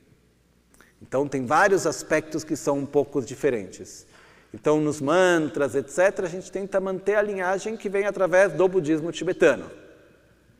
[1.02, 4.06] Então, tem vários aspectos que são um pouco diferentes.
[4.54, 9.10] Então, nos mantras, etc., a gente tenta manter a linhagem que vem através do budismo
[9.10, 9.70] tibetano.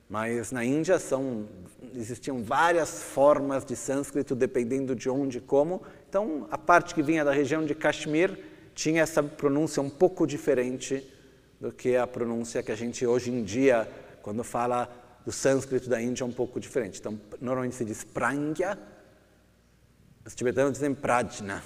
[0.09, 1.47] Mas na Índia são,
[1.94, 7.24] existiam várias formas de sânscrito, dependendo de onde e como, então, a parte que vinha
[7.24, 8.39] da região de Kashmir
[8.74, 11.10] tinha essa pronúncia um pouco diferente
[11.59, 13.89] do que a pronúncia que a gente hoje em dia,
[14.20, 14.90] quando fala
[15.24, 16.98] do sânscrito da Índia, é um pouco diferente.
[17.01, 18.78] Então, normalmente se diz prangya,
[20.24, 21.62] os tibetanos dizem prajna.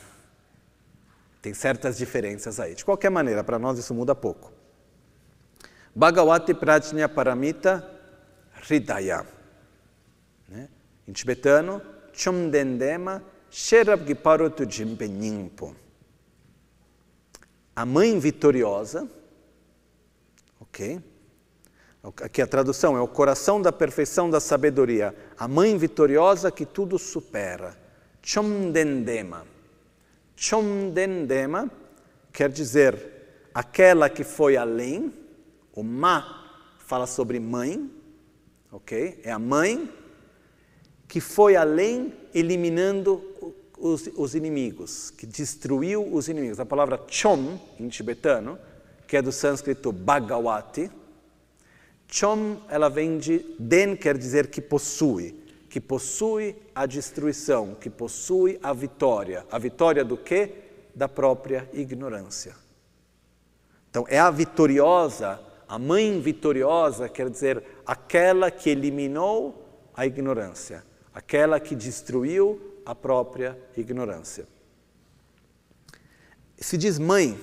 [1.43, 2.74] Tem certas diferenças aí.
[2.74, 4.53] De qualquer maneira, para nós isso muda pouco.
[5.95, 7.89] Bhagavati Prajna Paramita
[8.62, 9.27] Hridaya.
[10.49, 10.69] Né?
[11.07, 11.81] Em tibetano,
[12.12, 15.74] Chumdendema Sherab Giparotu Jimpenyingpo.
[17.74, 19.09] A mãe vitoriosa,
[20.61, 21.01] ok?
[22.23, 26.99] Aqui a tradução é o coração da perfeição da sabedoria, a mãe vitoriosa que tudo
[26.99, 27.85] supera.
[28.27, 29.47] Chomdendema.
[30.35, 31.70] Chomdendema
[32.32, 32.98] quer dizer
[33.55, 35.12] aquela que foi além,
[35.73, 37.89] o ma fala sobre mãe,
[38.73, 39.20] ok?
[39.23, 39.89] É a mãe
[41.07, 43.23] que foi além, eliminando
[43.78, 46.59] os, os, inimigos, que destruiu os inimigos.
[46.59, 48.59] A palavra chom, em tibetano,
[49.07, 50.90] que é do sânscrito Bhagavati,
[52.09, 55.45] chom, ela vem de den, quer dizer que possui,
[55.77, 59.44] que possui a destruição, que possui a vitória.
[59.53, 60.51] A vitória do quê?
[60.94, 62.57] Da própria ignorância.
[63.90, 65.39] Então, é a vitoriosa,
[65.69, 70.82] a mãe vitoriosa, quer dizer, aquela que eliminou a ignorância
[71.16, 74.47] aquela que destruiu a própria ignorância.
[76.59, 77.39] Se diz mãe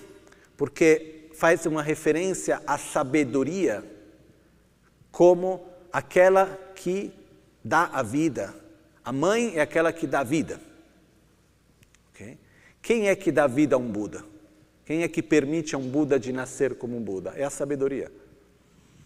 [0.56, 3.84] porque faz uma referência à sabedoria
[5.12, 6.46] como aquela
[6.76, 7.12] que
[7.64, 8.54] dá a vida.
[9.04, 10.60] A mãe é aquela que dá vida.
[12.14, 12.38] Okay?
[12.82, 14.24] Quem é que dá vida a um Buda?
[14.86, 17.34] Quem é que permite a um Buda de nascer como um Buda?
[17.36, 18.12] É a sabedoria.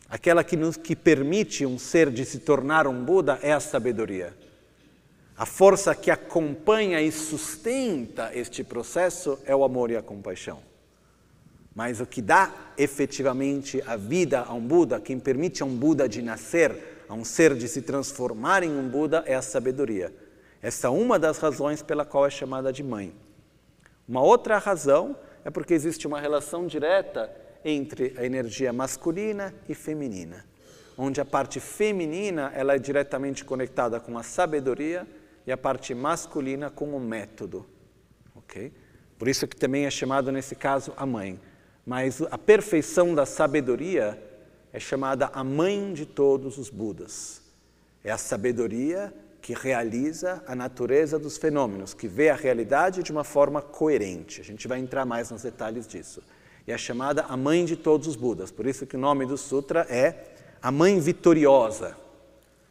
[0.10, 4.34] Aquela que, nos, que permite um ser de se tornar um Buda é a sabedoria.
[5.38, 10.60] A força que acompanha e sustenta este processo é o amor e a compaixão.
[11.76, 16.10] Mas o que dá efetivamente a vida a um Buda, quem permite a um Buda
[16.10, 20.14] de nascer, a um ser de se transformar em um Buda, é a sabedoria.
[20.62, 23.14] Essa é uma das razões pela qual é chamada de mãe.
[24.08, 25.16] Uma outra razão
[25.46, 27.32] é porque existe uma relação direta
[27.64, 30.46] entre a energia masculina e feminina,
[30.98, 35.08] onde a parte feminina ela é diretamente conectada com a sabedoria
[35.46, 37.66] e a parte masculina com o método.
[38.36, 38.74] ok?
[39.18, 41.40] Por isso que também é chamado, nesse caso, a mãe.
[41.86, 44.22] Mas a perfeição da sabedoria
[44.74, 47.42] é chamada a mãe de todos os Budas.
[48.04, 53.24] É a sabedoria que realiza a natureza dos fenômenos, que vê a realidade de uma
[53.24, 54.42] forma coerente.
[54.42, 56.22] A gente vai entrar mais nos detalhes disso.
[56.66, 58.52] E é chamada a mãe de todos os Budas.
[58.52, 60.26] Por isso que o nome do sutra é
[60.62, 61.96] a mãe vitoriosa.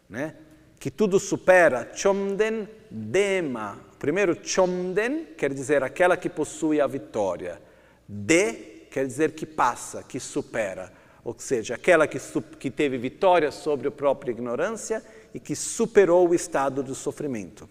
[0.09, 0.35] Né?
[0.79, 3.79] que tudo supera, Chomden Dema.
[3.99, 7.61] Primeiro, Chomden quer dizer aquela que possui a vitória.
[8.07, 8.53] De
[8.91, 10.93] quer dizer que passa, que supera.
[11.27, 12.21] Ou seja, aquela que,
[12.57, 15.03] que teve vitória sobre a própria ignorância
[15.35, 17.69] e que superou o estado do sofrimento.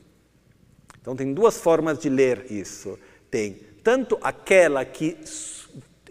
[0.99, 2.99] Então, tem duas formas de ler isso.
[3.32, 5.18] Tem tanto aquela que,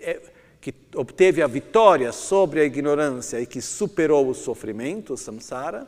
[0.01, 0.23] é,
[0.59, 5.87] que obteve a vitória sobre a ignorância e que superou o sofrimento, o samsara,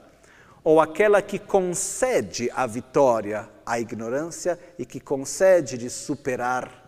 [0.62, 6.86] ou aquela que concede a vitória à ignorância e que concede de superar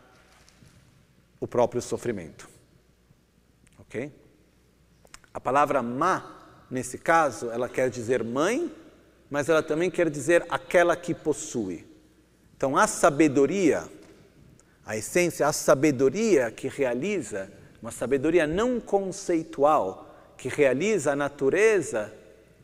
[1.40, 2.47] o próprio sofrimento.
[3.78, 4.28] Ok?
[5.33, 6.39] A palavra má,
[6.71, 8.73] nesse caso, ela quer dizer mãe,
[9.31, 11.87] mas ela também quer dizer aquela que possui.
[12.57, 13.85] Então, a sabedoria,
[14.85, 17.51] a essência, a sabedoria que realiza,
[17.81, 22.13] uma sabedoria não conceitual, que realiza a natureza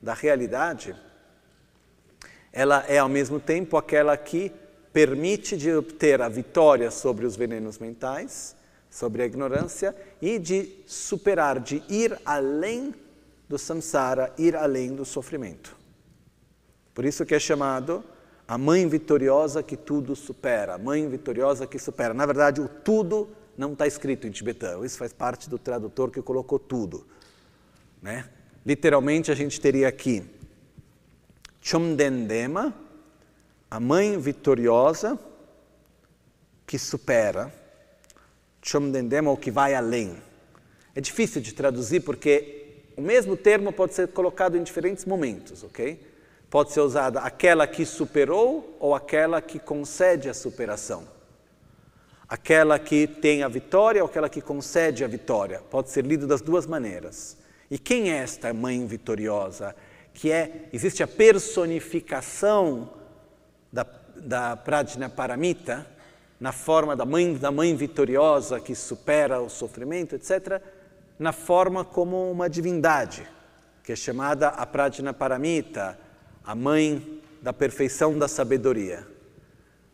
[0.03, 0.95] da realidade,
[2.53, 4.53] ela é ao mesmo tempo aquela que
[4.93, 8.55] permite de obter a vitória sobre os venenos mentais,
[8.95, 9.93] sobre a ignorância
[10.23, 12.95] e de superar, de ir além
[13.49, 15.77] do samsara, ir além do sofrimento.
[16.95, 18.05] Por isso que é chamado
[18.47, 22.15] a mãe vitoriosa que tudo supera, a mãe vitoriosa que supera.
[22.15, 26.23] Na verdade, o tudo não está escrito em tibetano, isso faz parte do tradutor que
[26.23, 27.05] colocou tudo.
[28.01, 28.31] Né?
[28.65, 30.25] Literalmente, a gente teria aqui
[31.61, 32.73] Chumdendema,
[33.69, 35.19] a mãe vitoriosa
[36.65, 37.64] que supera.
[38.65, 40.17] Chumdendema, o que vai além.
[40.95, 46.01] É difícil de traduzir porque o mesmo termo pode ser colocado em diferentes momentos, ok?
[46.49, 51.07] Pode ser usada aquela que superou ou aquela que concede a superação.
[52.27, 55.61] Aquela que tem a vitória ou aquela que concede a vitória.
[55.71, 57.37] Pode ser lido das duas maneiras.
[57.71, 59.77] E quem é esta mãe vitoriosa?
[60.15, 62.89] Que é, existe a personificação
[63.73, 63.85] da,
[64.17, 65.87] da Prajna Paramita,
[66.45, 70.61] na forma da mãe, da mãe vitoriosa que supera o sofrimento, etc.,
[71.19, 73.27] na forma como uma divindade,
[73.83, 75.99] que é chamada a Prajna Paramita,
[76.45, 79.07] a mãe da perfeição da sabedoria.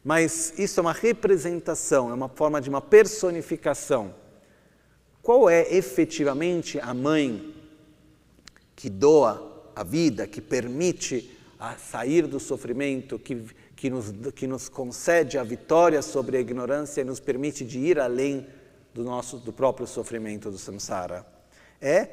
[0.03, 4.13] Mas isso é uma representação, é uma forma de uma personificação.
[5.23, 7.55] Qual é efetivamente a mãe
[8.75, 13.41] que doa a vida, que permite a sair do sofrimento, que,
[13.81, 17.99] que, nos, que nos concede a vitória sobre a ignorância e nos permite de ir
[17.99, 18.47] além
[18.93, 21.25] do nosso do próprio sofrimento do samsara?
[21.81, 22.09] É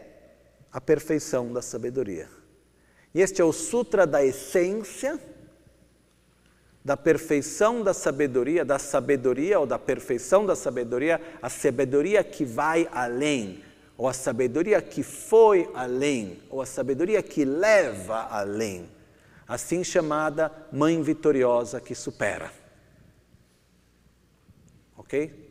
[0.71, 2.29] a perfeição da sabedoria.
[3.13, 5.19] E este é o Sutra da essência,
[6.85, 12.87] da perfeição da sabedoria, da sabedoria ou da perfeição da sabedoria, a sabedoria que vai
[12.93, 13.61] além,
[13.97, 18.87] ou a sabedoria que foi além, ou a sabedoria que leva além,
[19.47, 22.51] assim chamada Mãe Vitoriosa que supera.
[24.97, 25.47] Ok?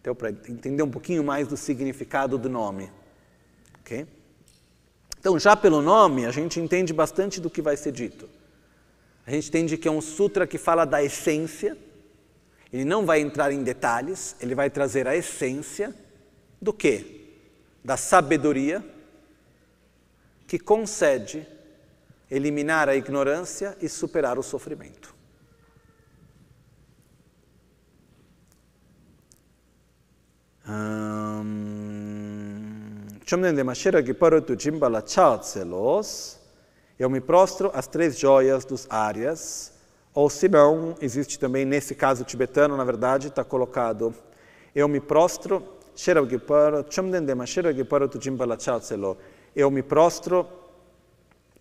[0.00, 2.90] Então, para entender um pouquinho mais do significado do nome.
[3.80, 4.06] Ok?
[5.18, 8.28] Então, já pelo nome, a gente entende bastante do que vai ser dito.
[9.26, 11.76] A gente entende que é um sutra que fala da essência,
[12.72, 15.94] ele não vai entrar em detalhes, ele vai trazer a essência
[16.60, 17.36] do que?
[17.84, 18.84] Da sabedoria
[20.46, 21.46] que concede
[22.30, 25.14] eliminar a ignorância e superar o sofrimento.
[33.24, 33.62] Chomnende
[34.06, 34.56] Giparotu
[36.98, 39.72] eu me prostro às três joias dos áreas,
[40.14, 44.12] ou se não, existe também nesse caso tibetano, na verdade, está colocado,
[44.74, 45.62] eu me prostro,
[45.94, 46.88] Giparotu
[49.54, 50.46] eu me prostro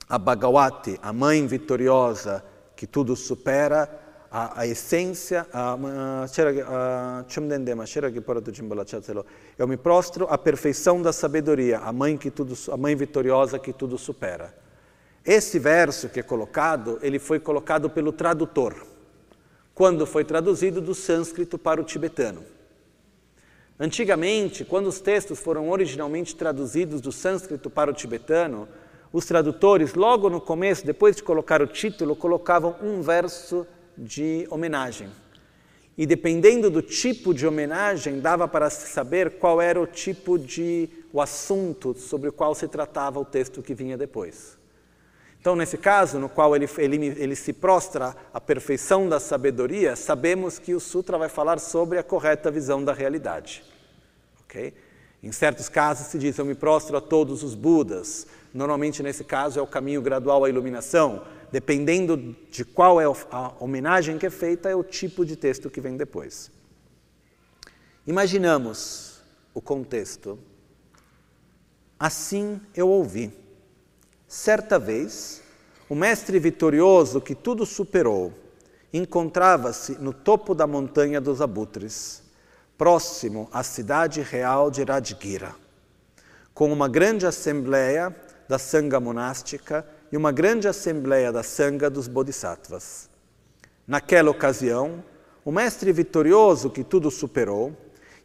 [0.10, 2.44] a Bhagavati, a mãe vitoriosa
[2.76, 3.90] que tudo supera,
[4.32, 5.48] a, a essência,
[9.58, 13.74] eu me prostro à perfeição da sabedoria, a mãe, que tudo, a mãe vitoriosa que
[13.74, 14.54] tudo supera.
[15.26, 18.76] Esse verso que é colocado, ele foi colocado pelo tradutor,
[19.74, 22.44] quando foi traduzido do sânscrito para o tibetano.
[23.80, 28.68] Antigamente, quando os textos foram originalmente traduzidos do sânscrito para o tibetano,
[29.12, 33.66] os tradutores, logo no começo, depois de colocar o título, colocavam um verso
[33.98, 35.10] de homenagem.
[35.98, 41.20] E dependendo do tipo de homenagem, dava para saber qual era o tipo de o
[41.20, 44.58] assunto sobre o qual se tratava o texto que vinha depois.
[45.40, 50.60] Então, nesse caso, no qual ele, ele, ele se prostra à perfeição da sabedoria, sabemos
[50.60, 53.64] que o Sutra vai falar sobre a correta visão da realidade.
[54.44, 54.74] Okay?
[55.24, 58.28] Em certos casos se diz, eu me prostro a todos os Budas.
[58.58, 61.22] Normalmente, nesse caso, é o caminho gradual à iluminação
[61.52, 65.80] dependendo de qual é a homenagem que é feita, é o tipo de texto que
[65.80, 66.52] vem depois.
[68.08, 69.22] Imaginamos
[69.54, 70.40] o contexto.
[72.00, 73.32] Assim eu ouvi.
[74.28, 75.44] Certa vez,
[75.88, 78.34] o mestre vitorioso que tudo superou
[78.92, 82.24] encontrava-se no topo da montanha dos abutres,
[82.76, 85.54] próximo à cidade real de Radgira,
[86.56, 88.16] com uma grande assembleia
[88.48, 93.10] da sanga monástica e uma grande assembleia da Sangha dos Bodhisattvas.
[93.86, 95.03] Naquela ocasião,
[95.44, 97.76] o mestre vitorioso que tudo superou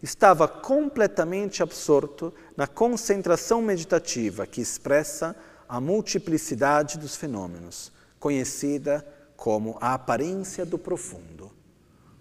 [0.03, 5.37] estava completamente absorto na concentração meditativa que expressa
[5.69, 11.51] a multiplicidade dos fenômenos, conhecida como a aparência do profundo.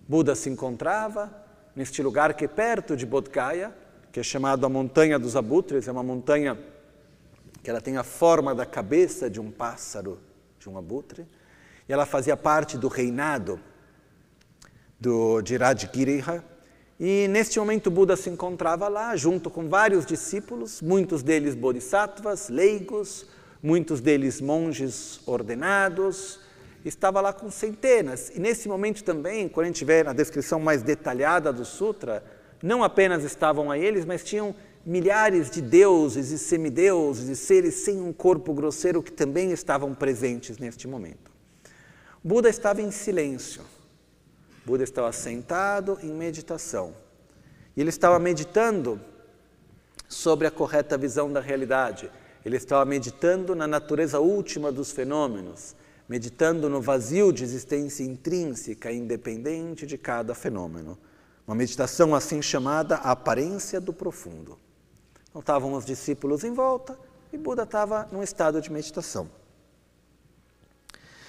[0.07, 1.31] Buda se encontrava
[1.75, 3.75] neste lugar que é perto de Bodh Gaya,
[4.11, 6.57] que é chamado a Montanha dos Abutres, é uma montanha
[7.63, 10.19] que ela tem a forma da cabeça de um pássaro,
[10.59, 11.27] de um abutre,
[11.87, 13.59] e ela fazia parte do reinado
[14.99, 16.43] do, de Rajgiriha.
[16.99, 23.25] E neste momento Buda se encontrava lá, junto com vários discípulos, muitos deles bodhisattvas, leigos,
[23.61, 26.39] muitos deles monges ordenados,
[26.85, 28.29] estava lá com centenas.
[28.29, 32.23] E nesse momento também, quando a gente vê na descrição mais detalhada do sutra,
[32.61, 34.55] não apenas estavam a eles, mas tinham
[34.85, 40.57] milhares de deuses e semideuses e seres sem um corpo grosseiro que também estavam presentes
[40.57, 41.31] neste momento.
[42.23, 43.61] Buda estava em silêncio.
[44.65, 46.95] Buda estava sentado em meditação.
[47.75, 48.99] E ele estava meditando
[50.07, 52.11] sobre a correta visão da realidade.
[52.45, 55.75] Ele estava meditando na natureza última dos fenômenos,
[56.07, 60.97] meditando no vazio de existência intrínseca, independente de cada fenômeno.
[61.47, 64.57] Uma meditação assim chamada a aparência do profundo.
[65.31, 66.99] Então estavam os discípulos em volta
[67.31, 69.29] e Buda estava num estado de meditação.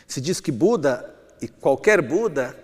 [0.06, 2.58] Se diz que Buda, e qualquer Buda,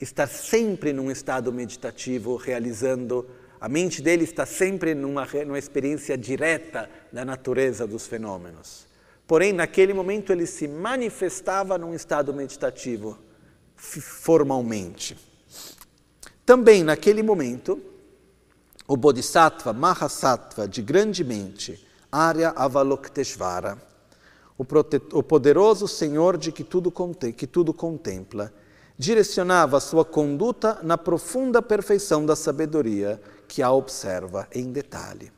[0.00, 3.28] está sempre num estado meditativo, realizando,
[3.60, 8.86] a mente dele está sempre numa, numa experiência direta da natureza dos fenômenos.
[9.26, 13.18] Porém, naquele momento ele se manifestava num estado meditativo,
[13.76, 15.16] formalmente.
[16.46, 17.78] Também naquele momento,
[18.88, 23.76] o Bodhisattva Mahasattva de grande mente, Arya Avalokteshvara,
[24.56, 24.64] o,
[25.12, 26.90] o poderoso Senhor de que tudo,
[27.36, 28.50] que tudo contempla,
[28.96, 35.30] direcionava sua conduta na profunda perfeição da sabedoria que a observa em detalhe.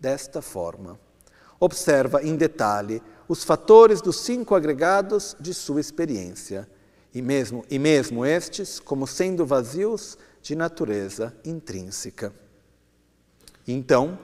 [0.00, 0.98] Desta forma,
[1.60, 6.68] observa em detalhe os fatores dos cinco agregados de sua experiência,
[7.14, 12.32] e mesmo, e mesmo estes como sendo vazios de natureza intrínseca.
[13.66, 14.18] Então,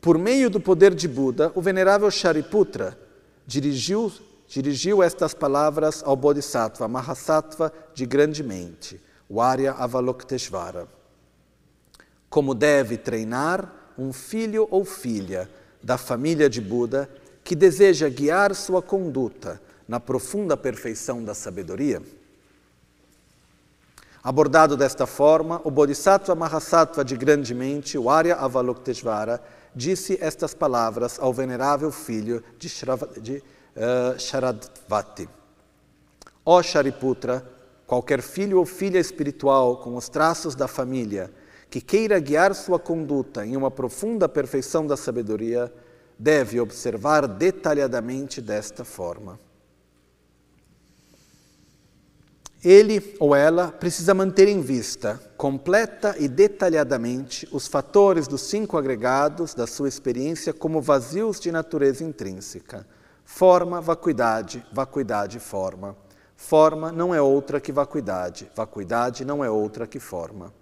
[0.00, 2.98] por meio do poder de Buda, o venerável Shariputra
[3.46, 4.12] dirigiu,
[4.48, 10.88] dirigiu estas palavras ao Bodhisattva, Mahasattva de grande mente, o Arya Avalokteshvara.
[12.28, 15.50] Como deve treinar um filho ou filha
[15.82, 17.10] da família de Buda
[17.42, 22.00] que deseja guiar sua conduta na profunda perfeição da sabedoria?
[24.22, 29.42] Abordado desta forma, o Bodhisattva Mahasattva de grande mente, o Arya Avalokteshvara,
[29.74, 32.68] disse estas palavras ao venerável filho de,
[33.20, 35.28] de uh, Sharadvati.
[36.44, 37.44] Ó oh Shariputra,
[37.86, 41.30] qualquer filho ou filha espiritual com os traços da família
[41.70, 45.72] que queira guiar sua conduta em uma profunda perfeição da sabedoria,
[46.18, 49.38] deve observar detalhadamente desta forma.
[52.62, 59.54] Ele ou ela precisa manter em vista, completa e detalhadamente, os fatores dos cinco agregados
[59.54, 62.86] da sua experiência como vazios de natureza intrínseca.
[63.24, 65.96] Forma, vacuidade, vacuidade, forma.
[66.36, 70.52] Forma não é outra que vacuidade, vacuidade não é outra que forma.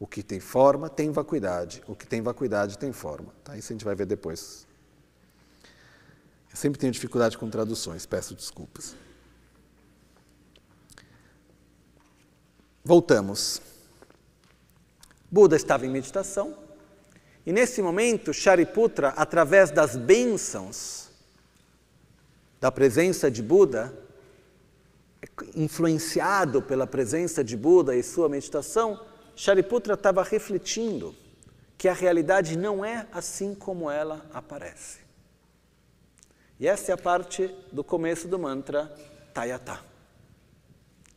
[0.00, 3.28] O que tem forma tem vacuidade, o que tem vacuidade tem forma.
[3.44, 3.56] Tá?
[3.56, 4.66] Isso a gente vai ver depois.
[6.50, 8.94] Eu sempre tenho dificuldade com traduções, peço desculpas.
[12.84, 13.60] Voltamos.
[15.30, 16.56] Buda estava em meditação
[17.44, 21.10] e nesse momento Shariputra, através das bênçãos
[22.60, 23.92] da presença de Buda,
[25.54, 29.04] influenciado pela presença de Buda e sua meditação,
[29.34, 31.14] Shariputra estava refletindo
[31.76, 35.00] que a realidade não é assim como ela aparece.
[36.60, 38.86] E essa é a parte do começo do mantra
[39.34, 39.80] Tayata.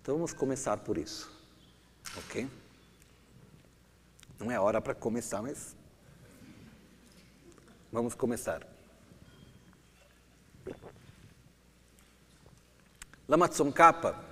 [0.02, 1.35] Então vamos começar por isso.
[2.18, 2.48] Ok?
[4.40, 5.76] Não é hora para começar, mas
[7.92, 8.66] vamos começar.
[13.28, 14.24] Lama Tsongkhapa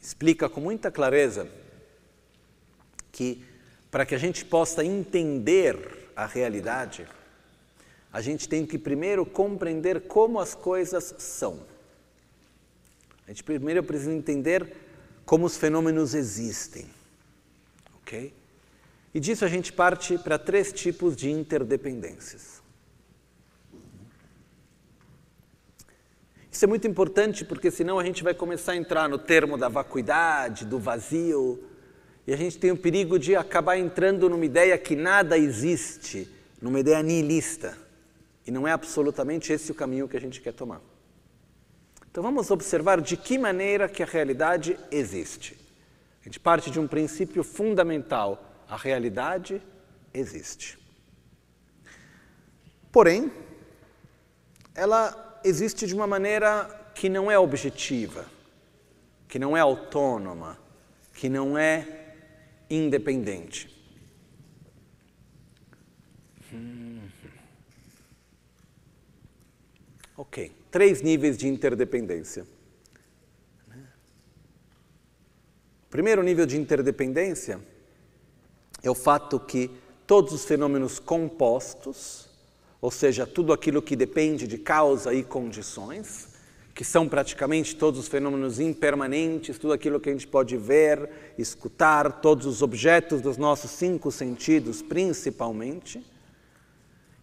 [0.00, 1.48] explica com muita clareza
[3.10, 3.44] que
[3.90, 7.06] para que a gente possa entender a realidade,
[8.12, 11.60] a gente tem que primeiro compreender como as coisas são.
[13.26, 14.87] A gente primeiro precisa entender
[15.28, 16.86] como os fenômenos existem.
[18.00, 18.32] Ok?
[19.12, 22.62] E disso a gente parte para três tipos de interdependências.
[26.50, 29.68] Isso é muito importante porque senão a gente vai começar a entrar no termo da
[29.68, 31.62] vacuidade, do vazio,
[32.26, 36.26] e a gente tem o perigo de acabar entrando numa ideia que nada existe,
[36.58, 37.76] numa ideia nihilista.
[38.46, 40.80] E não é absolutamente esse o caminho que a gente quer tomar.
[42.10, 45.56] Então vamos observar de que maneira que a realidade existe.
[46.20, 49.62] A gente parte de um princípio fundamental: a realidade
[50.12, 50.78] existe.
[52.90, 53.30] Porém,
[54.74, 58.26] ela existe de uma maneira que não é objetiva,
[59.28, 60.58] que não é autônoma,
[61.14, 62.14] que não é
[62.70, 63.74] independente.
[66.52, 67.08] Hum.
[70.16, 72.44] Ok, três níveis de interdependência.
[75.86, 77.60] O primeiro nível de interdependência
[78.82, 79.70] é o fato que
[80.06, 82.28] todos os fenômenos compostos,
[82.80, 86.28] ou seja, tudo aquilo que depende de causa e condições,
[86.74, 92.20] que são praticamente todos os fenômenos impermanentes, tudo aquilo que a gente pode ver, escutar,
[92.20, 96.06] todos os objetos dos nossos cinco sentidos, principalmente,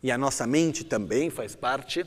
[0.04, 2.06] e a nossa mente também faz parte,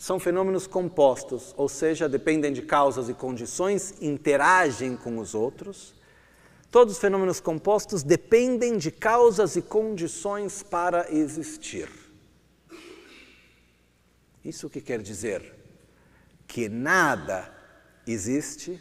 [0.00, 5.94] são fenômenos compostos, ou seja, dependem de causas e condições, interagem com os outros.
[6.70, 11.90] Todos os fenômenos compostos dependem de causas e condições para existir.
[14.42, 15.54] Isso o que quer dizer?
[16.46, 17.54] Que nada
[18.06, 18.80] existe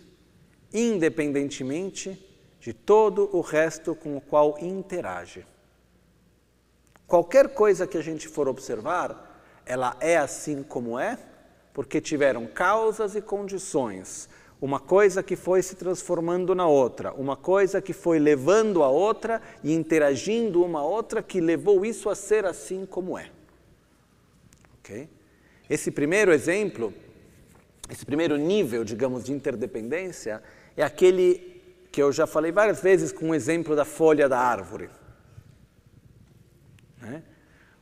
[0.73, 2.17] independentemente
[2.61, 5.45] de todo o resto com o qual interage.
[7.05, 9.28] Qualquer coisa que a gente for observar,
[9.69, 11.15] ela é assim como é,
[11.75, 14.27] porque tiveram causas e condições.
[14.59, 19.39] Uma coisa que foi se transformando na outra, uma coisa que foi levando a outra
[19.63, 23.29] e interagindo uma outra que levou isso a ser assim como é.
[24.79, 25.07] Ok?
[25.69, 26.91] Esse primeiro exemplo,
[27.89, 30.41] esse primeiro nível, digamos, de interdependência,
[30.75, 34.89] é aquele que eu já falei várias vezes com o exemplo da folha da árvore.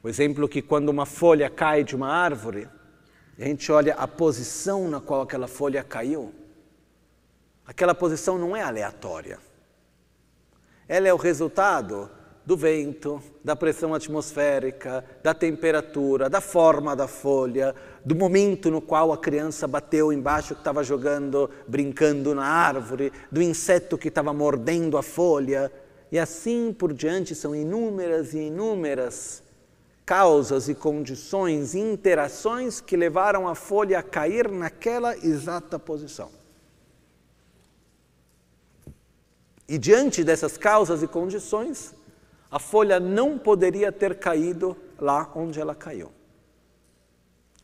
[0.03, 2.68] O exemplo que quando uma folha cai de uma árvore,
[3.38, 6.34] a gente olha a posição na qual aquela folha caiu,
[7.65, 9.40] aquela posição não é aleatória.
[10.88, 12.10] Ela é o resultado
[12.45, 17.76] do vento, da pressão atmosférica, da temperatura, da forma da folha,
[18.06, 23.41] do momento no qual a criança bateu embaixo que estava jogando, brincando na árvore, do
[23.41, 25.69] inseto que estava mordendo a folha,
[26.10, 29.44] e assim por diante são inúmeras e inúmeras
[30.08, 36.32] causas e condições, interações que levaram a folha a cair naquela exata posição.
[39.68, 41.94] E diante dessas causas e condições,
[42.50, 46.10] a folha não poderia ter caído lá onde ela caiu.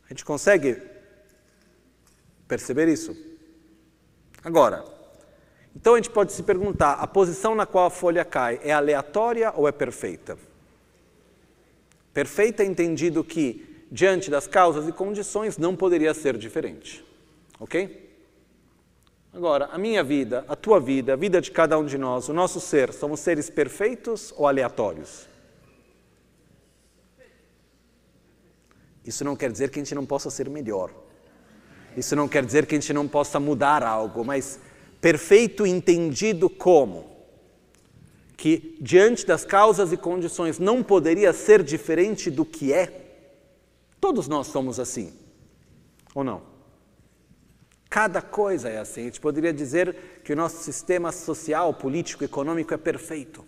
[0.04, 0.82] A gente consegue
[2.46, 3.16] perceber isso?
[4.44, 4.84] Agora,
[5.74, 9.50] então a gente pode se perguntar: a posição na qual a folha cai é aleatória
[9.56, 10.36] ou é perfeita?
[12.14, 17.04] Perfeita é entendido que, diante das causas e condições, não poderia ser diferente.
[17.58, 18.04] Ok?
[19.32, 22.32] Agora, a minha vida, a tua vida, a vida de cada um de nós, o
[22.32, 25.28] nosso ser, somos seres perfeitos ou aleatórios?
[29.04, 30.92] Isso não quer dizer que a gente não possa ser melhor.
[31.96, 34.60] Isso não quer dizer que a gente não possa mudar algo, mas
[35.00, 37.13] perfeito entendido como
[38.36, 43.02] que diante das causas e condições não poderia ser diferente do que é.
[44.00, 45.12] Todos nós somos assim.
[46.14, 46.42] Ou não?
[47.88, 49.02] Cada coisa é assim.
[49.02, 53.44] A gente poderia dizer que o nosso sistema social, político, econômico é perfeito.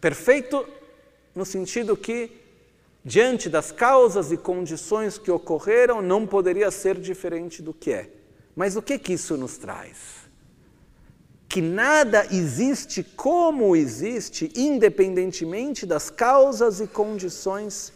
[0.00, 0.66] Perfeito
[1.34, 2.32] no sentido que,
[3.04, 8.10] diante das causas e condições que ocorreram, não poderia ser diferente do que é.
[8.56, 10.19] Mas o que, que isso nos traz?
[11.50, 17.92] Que nada existe como existe, independentemente das causas e condições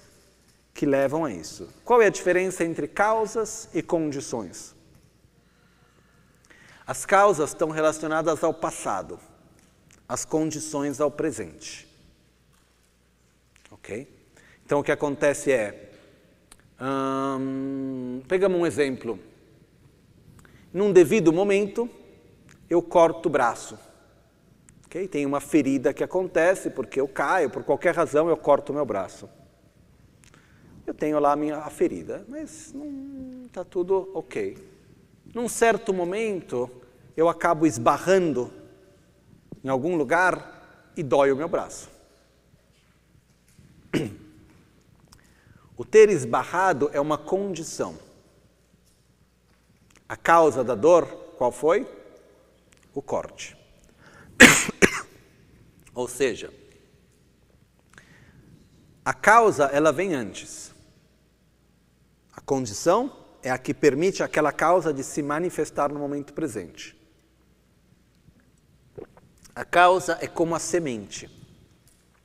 [0.75, 1.69] que levam a isso.
[1.85, 4.75] Qual é a diferença entre causas e condições?
[6.85, 9.21] As causas estão relacionadas ao passado,
[10.09, 11.87] as condições ao presente.
[13.71, 14.13] Ok?
[14.67, 15.93] Então o que acontece é.
[16.81, 19.17] Hum, pegamos um exemplo.
[20.73, 21.89] Num devido momento,
[22.75, 23.79] eu corto o braço.
[24.87, 25.09] Okay?
[25.09, 28.85] Tem uma ferida que acontece porque eu caio, por qualquer razão eu corto o meu
[28.85, 29.29] braço
[30.87, 32.75] eu tenho lá a minha a ferida, mas
[33.47, 34.57] está tudo ok.
[35.35, 36.71] Num certo momento,
[37.17, 38.53] eu acabo esbarrando
[39.63, 41.91] em algum lugar e dói o meu braço.
[45.77, 47.99] O ter esbarrado é uma condição.
[50.09, 51.05] A causa da dor,
[51.37, 51.85] qual foi?
[52.95, 53.57] O corte.
[55.95, 56.53] Ou seja,
[59.05, 60.73] a causa ela vem antes.
[62.33, 66.97] A condição é a que permite aquela causa de se manifestar no momento presente.
[69.55, 71.31] A causa é como a semente.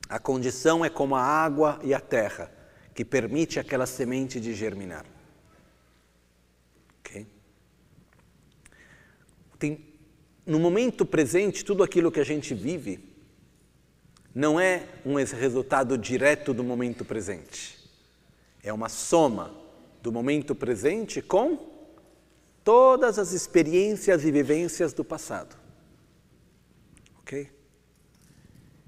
[0.08, 2.50] A condição é como a água e a terra,
[2.94, 5.04] que permite aquela semente de germinar.
[6.98, 7.26] Okay?
[9.58, 9.89] Tem,
[10.50, 12.98] no momento presente, tudo aquilo que a gente vive
[14.34, 17.78] não é um resultado direto do momento presente.
[18.60, 19.54] É uma soma
[20.02, 21.56] do momento presente com
[22.64, 25.56] todas as experiências e vivências do passado.
[27.20, 27.48] Ok?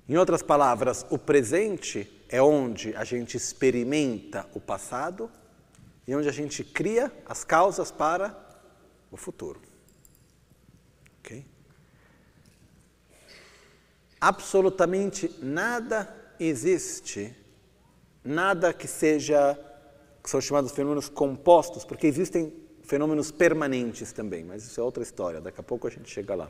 [0.08, 5.30] Em outras palavras, o presente é onde a gente experimenta o passado
[6.08, 8.36] e onde a gente cria as causas para
[9.12, 9.60] o futuro.
[11.20, 11.51] Ok?
[14.22, 16.08] Absolutamente nada
[16.38, 17.34] existe,
[18.24, 19.58] nada que seja
[20.22, 22.54] que são chamados fenômenos compostos, porque existem
[22.84, 26.48] fenômenos permanentes também, mas isso é outra história, daqui a pouco a gente chega lá.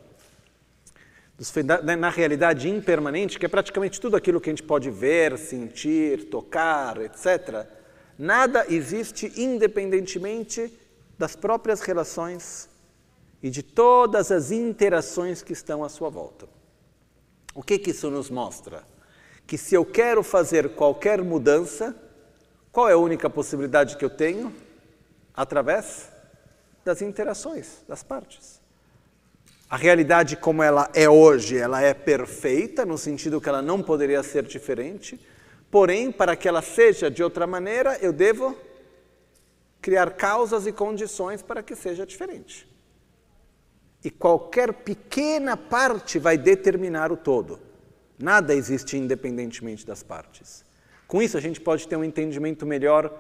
[1.96, 7.00] Na realidade impermanente, que é praticamente tudo aquilo que a gente pode ver, sentir, tocar,
[7.00, 7.66] etc.,
[8.18, 10.78] nada existe independentemente
[11.18, 12.68] das próprias relações
[13.42, 16.60] e de todas as interações que estão à sua volta.
[17.54, 18.82] O que, que isso nos mostra?
[19.46, 21.94] Que se eu quero fazer qualquer mudança,
[22.70, 24.54] qual é a única possibilidade que eu tenho?
[25.34, 26.10] Através
[26.84, 28.60] das interações das partes.
[29.68, 34.22] A realidade como ela é hoje, ela é perfeita, no sentido que ela não poderia
[34.22, 35.18] ser diferente,
[35.70, 38.56] porém, para que ela seja de outra maneira, eu devo
[39.80, 42.71] criar causas e condições para que seja diferente.
[44.04, 47.60] E qualquer pequena parte vai determinar o todo.
[48.18, 50.64] Nada existe independentemente das partes.
[51.06, 53.12] Com isso, a gente pode ter um entendimento melhor,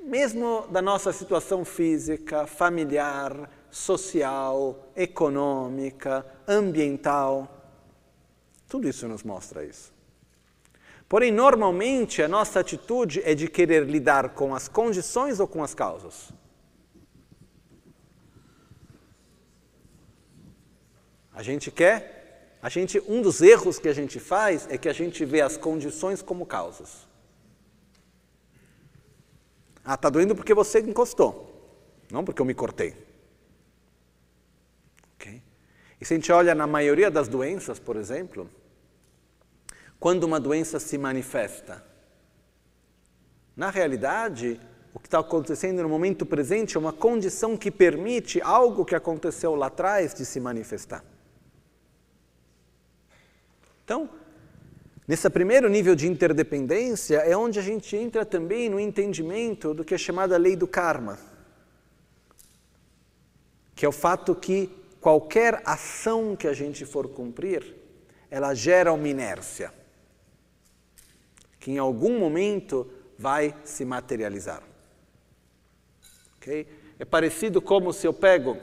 [0.00, 7.74] mesmo da nossa situação física, familiar, social, econômica, ambiental.
[8.68, 9.92] Tudo isso nos mostra isso.
[11.08, 15.74] Porém, normalmente, a nossa atitude é de querer lidar com as condições ou com as
[15.74, 16.32] causas.
[21.36, 22.16] A gente quer
[22.66, 25.56] a gente, um dos erros que a gente faz é que a gente vê as
[25.56, 27.06] condições como causas.
[29.84, 31.80] Ah, está doendo porque você encostou,
[32.10, 32.96] não porque eu me cortei.
[35.14, 35.40] Okay?
[36.00, 38.50] E se a gente olha na maioria das doenças, por exemplo,
[40.00, 41.84] quando uma doença se manifesta,
[43.54, 44.60] na realidade,
[44.92, 49.54] o que está acontecendo no momento presente é uma condição que permite algo que aconteceu
[49.54, 51.04] lá atrás de se manifestar.
[53.86, 54.10] Então,
[55.06, 59.94] nesse primeiro nível de interdependência é onde a gente entra também no entendimento do que
[59.94, 61.16] é chamada lei do karma,
[63.76, 64.68] que é o fato que
[65.00, 67.76] qualquer ação que a gente for cumprir,
[68.28, 69.72] ela gera uma inércia,
[71.60, 74.64] que em algum momento vai se materializar.
[76.38, 76.66] Okay?
[76.98, 78.56] É parecido como se eu pego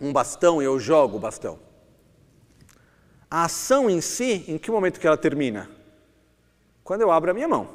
[0.00, 1.65] um bastão e eu jogo o bastão.
[3.30, 5.68] A ação em si, em que momento que ela termina?
[6.84, 7.68] Quando eu abro a minha mão.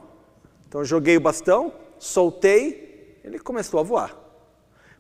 [0.68, 4.18] Então eu joguei o bastão, soltei, ele começou a voar.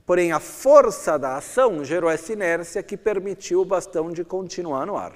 [0.05, 4.97] Porém, a força da ação gerou essa inércia que permitiu o bastão de continuar no
[4.97, 5.13] ar.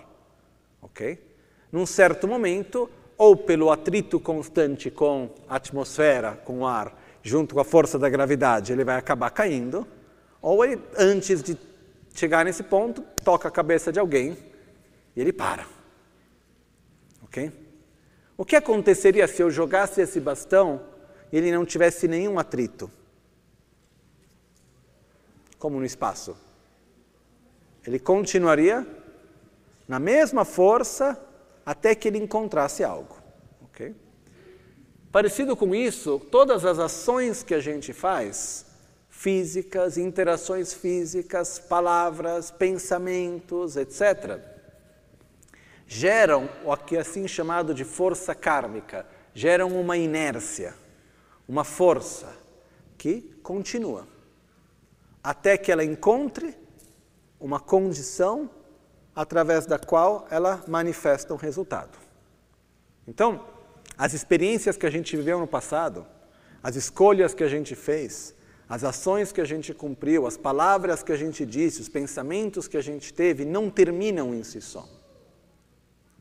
[0.82, 1.22] Ok?
[1.70, 7.60] Num certo momento, ou pelo atrito constante com a atmosfera, com o ar, junto com
[7.60, 9.86] a força da gravidade, ele vai acabar caindo,
[10.42, 11.58] ou ele, antes de
[12.14, 14.38] chegar nesse ponto, toca a cabeça de alguém
[15.16, 15.66] e ele para.
[17.24, 17.52] Ok?
[18.38, 20.82] O que aconteceria se eu jogasse esse bastão
[21.32, 22.92] e ele não tivesse nenhum atrito?
[25.58, 26.36] Como no espaço.
[27.86, 28.86] Ele continuaria
[29.88, 31.20] na mesma força
[31.66, 33.16] até que ele encontrasse algo.
[33.64, 33.96] Ok?
[35.12, 38.66] Parecido com isso, todas as ações que a gente faz,
[39.10, 44.55] físicas, interações físicas, palavras, pensamentos, etc.,
[45.88, 50.74] geram o que é assim chamado de força kármica, geram uma inércia,
[51.48, 52.32] uma força
[52.98, 54.08] que continua
[55.26, 56.56] até que ela encontre
[57.40, 58.48] uma condição
[59.16, 61.98] através da qual ela manifesta um resultado.
[63.08, 63.44] Então,
[63.98, 66.06] as experiências que a gente viveu no passado,
[66.62, 68.36] as escolhas que a gente fez,
[68.70, 72.78] as ações que a gente cumpriu, as palavras que a gente disse, os pensamentos que
[72.78, 74.88] a gente teve não terminam em si só.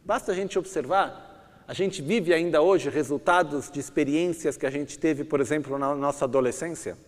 [0.05, 4.99] Basta a gente observar, a gente vive ainda hoje resultados de experiências que a gente
[4.99, 6.99] teve, por exemplo, na nossa adolescência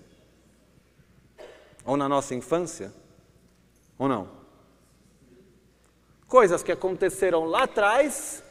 [1.85, 2.93] ou na nossa infância,
[3.99, 4.29] ou não?
[6.27, 8.43] Coisas que aconteceram lá atrás,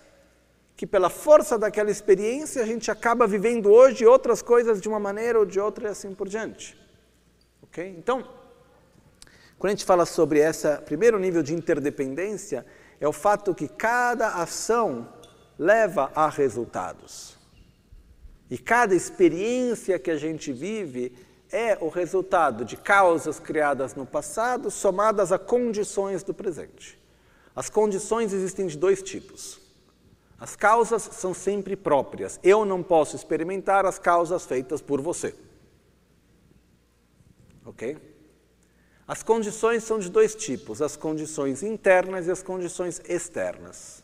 [0.78, 5.40] que pela força daquela experiência a gente acaba vivendo hoje outras coisas de uma maneira
[5.40, 6.78] ou de outra e assim por diante.
[7.64, 7.96] Ok?
[7.98, 8.24] Então,
[9.58, 12.66] quando a gente fala sobre esse primeiro nível de interdependência,
[13.00, 15.08] é o fato que cada ação
[15.58, 17.38] leva a resultados.
[18.50, 21.16] E cada experiência que a gente vive
[21.52, 27.00] é o resultado de causas criadas no passado somadas a condições do presente.
[27.56, 29.60] As condições existem de dois tipos.
[30.38, 32.40] As causas são sempre próprias.
[32.44, 35.34] Eu não posso experimentar as causas feitas por você.
[37.66, 38.15] Ok?
[39.08, 44.04] As condições são de dois tipos: as condições internas e as condições externas.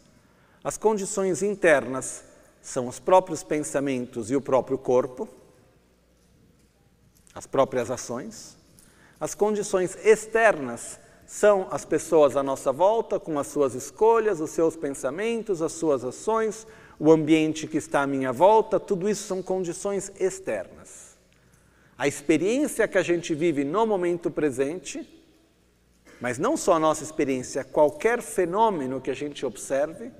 [0.63, 2.23] As condições internas
[2.61, 5.27] são os próprios pensamentos e o próprio corpo,
[7.33, 8.57] as próprias ações.
[9.19, 14.75] As condições externas são as pessoas à nossa volta, com as suas escolhas, os seus
[14.75, 16.67] pensamentos, as suas ações,
[16.99, 21.10] o ambiente que está à minha volta, tudo isso são condições externas.
[22.01, 25.07] A experiência que a gente vive no momento presente,
[26.19, 30.11] mas não só a nossa experiência, qualquer fenômeno que a gente observe,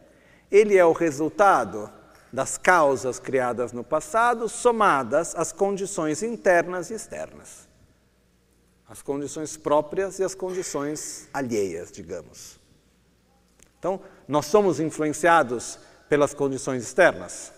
[0.52, 1.91] ele é o resultado
[2.32, 7.68] das causas criadas no passado, somadas às condições internas e externas.
[8.88, 12.60] As condições próprias e as condições alheias, digamos.
[13.80, 17.52] Então, nós somos influenciados pelas condições externas?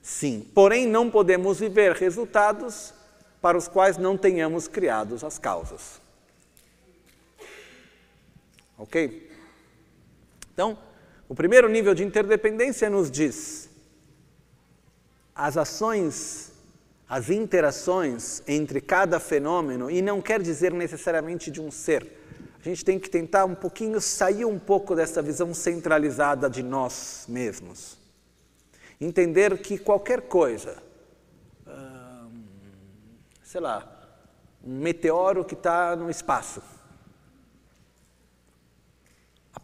[0.00, 0.50] Sim.
[0.54, 2.94] Porém, não podemos viver resultados
[3.42, 6.00] para os quais não tenhamos criados as causas.
[8.78, 9.30] Ok?
[10.54, 10.78] Então,
[11.28, 13.68] o primeiro nível de interdependência nos diz
[15.34, 16.52] as ações,
[17.08, 22.06] as interações entre cada fenômeno, e não quer dizer necessariamente de um ser.
[22.60, 27.24] A gente tem que tentar um pouquinho sair um pouco dessa visão centralizada de nós
[27.28, 27.98] mesmos.
[29.00, 30.80] Entender que qualquer coisa,
[33.52, 33.86] sei lá,
[34.64, 36.62] um meteoro que está no espaço.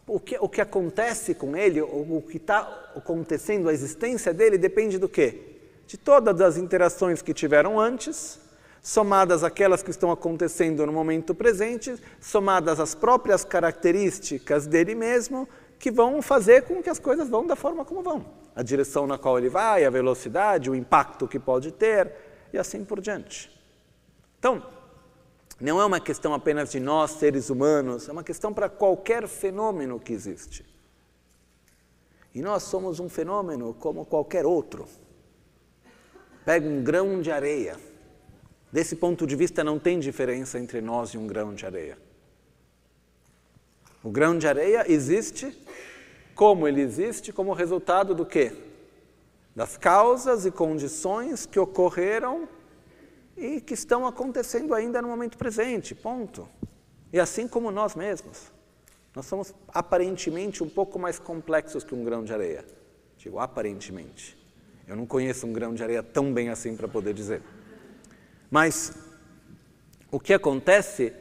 [0.05, 4.59] O que, o que acontece com ele, o, o que está acontecendo, a existência dele,
[4.59, 5.57] depende do quê?
[5.87, 8.39] De todas as interações que tiveram antes,
[8.79, 15.49] somadas aquelas que estão acontecendo no momento presente, somadas às próprias características dele mesmo,
[15.79, 18.23] que vão fazer com que as coisas vão da forma como vão.
[18.55, 22.13] A direção na qual ele vai, a velocidade, o impacto que pode ter
[22.53, 23.57] e assim por diante.
[24.39, 24.65] Então,
[25.59, 29.99] não é uma questão apenas de nós, seres humanos, é uma questão para qualquer fenômeno
[29.99, 30.65] que existe.
[32.33, 34.87] E nós somos um fenômeno como qualquer outro.
[36.45, 37.77] Pega um grão de areia.
[38.71, 41.97] Desse ponto de vista, não tem diferença entre nós e um grão de areia.
[44.01, 45.57] O grão de areia existe
[46.33, 48.53] como ele existe, como resultado do quê?
[49.53, 52.47] Das causas e condições que ocorreram
[53.39, 56.47] e que estão acontecendo ainda no momento presente, ponto.
[57.11, 58.51] E assim como nós mesmos.
[59.15, 62.65] Nós somos aparentemente um pouco mais complexos que um grão de areia.
[63.17, 64.37] Digo aparentemente.
[64.87, 67.41] Eu não conheço um grão de areia tão bem assim para poder dizer.
[68.51, 68.93] Mas
[70.11, 71.13] o que acontece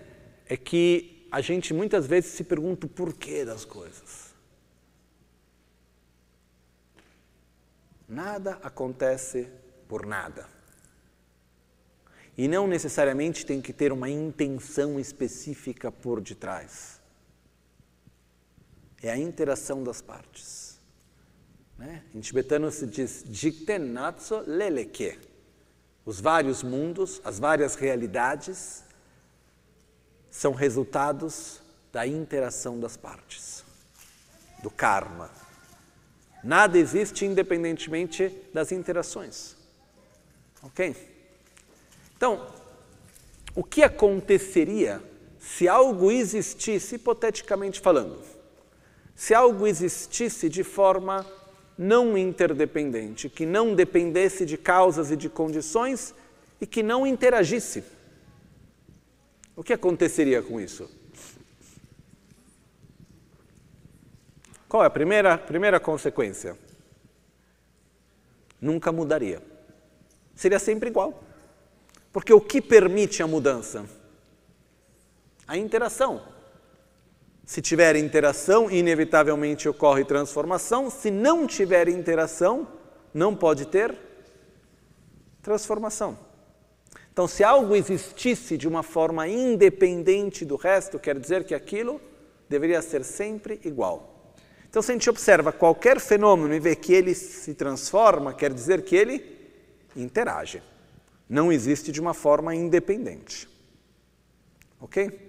[0.47, 4.35] é que a gente muitas vezes se pergunta o porquê das coisas.
[8.09, 9.49] Nada acontece
[9.86, 10.57] por nada.
[12.39, 17.01] E não necessariamente tem que ter uma intenção específica por detrás.
[19.02, 20.78] É a interação das partes.
[21.77, 22.05] Né?
[22.15, 25.19] Em tibetano se diz Jiktenatso Leleke.
[26.06, 28.85] Os vários mundos, as várias realidades
[30.31, 31.60] são resultados
[31.93, 33.65] da interação das partes,
[34.62, 35.28] do karma.
[36.44, 39.56] Nada existe independentemente das interações.
[40.62, 41.07] Ok?
[42.19, 42.49] Então,
[43.55, 45.01] o que aconteceria
[45.39, 48.20] se algo existisse, hipoteticamente falando,
[49.15, 51.24] se algo existisse de forma
[51.78, 56.12] não interdependente, que não dependesse de causas e de condições
[56.61, 57.85] e que não interagisse?
[59.55, 60.90] O que aconteceria com isso?
[64.69, 66.59] Qual é a primeira, primeira consequência?
[68.61, 69.40] Nunca mudaria.
[70.35, 71.27] Seria sempre igual.
[72.19, 73.86] Porque o que permite a mudança?
[75.47, 76.20] A interação.
[77.45, 80.90] Se tiver interação, inevitavelmente ocorre transformação.
[80.90, 82.66] Se não tiver interação,
[83.15, 83.97] não pode ter
[85.40, 86.19] transformação.
[87.12, 92.01] Então, se algo existisse de uma forma independente do resto, quer dizer que aquilo
[92.49, 94.35] deveria ser sempre igual.
[94.69, 98.82] Então, se a gente observa qualquer fenômeno e vê que ele se transforma, quer dizer
[98.82, 99.24] que ele
[99.95, 100.61] interage.
[101.28, 103.48] Não existe de uma forma independente.
[104.80, 105.28] Ok?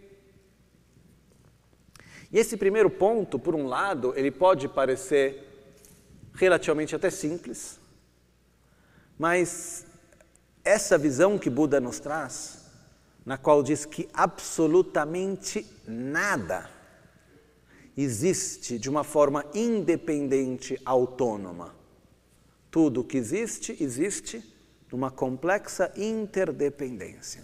[2.32, 5.46] E esse primeiro ponto, por um lado, ele pode parecer
[6.34, 7.80] relativamente até simples,
[9.18, 9.86] mas
[10.64, 12.66] essa visão que Buda nos traz,
[13.26, 16.70] na qual diz que absolutamente nada
[17.98, 21.76] existe de uma forma independente, autônoma.
[22.72, 24.49] Tudo que existe, existe
[24.92, 27.44] numa complexa interdependência.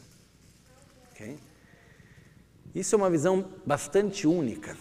[1.12, 1.38] Okay?
[2.74, 4.78] Isso é uma visão bastante única,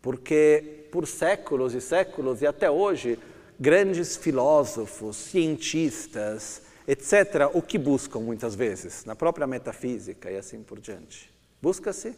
[0.00, 3.18] porque por séculos e séculos e até hoje,
[3.58, 9.04] grandes filósofos, cientistas, etc., o que buscam muitas vezes?
[9.04, 11.32] Na própria metafísica e assim por diante.
[11.60, 12.16] Busca-se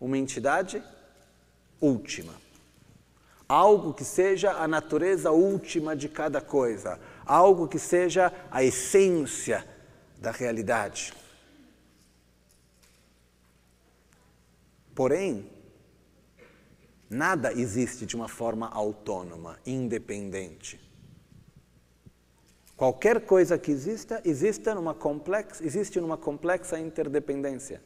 [0.00, 0.82] uma entidade
[1.80, 2.45] última.
[3.48, 9.64] Algo que seja a natureza última de cada coisa, algo que seja a essência
[10.18, 11.12] da realidade.
[14.94, 15.48] Porém,
[17.08, 20.80] nada existe de uma forma autônoma, independente.
[22.76, 27.82] Qualquer coisa que exista, exista numa complexa, existe numa complexa interdependência.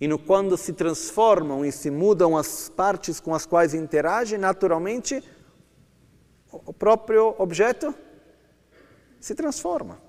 [0.00, 5.22] E no quando se transformam e se mudam as partes com as quais interage, naturalmente
[6.50, 7.94] o próprio objeto
[9.20, 10.00] se transforma.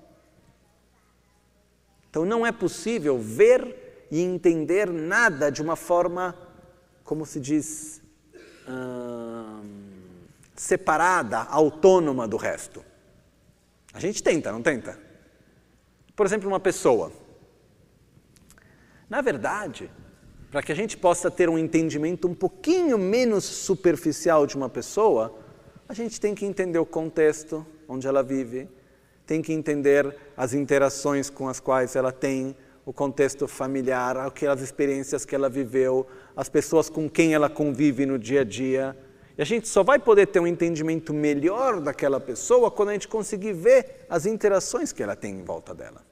[2.08, 6.36] Então não é possível ver e entender nada de uma forma,
[7.04, 8.02] como se diz,
[8.68, 9.62] hum,
[10.56, 12.84] separada, autônoma do resto.
[13.92, 14.98] A gente tenta, não tenta?
[16.16, 17.12] Por exemplo, uma pessoa.
[19.12, 19.90] Na verdade,
[20.50, 25.38] para que a gente possa ter um entendimento um pouquinho menos superficial de uma pessoa,
[25.86, 28.70] a gente tem que entender o contexto onde ela vive,
[29.26, 35.26] tem que entender as interações com as quais ela tem, o contexto familiar, aquelas experiências
[35.26, 38.96] que ela viveu, as pessoas com quem ela convive no dia a dia.
[39.36, 43.08] E a gente só vai poder ter um entendimento melhor daquela pessoa quando a gente
[43.08, 46.11] conseguir ver as interações que ela tem em volta dela.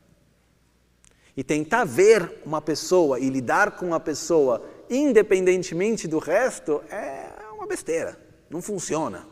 [1.37, 7.67] E tentar ver uma pessoa e lidar com uma pessoa independentemente do resto é uma
[7.67, 8.19] besteira,
[8.51, 9.27] não funciona.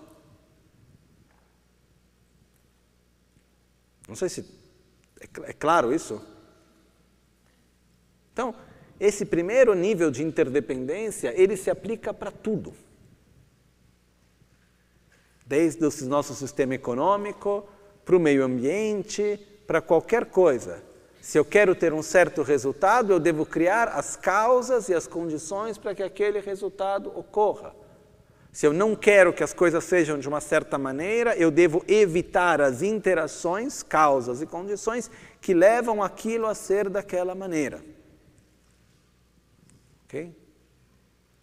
[4.07, 4.41] Não sei se
[5.21, 6.25] é, é claro isso.
[8.33, 8.55] Então,
[9.01, 12.73] esse primeiro nível de interdependência, ele se aplica para tudo.
[15.45, 17.69] Desde o nosso sistema econômico,
[18.05, 20.83] para o meio ambiente, para qualquer coisa.
[21.29, 25.77] Se eu quero ter um certo resultado, eu devo criar as causas e as condições
[25.77, 27.77] para que aquele resultado ocorra.
[28.51, 32.63] Se eu não quero que as coisas sejam de uma certa maneira, eu devo evitar
[32.63, 37.85] as interações, causas e condições que levam aquilo a ser daquela maneira.
[40.07, 40.35] Ok?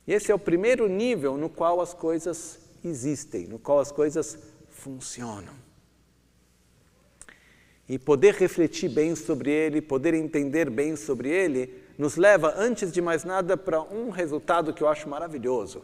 [0.07, 4.35] E esse é o primeiro nível no qual as coisas existem, no qual as coisas
[4.67, 5.64] funcionam.
[7.87, 13.01] E poder refletir bem sobre ele, poder entender bem sobre ele, nos leva, antes de
[13.01, 15.83] mais nada, para um resultado que eu acho maravilhoso,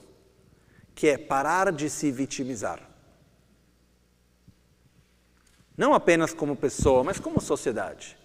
[0.95, 2.89] que é parar de se vitimizar.
[5.77, 8.17] Não apenas como pessoa, mas como sociedade.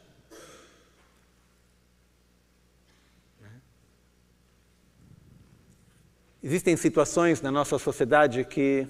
[6.43, 8.87] Existem situações na nossa sociedade que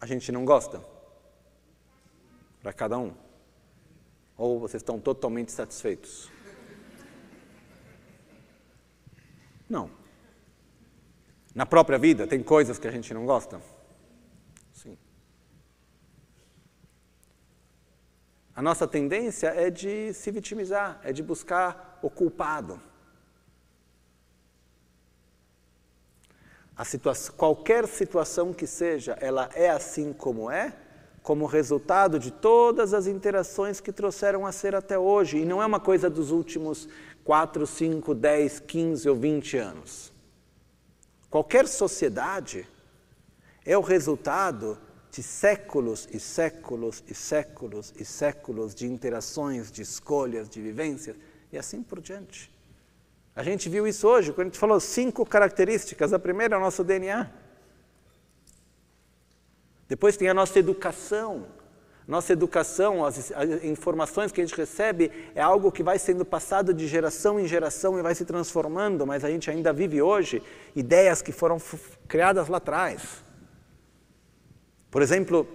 [0.00, 0.80] a gente não gosta?
[2.62, 3.12] Para cada um?
[4.42, 6.28] Ou vocês estão totalmente satisfeitos?
[9.70, 9.88] Não.
[11.54, 13.62] Na própria vida, tem coisas que a gente não gosta?
[14.72, 14.98] Sim.
[18.52, 22.82] A nossa tendência é de se vitimizar, é de buscar o culpado.
[26.84, 30.76] Situação, qualquer situação que seja, ela é assim como é,
[31.22, 35.38] como resultado de todas as interações que trouxeram a ser até hoje.
[35.38, 36.88] E não é uma coisa dos últimos
[37.24, 40.12] 4, 5, 10, 15 ou 20 anos.
[41.30, 42.68] Qualquer sociedade
[43.64, 44.76] é o resultado
[45.10, 51.16] de séculos e séculos e séculos e séculos de interações, de escolhas, de vivências
[51.52, 52.50] e assim por diante.
[53.34, 56.12] A gente viu isso hoje, quando a gente falou cinco características.
[56.12, 57.30] A primeira é o nosso DNA.
[59.92, 61.44] Depois tem a nossa educação.
[62.08, 66.72] Nossa educação, as, as, informações que a gente recebe é algo que vai sendo passado
[66.72, 70.42] de geração em geração e vai se transformando, mas a gente ainda vive hoje
[70.74, 71.60] ideias que foram
[72.08, 73.22] criadas lá atrás.
[74.90, 75.46] Por exemplo,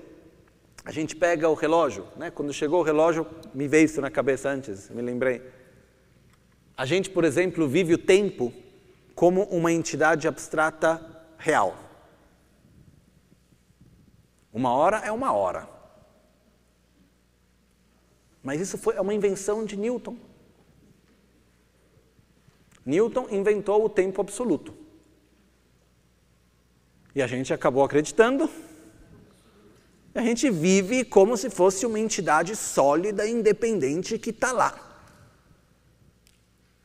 [0.85, 2.29] a gente pega o relógio, né?
[2.29, 3.25] quando chegou o relógio,
[3.55, 5.41] me veio isso na cabeça antes, me lembrei.
[6.77, 8.53] A gente, por exemplo, vive o tempo
[9.15, 11.01] como uma entidade abstrata
[11.39, 11.86] real.
[14.57, 15.69] Uma hora é uma hora.
[18.41, 20.17] Mas isso foi é uma invenção de Newton.
[22.83, 24.73] Newton inventou o tempo absoluto.
[27.13, 28.49] E a gente acabou acreditando.
[30.15, 34.73] A gente vive como se fosse uma entidade sólida, independente que está lá.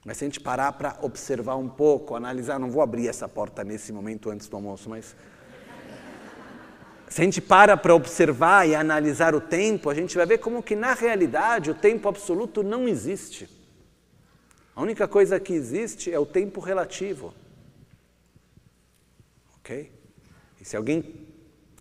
[0.05, 3.65] Mas se a gente parar para observar um pouco, analisar, não vou abrir essa porta
[3.65, 5.17] nesse momento antes do almoço, mas
[7.13, 10.63] se a gente para para observar e analisar o tempo, a gente vai ver como
[10.63, 13.51] que na realidade o tempo absoluto não existe.
[14.75, 17.35] A única coisa que existe é o tempo relativo.
[19.59, 19.93] Ok?
[20.59, 21.27] E se alguém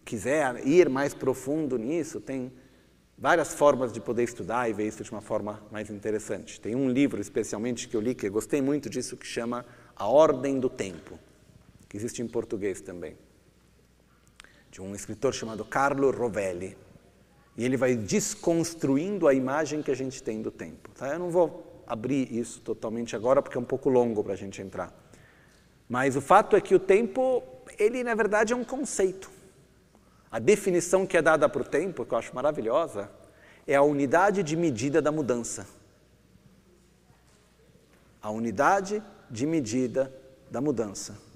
[0.03, 2.51] quiser ir mais profundo nisso, tem
[3.17, 6.59] várias formas de poder estudar e ver isso de uma forma mais interessante.
[6.59, 10.09] Tem um livro especialmente que eu li que eu gostei muito disso que chama A
[10.09, 11.17] Ordem do Tempo,
[11.87, 13.15] que existe em português também
[14.71, 16.77] de um escritor chamado Carlo Rovelli.
[17.57, 20.89] E ele vai desconstruindo a imagem que a gente tem do tempo.
[20.91, 21.09] Tá?
[21.09, 24.61] Eu não vou abrir isso totalmente agora, porque é um pouco longo para a gente
[24.61, 24.95] entrar.
[25.89, 27.43] Mas o fato é que o tempo,
[27.77, 29.29] ele na verdade é um conceito.
[30.31, 33.11] A definição que é dada para o tempo, que eu acho maravilhosa,
[33.67, 35.67] é a unidade de medida da mudança.
[38.21, 40.13] A unidade de medida
[40.49, 41.30] da mudança.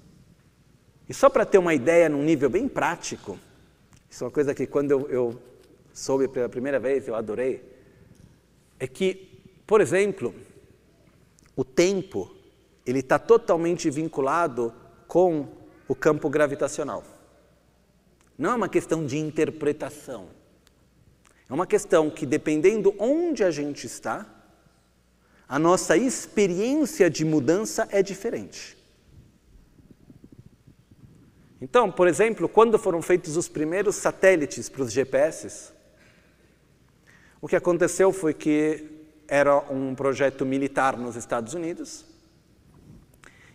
[1.08, 3.38] E só para ter uma ideia num nível bem prático,
[4.10, 5.42] isso é uma coisa que quando eu, eu
[5.92, 7.62] soube pela primeira vez eu adorei,
[8.78, 10.34] é que, por exemplo,
[11.54, 12.34] o tempo
[12.84, 14.72] ele está totalmente vinculado
[15.06, 15.48] com
[15.88, 17.02] o campo gravitacional.
[18.36, 20.28] Não é uma questão de interpretação.
[21.48, 24.26] É uma questão que, dependendo onde a gente está,
[25.48, 28.75] a nossa experiência de mudança é diferente.
[31.60, 35.72] Então, por exemplo, quando foram feitos os primeiros satélites para os GPS,
[37.40, 38.84] o que aconteceu foi que
[39.26, 42.04] era um projeto militar nos Estados Unidos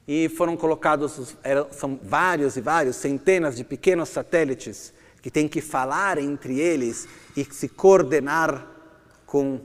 [0.08, 5.62] e foram colocados, eram, são vários e vários, centenas de pequenos satélites que têm que
[5.62, 7.08] falar entre eles
[7.38, 8.68] e se coordenar
[9.26, 9.62] com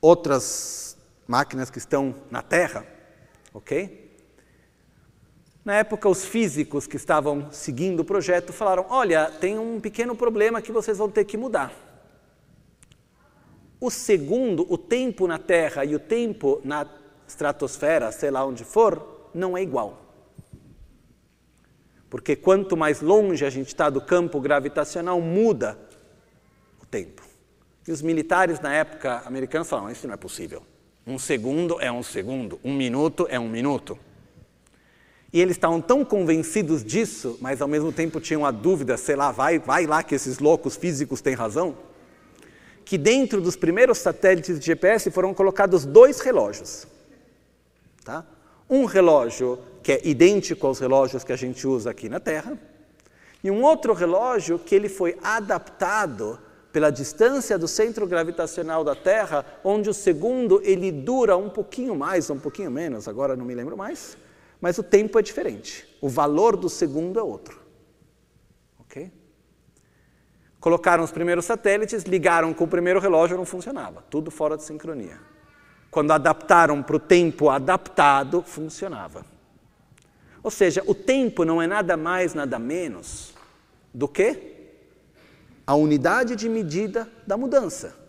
[0.00, 2.86] outras máquinas que estão na Terra,
[3.52, 4.05] ok?
[5.66, 10.62] Na época, os físicos que estavam seguindo o projeto falaram: Olha, tem um pequeno problema
[10.62, 11.72] que vocês vão ter que mudar.
[13.80, 16.86] O segundo, o tempo na Terra e o tempo na
[17.26, 20.00] estratosfera, sei lá onde for, não é igual.
[22.08, 25.76] Porque quanto mais longe a gente está do campo gravitacional, muda
[26.80, 27.22] o tempo.
[27.88, 30.62] E os militares na época americanos falaram: Isso não é possível.
[31.04, 33.98] Um segundo é um segundo, um minuto é um minuto.
[35.36, 39.30] E eles estavam tão convencidos disso, mas ao mesmo tempo tinham a dúvida, sei lá,
[39.30, 41.76] vai, vai lá que esses loucos físicos têm razão,
[42.86, 46.86] que dentro dos primeiros satélites de GPS foram colocados dois relógios.
[48.02, 48.24] Tá?
[48.70, 52.58] Um relógio que é idêntico aos relógios que a gente usa aqui na Terra,
[53.44, 56.38] e um outro relógio que ele foi adaptado
[56.72, 62.30] pela distância do centro gravitacional da Terra, onde o segundo ele dura um pouquinho mais,
[62.30, 64.16] um pouquinho menos, agora não me lembro mais,
[64.60, 65.86] mas o tempo é diferente.
[66.00, 67.60] O valor do segundo é outro.
[68.80, 69.12] Ok?
[70.60, 74.02] Colocaram os primeiros satélites, ligaram com o primeiro relógio, não funcionava.
[74.10, 75.20] Tudo fora de sincronia.
[75.90, 79.24] Quando adaptaram para o tempo adaptado, funcionava.
[80.42, 83.34] Ou seja, o tempo não é nada mais, nada menos
[83.92, 84.54] do que
[85.66, 88.05] a unidade de medida da mudança.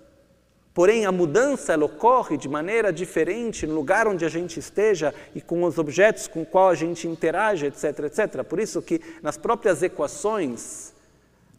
[0.78, 5.42] Porém, a mudança ela ocorre de maneira diferente no lugar onde a gente esteja e
[5.42, 8.44] com os objetos com quais a gente interage, etc, etc.
[8.44, 10.94] Por isso que nas próprias equações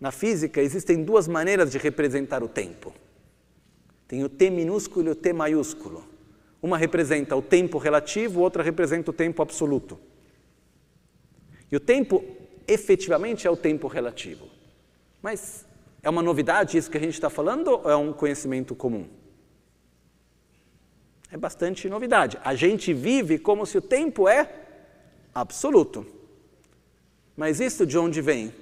[0.01, 2.95] na física existem duas maneiras de representar o tempo.
[4.07, 6.05] Tem o t minúsculo e o t maiúsculo.
[6.63, 9.99] Uma representa o tempo relativo, outra representa o tempo absoluto.
[11.73, 12.23] E o tempo
[12.69, 14.47] efetivamente é o tempo relativo.
[15.21, 15.67] Mas
[16.09, 19.07] É uma novidade isso que a gente está falando ou é um conhecimento comum?
[21.31, 22.39] É bastante novidade.
[22.43, 24.51] A gente vive como se o tempo é
[25.35, 26.07] absoluto.
[27.37, 28.55] Mas isso de onde vem?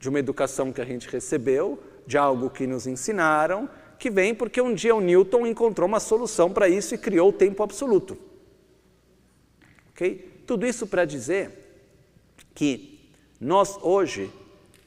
[0.00, 4.60] De uma educação que a gente recebeu, de algo que nos ensinaram, que vem porque
[4.60, 8.18] um dia o Newton encontrou uma solução para isso e criou o tempo absoluto.
[9.92, 10.42] Ok?
[10.44, 11.52] Tudo isso para dizer
[12.52, 12.98] que
[13.40, 14.28] nós hoje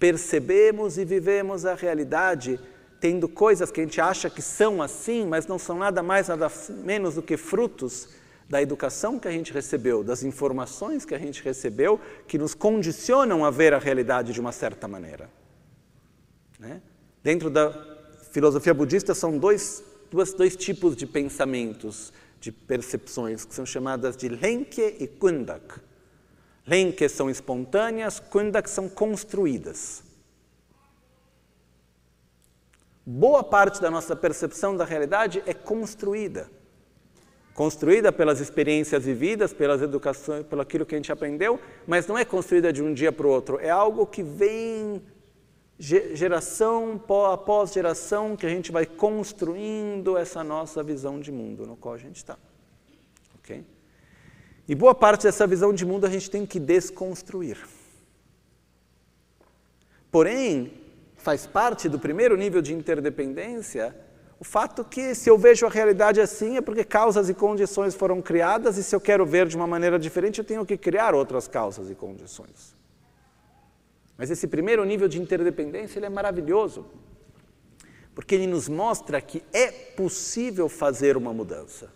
[0.03, 2.59] percebemos e vivemos a realidade
[2.99, 6.51] tendo coisas que a gente acha que são assim, mas não são nada mais, nada
[6.83, 8.09] menos do que frutos
[8.49, 13.45] da educação que a gente recebeu, das informações que a gente recebeu, que nos condicionam
[13.45, 15.30] a ver a realidade de uma certa maneira.
[16.59, 16.82] Né?
[17.23, 17.72] Dentro da
[18.33, 24.27] filosofia budista são dois, dois, dois tipos de pensamentos, de percepções, que são chamadas de
[24.27, 25.80] Lenke e Kundak.
[26.66, 30.03] Lenke são espontâneas, Kundak são construídas.
[33.06, 36.50] Boa parte da nossa percepção da realidade é construída.
[37.53, 42.24] Construída pelas experiências vividas, pelas educações, pelo aquilo que a gente aprendeu, mas não é
[42.24, 43.59] construída de um dia para o outro.
[43.59, 45.03] É algo que vem
[45.77, 47.01] geração
[47.32, 51.98] após geração que a gente vai construindo essa nossa visão de mundo no qual a
[51.98, 52.38] gente está.
[53.35, 53.66] Ok?
[54.67, 57.58] E boa parte dessa visão de mundo a gente tem que desconstruir.
[60.11, 60.74] Porém,
[61.17, 63.95] faz parte do primeiro nível de interdependência
[64.43, 68.22] o fato que se eu vejo a realidade assim é porque causas e condições foram
[68.22, 71.48] criadas e se eu quero ver de uma maneira diferente eu tenho que criar outras
[71.48, 72.75] causas e condições.
[74.17, 76.85] Mas esse primeiro nível de interdependência ele é maravilhoso,
[78.14, 81.90] porque ele nos mostra que é possível fazer uma mudança.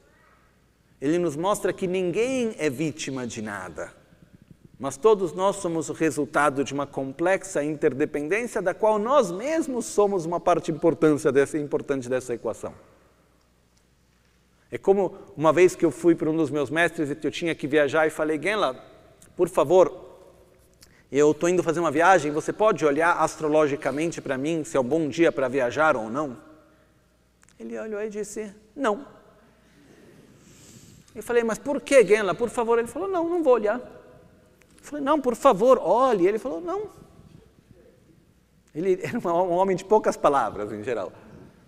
[1.01, 3.93] Ele nos mostra que ninguém é vítima de nada.
[4.79, 10.25] Mas todos nós somos o resultado de uma complexa interdependência da qual nós mesmos somos
[10.25, 12.73] uma parte importante dessa, importante dessa equação.
[14.71, 17.55] É como uma vez que eu fui para um dos meus mestres e eu tinha
[17.55, 18.75] que viajar e falei, Genla,
[19.35, 20.07] por favor,
[21.11, 24.83] eu estou indo fazer uma viagem, você pode olhar astrologicamente para mim se é um
[24.83, 26.37] bom dia para viajar ou não?
[27.59, 29.16] Ele olhou e disse, não.
[31.17, 32.35] Eu falei, mas por que, Genla?
[32.35, 32.77] Por favor.
[32.77, 33.79] Ele falou, não, não vou olhar.
[33.79, 36.27] Eu falei, não, por favor, olhe.
[36.27, 36.91] Ele falou, não.
[38.73, 41.11] Ele era um homem de poucas palavras, em geral.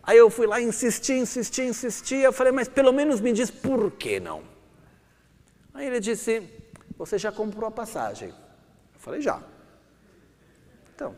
[0.03, 2.17] Aí eu fui lá, insisti, insisti, insisti.
[2.17, 4.43] Eu falei, mas pelo menos me diz por que não.
[5.73, 6.47] Aí ele disse,
[6.95, 8.29] você já comprou a passagem?
[8.29, 9.41] Eu falei, já.
[10.93, 11.15] Então.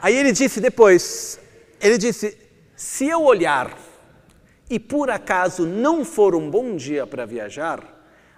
[0.00, 1.38] Aí ele disse depois,
[1.78, 2.38] ele disse,
[2.74, 3.76] se eu olhar
[4.72, 7.84] e por acaso não for um bom dia para viajar,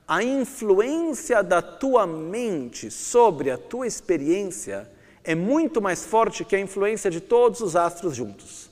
[0.06, 4.90] a influência da tua mente sobre a tua experiência
[5.22, 8.68] é muito mais forte que a influência de todos os astros juntos.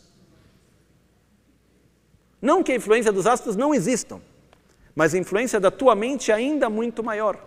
[2.40, 4.20] Não que a influência dos astros não existam,
[4.92, 7.38] mas a influência da tua mente é ainda muito maior.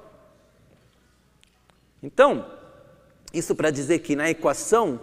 [2.02, 2.50] Então,
[3.34, 4.98] isso para dizer que na equação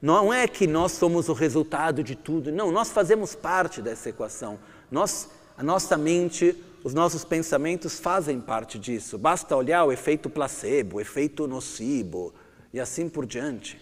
[0.00, 4.58] não é que nós somos o resultado de tudo, não, nós fazemos parte dessa equação.
[4.90, 9.18] Nós, a nossa mente os nossos pensamentos fazem parte disso.
[9.18, 12.34] Basta olhar o efeito placebo, o efeito nocebo
[12.72, 13.78] e assim por diante.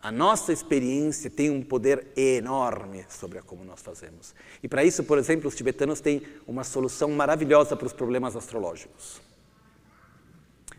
[0.00, 4.34] A nossa experiência tem um poder enorme sobre como nós fazemos.
[4.62, 9.20] E para isso, por exemplo, os tibetanos têm uma solução maravilhosa para os problemas astrológicos.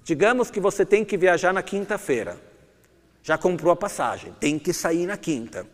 [0.03, 2.39] Digamos que você tem que viajar na quinta-feira.
[3.25, 5.65] Já comprou a passagem, tem que sair na quinta.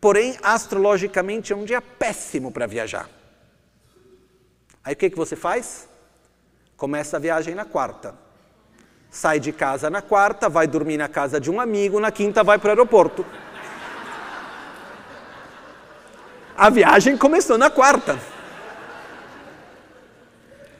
[0.00, 3.08] Porém, astrologicamente é um dia péssimo para viajar.
[4.82, 5.88] Aí o que, que você faz?
[6.76, 8.16] Começa a viagem na quarta.
[9.08, 12.58] Sai de casa na quarta, vai dormir na casa de um amigo, na quinta vai
[12.58, 13.24] para o aeroporto.
[16.56, 18.18] A viagem começou na quarta.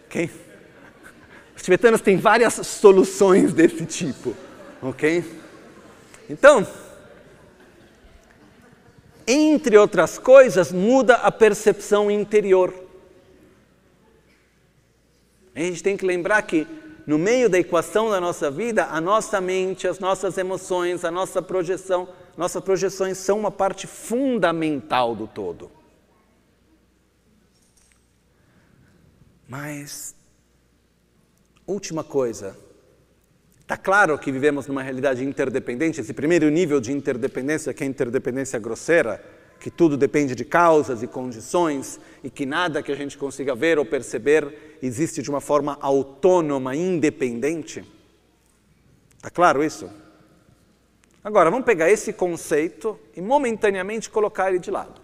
[0.07, 0.29] Ok?
[1.55, 4.35] Os tibetanos têm várias soluções desse tipo.
[4.83, 5.42] Ok?
[6.33, 6.67] Então,
[9.27, 12.73] entre outras coisas, muda a percepção interior.
[15.55, 16.67] A gente tem que lembrar que
[17.07, 21.43] no meio da equação da nossa vida, a nossa mente, as nossas emoções, a nossa
[21.43, 25.71] projeção, nossas projeções são uma parte fundamental do todo.
[29.47, 30.15] Mas,
[31.67, 32.57] última coisa,
[33.63, 37.89] está claro que vivemos numa realidade interdependente, esse primeiro nível de interdependência, que é a
[37.89, 39.25] interdependência grosseira,
[39.59, 43.79] que tudo depende de causas e condições e que nada que a gente consiga ver
[43.79, 47.85] ou perceber existe de uma forma autônoma, independente.
[49.17, 49.89] Está claro isso?
[51.23, 55.01] Agora, vamos pegar esse conceito e momentaneamente colocar ele de lado.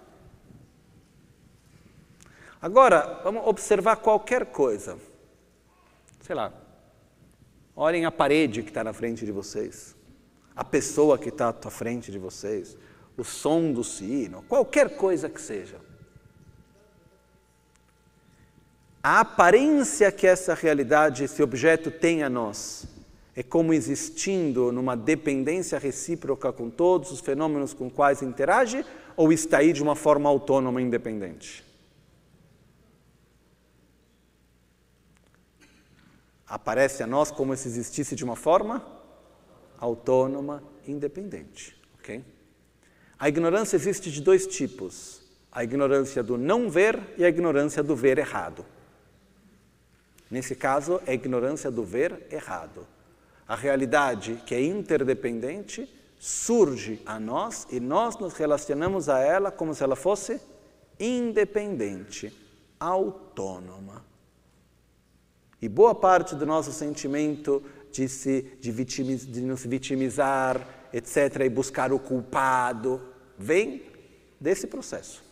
[2.61, 4.99] Agora, vamos observar qualquer coisa.
[6.21, 6.53] Sei lá,
[7.79, 9.95] olhem a parede que está na frente de vocês,
[10.55, 12.77] a pessoa que está à frente de vocês,
[13.17, 15.77] o som do sino, qualquer coisa que seja.
[19.01, 22.85] A aparência que essa realidade, esse objeto tem a nós,
[23.37, 28.85] é como existindo numa dependência recíproca com todos os fenômenos com quais interage
[29.17, 31.68] ou está aí de uma forma autônoma e independente?
[36.49, 38.85] Aparece a nós como se existisse de uma forma
[39.79, 42.25] autônoma independente, ok?
[43.19, 47.95] A ignorância existe de dois tipos: a ignorância do não ver e a ignorância do
[47.95, 48.65] ver errado.
[50.31, 52.87] Nesse caso, é a ignorância do ver errado.
[53.47, 59.75] A realidade que é interdependente surge a nós e nós nos relacionamos a ela como
[59.75, 60.41] se ela fosse
[61.01, 62.33] independente,
[62.79, 64.05] autônoma.
[65.61, 71.49] E boa parte do nosso sentimento de, se, de, vitimiz, de nos vitimizar, etc., e
[71.49, 73.01] buscar o culpado,
[73.37, 73.83] vem
[74.41, 75.25] desse processo.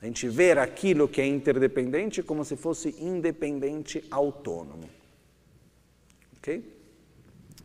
[0.00, 4.88] A gente ver aquilo que é interdependente como se fosse independente autônomo.
[6.38, 6.64] Ok?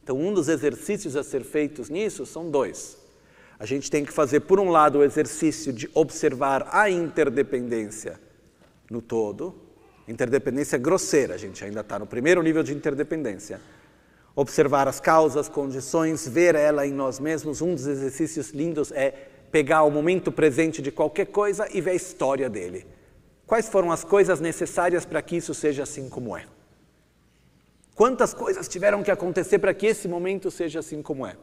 [0.03, 2.97] Então, um dos exercícios a ser feitos nisso são dois.
[3.57, 8.19] A gente tem que fazer, por um lado, o exercício de observar a interdependência
[8.89, 9.64] no todo.
[10.07, 13.59] Interdependência grosseira, a gente ainda está no primeiro nível de interdependência.
[14.35, 17.61] Observar as causas, condições, ver ela em nós mesmos.
[17.61, 19.11] Um dos exercícios lindos é
[19.51, 22.85] pegar o momento presente de qualquer coisa e ver a história dele.
[23.47, 26.45] Quais foram as coisas necessárias para que isso seja assim como é?
[27.95, 31.37] Quantas coisas tiveram que acontecer para que esse momento seja assim como é?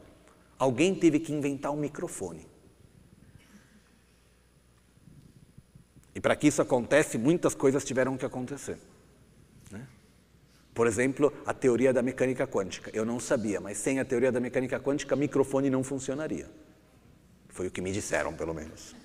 [0.57, 2.52] Alguém teve que inventar um microfone.
[6.15, 8.77] E para que isso acontece, muitas coisas tiveram que acontecer.
[9.71, 9.87] Né?
[10.73, 12.91] Por exemplo, a teoria da mecânica quântica.
[12.93, 16.49] Eu não sabia, mas sem a teoria da mecânica quântica, microfone não funcionaria.
[17.49, 18.95] Foi o que me disseram, pelo menos.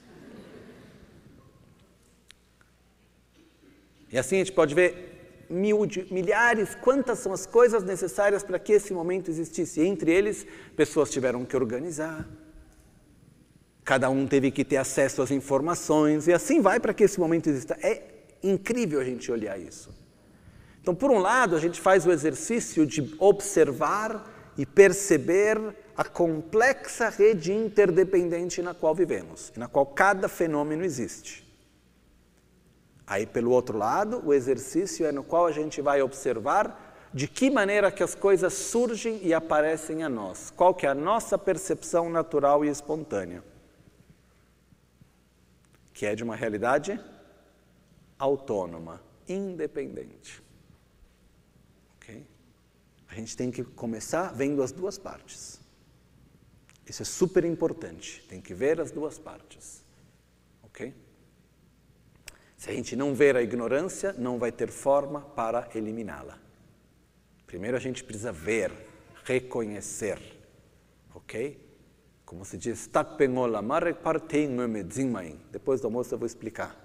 [4.11, 5.81] E assim a gente pode ver mil,
[6.11, 9.81] milhares, quantas são as coisas necessárias para que esse momento existisse.
[9.81, 10.47] Entre eles,
[10.77, 12.27] pessoas tiveram que organizar,
[13.89, 17.49] cada um teve que ter acesso às informações, e assim vai para que esse momento
[17.49, 17.75] exista.
[17.81, 18.03] É
[18.43, 19.89] incrível a gente olhar isso.
[20.83, 25.59] Então, por um lado, a gente faz o exercício de observar e perceber
[25.97, 31.51] a complexa rede interdependente na qual vivemos, na qual cada fenômeno existe.
[33.07, 37.49] Aí, pelo outro lado, o exercício é no qual a gente vai observar de que
[37.49, 40.53] maneira que as coisas surgem e aparecem a nós.
[40.55, 43.48] Qual que é a nossa percepção natural e espontânea?
[45.99, 47.01] Que é de uma realidade
[48.17, 50.41] autônoma, independente.
[51.97, 52.25] Okay?
[53.09, 55.61] A gente tem que começar vendo as duas partes.
[56.87, 58.25] Isso é super importante.
[58.29, 59.83] Tem que ver as duas partes.
[60.63, 60.95] Ok?
[62.57, 66.39] Se a gente não ver a ignorância, não vai ter forma para eliminá-la.
[67.45, 68.71] Primeiro a gente precisa ver,
[69.25, 70.21] reconhecer,
[71.13, 71.61] ok?
[72.29, 72.91] Como se diz,
[75.51, 76.77] depois do almoço eu vou explicar.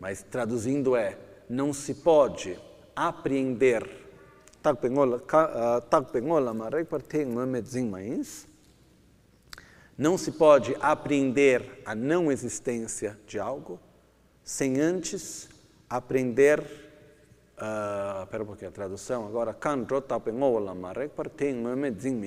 [0.00, 2.58] Mas traduzindo é, não se pode
[2.94, 3.86] apreender
[9.98, 13.78] não se pode apreender a não existência de algo
[14.42, 15.50] sem antes
[15.88, 16.60] aprender.
[17.58, 19.52] Uh, espera um pouquinho, a tradução agora.
[19.52, 22.18] Kan rotapengola marek parteng meme dzing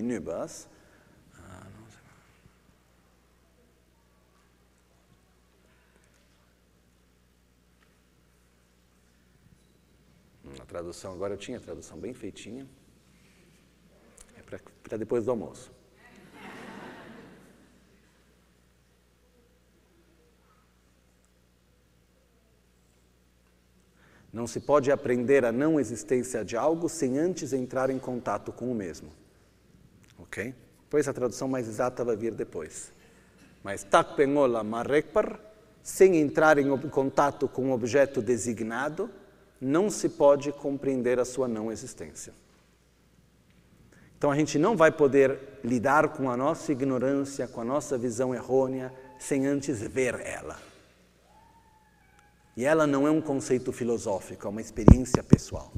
[10.69, 12.67] tradução, agora eu tinha a tradução bem feitinha.
[14.37, 14.41] É
[14.83, 15.71] para depois do almoço.
[24.31, 28.71] Não se pode aprender a não existência de algo sem antes entrar em contato com
[28.71, 29.09] o mesmo.
[30.19, 30.53] Ok?
[30.87, 32.93] Pois a tradução mais exata vai vir depois.
[33.63, 35.39] Mas takpengola marekpar,
[35.81, 39.09] sem entrar em contato com um objeto designado,
[39.59, 42.33] não se pode compreender a sua não existência.
[44.17, 48.35] Então a gente não vai poder lidar com a nossa ignorância, com a nossa visão
[48.35, 50.59] errônea, sem antes ver ela.
[52.55, 55.71] E ela não é um conceito filosófico, é uma experiência pessoal.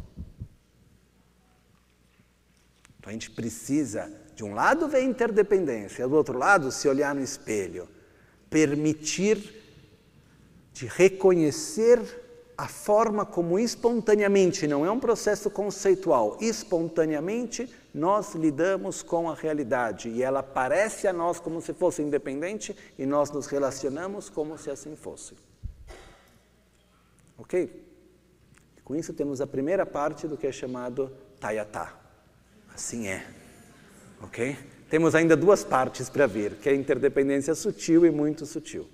[2.98, 7.22] Então a gente precisa, de um lado, ver interdependência, do outro lado, se olhar no
[7.22, 7.88] espelho,
[8.50, 9.62] permitir
[10.74, 12.00] de reconhecer
[12.58, 20.10] a forma como espontaneamente, não é um processo conceitual, espontaneamente nós lidamos com a realidade
[20.10, 24.70] e ela parece a nós como se fosse independente e nós nos relacionamos como se
[24.70, 25.36] assim fosse.
[27.38, 27.90] Ok?
[28.84, 31.98] Com isso temos a primeira parte do que é chamado Tayatá.
[32.74, 33.26] Assim é.
[34.22, 34.58] Ok?
[34.90, 38.88] Temos ainda duas partes para ver, que é a interdependência sutil e muito sutil.